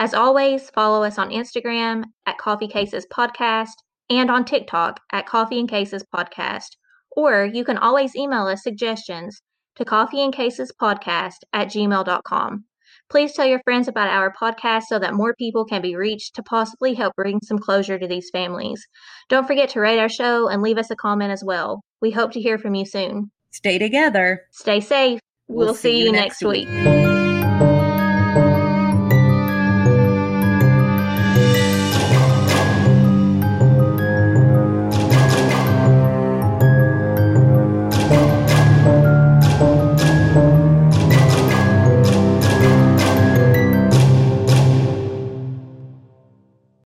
As 0.00 0.14
always, 0.14 0.70
follow 0.70 1.04
us 1.04 1.16
on 1.16 1.30
Instagram 1.30 2.04
at 2.26 2.38
Coffee 2.38 2.66
Cases 2.66 3.06
Podcast 3.12 3.74
and 4.10 4.30
on 4.30 4.44
TikTok 4.44 4.98
at 5.12 5.26
Coffee 5.26 5.60
and 5.60 5.68
Cases 5.68 6.04
Podcast. 6.12 6.70
Or 7.16 7.44
you 7.44 7.64
can 7.64 7.78
always 7.78 8.16
email 8.16 8.46
us 8.46 8.62
suggestions 8.62 9.40
to 9.78 9.84
coffeeandcasespodcast 9.84 11.36
at 11.52 11.68
gmail.com. 11.68 12.64
Please 13.10 13.32
tell 13.32 13.46
your 13.46 13.60
friends 13.64 13.88
about 13.88 14.08
our 14.08 14.32
podcast 14.32 14.82
so 14.88 14.98
that 14.98 15.14
more 15.14 15.34
people 15.34 15.64
can 15.64 15.80
be 15.80 15.96
reached 15.96 16.34
to 16.34 16.42
possibly 16.42 16.92
help 16.92 17.14
bring 17.16 17.40
some 17.42 17.58
closure 17.58 17.98
to 17.98 18.06
these 18.06 18.28
families. 18.30 18.86
Don't 19.30 19.46
forget 19.46 19.70
to 19.70 19.80
rate 19.80 19.98
our 19.98 20.10
show 20.10 20.48
and 20.48 20.60
leave 20.60 20.76
us 20.76 20.90
a 20.90 20.96
comment 20.96 21.32
as 21.32 21.42
well. 21.42 21.82
We 22.02 22.10
hope 22.10 22.32
to 22.32 22.40
hear 22.40 22.58
from 22.58 22.74
you 22.74 22.84
soon. 22.84 23.30
Stay 23.50 23.78
together. 23.78 24.42
Stay 24.50 24.80
safe. 24.80 25.20
We'll, 25.48 25.74
see, 25.74 26.04
you 26.04 26.12
next 26.12 26.42
week. 26.44 26.68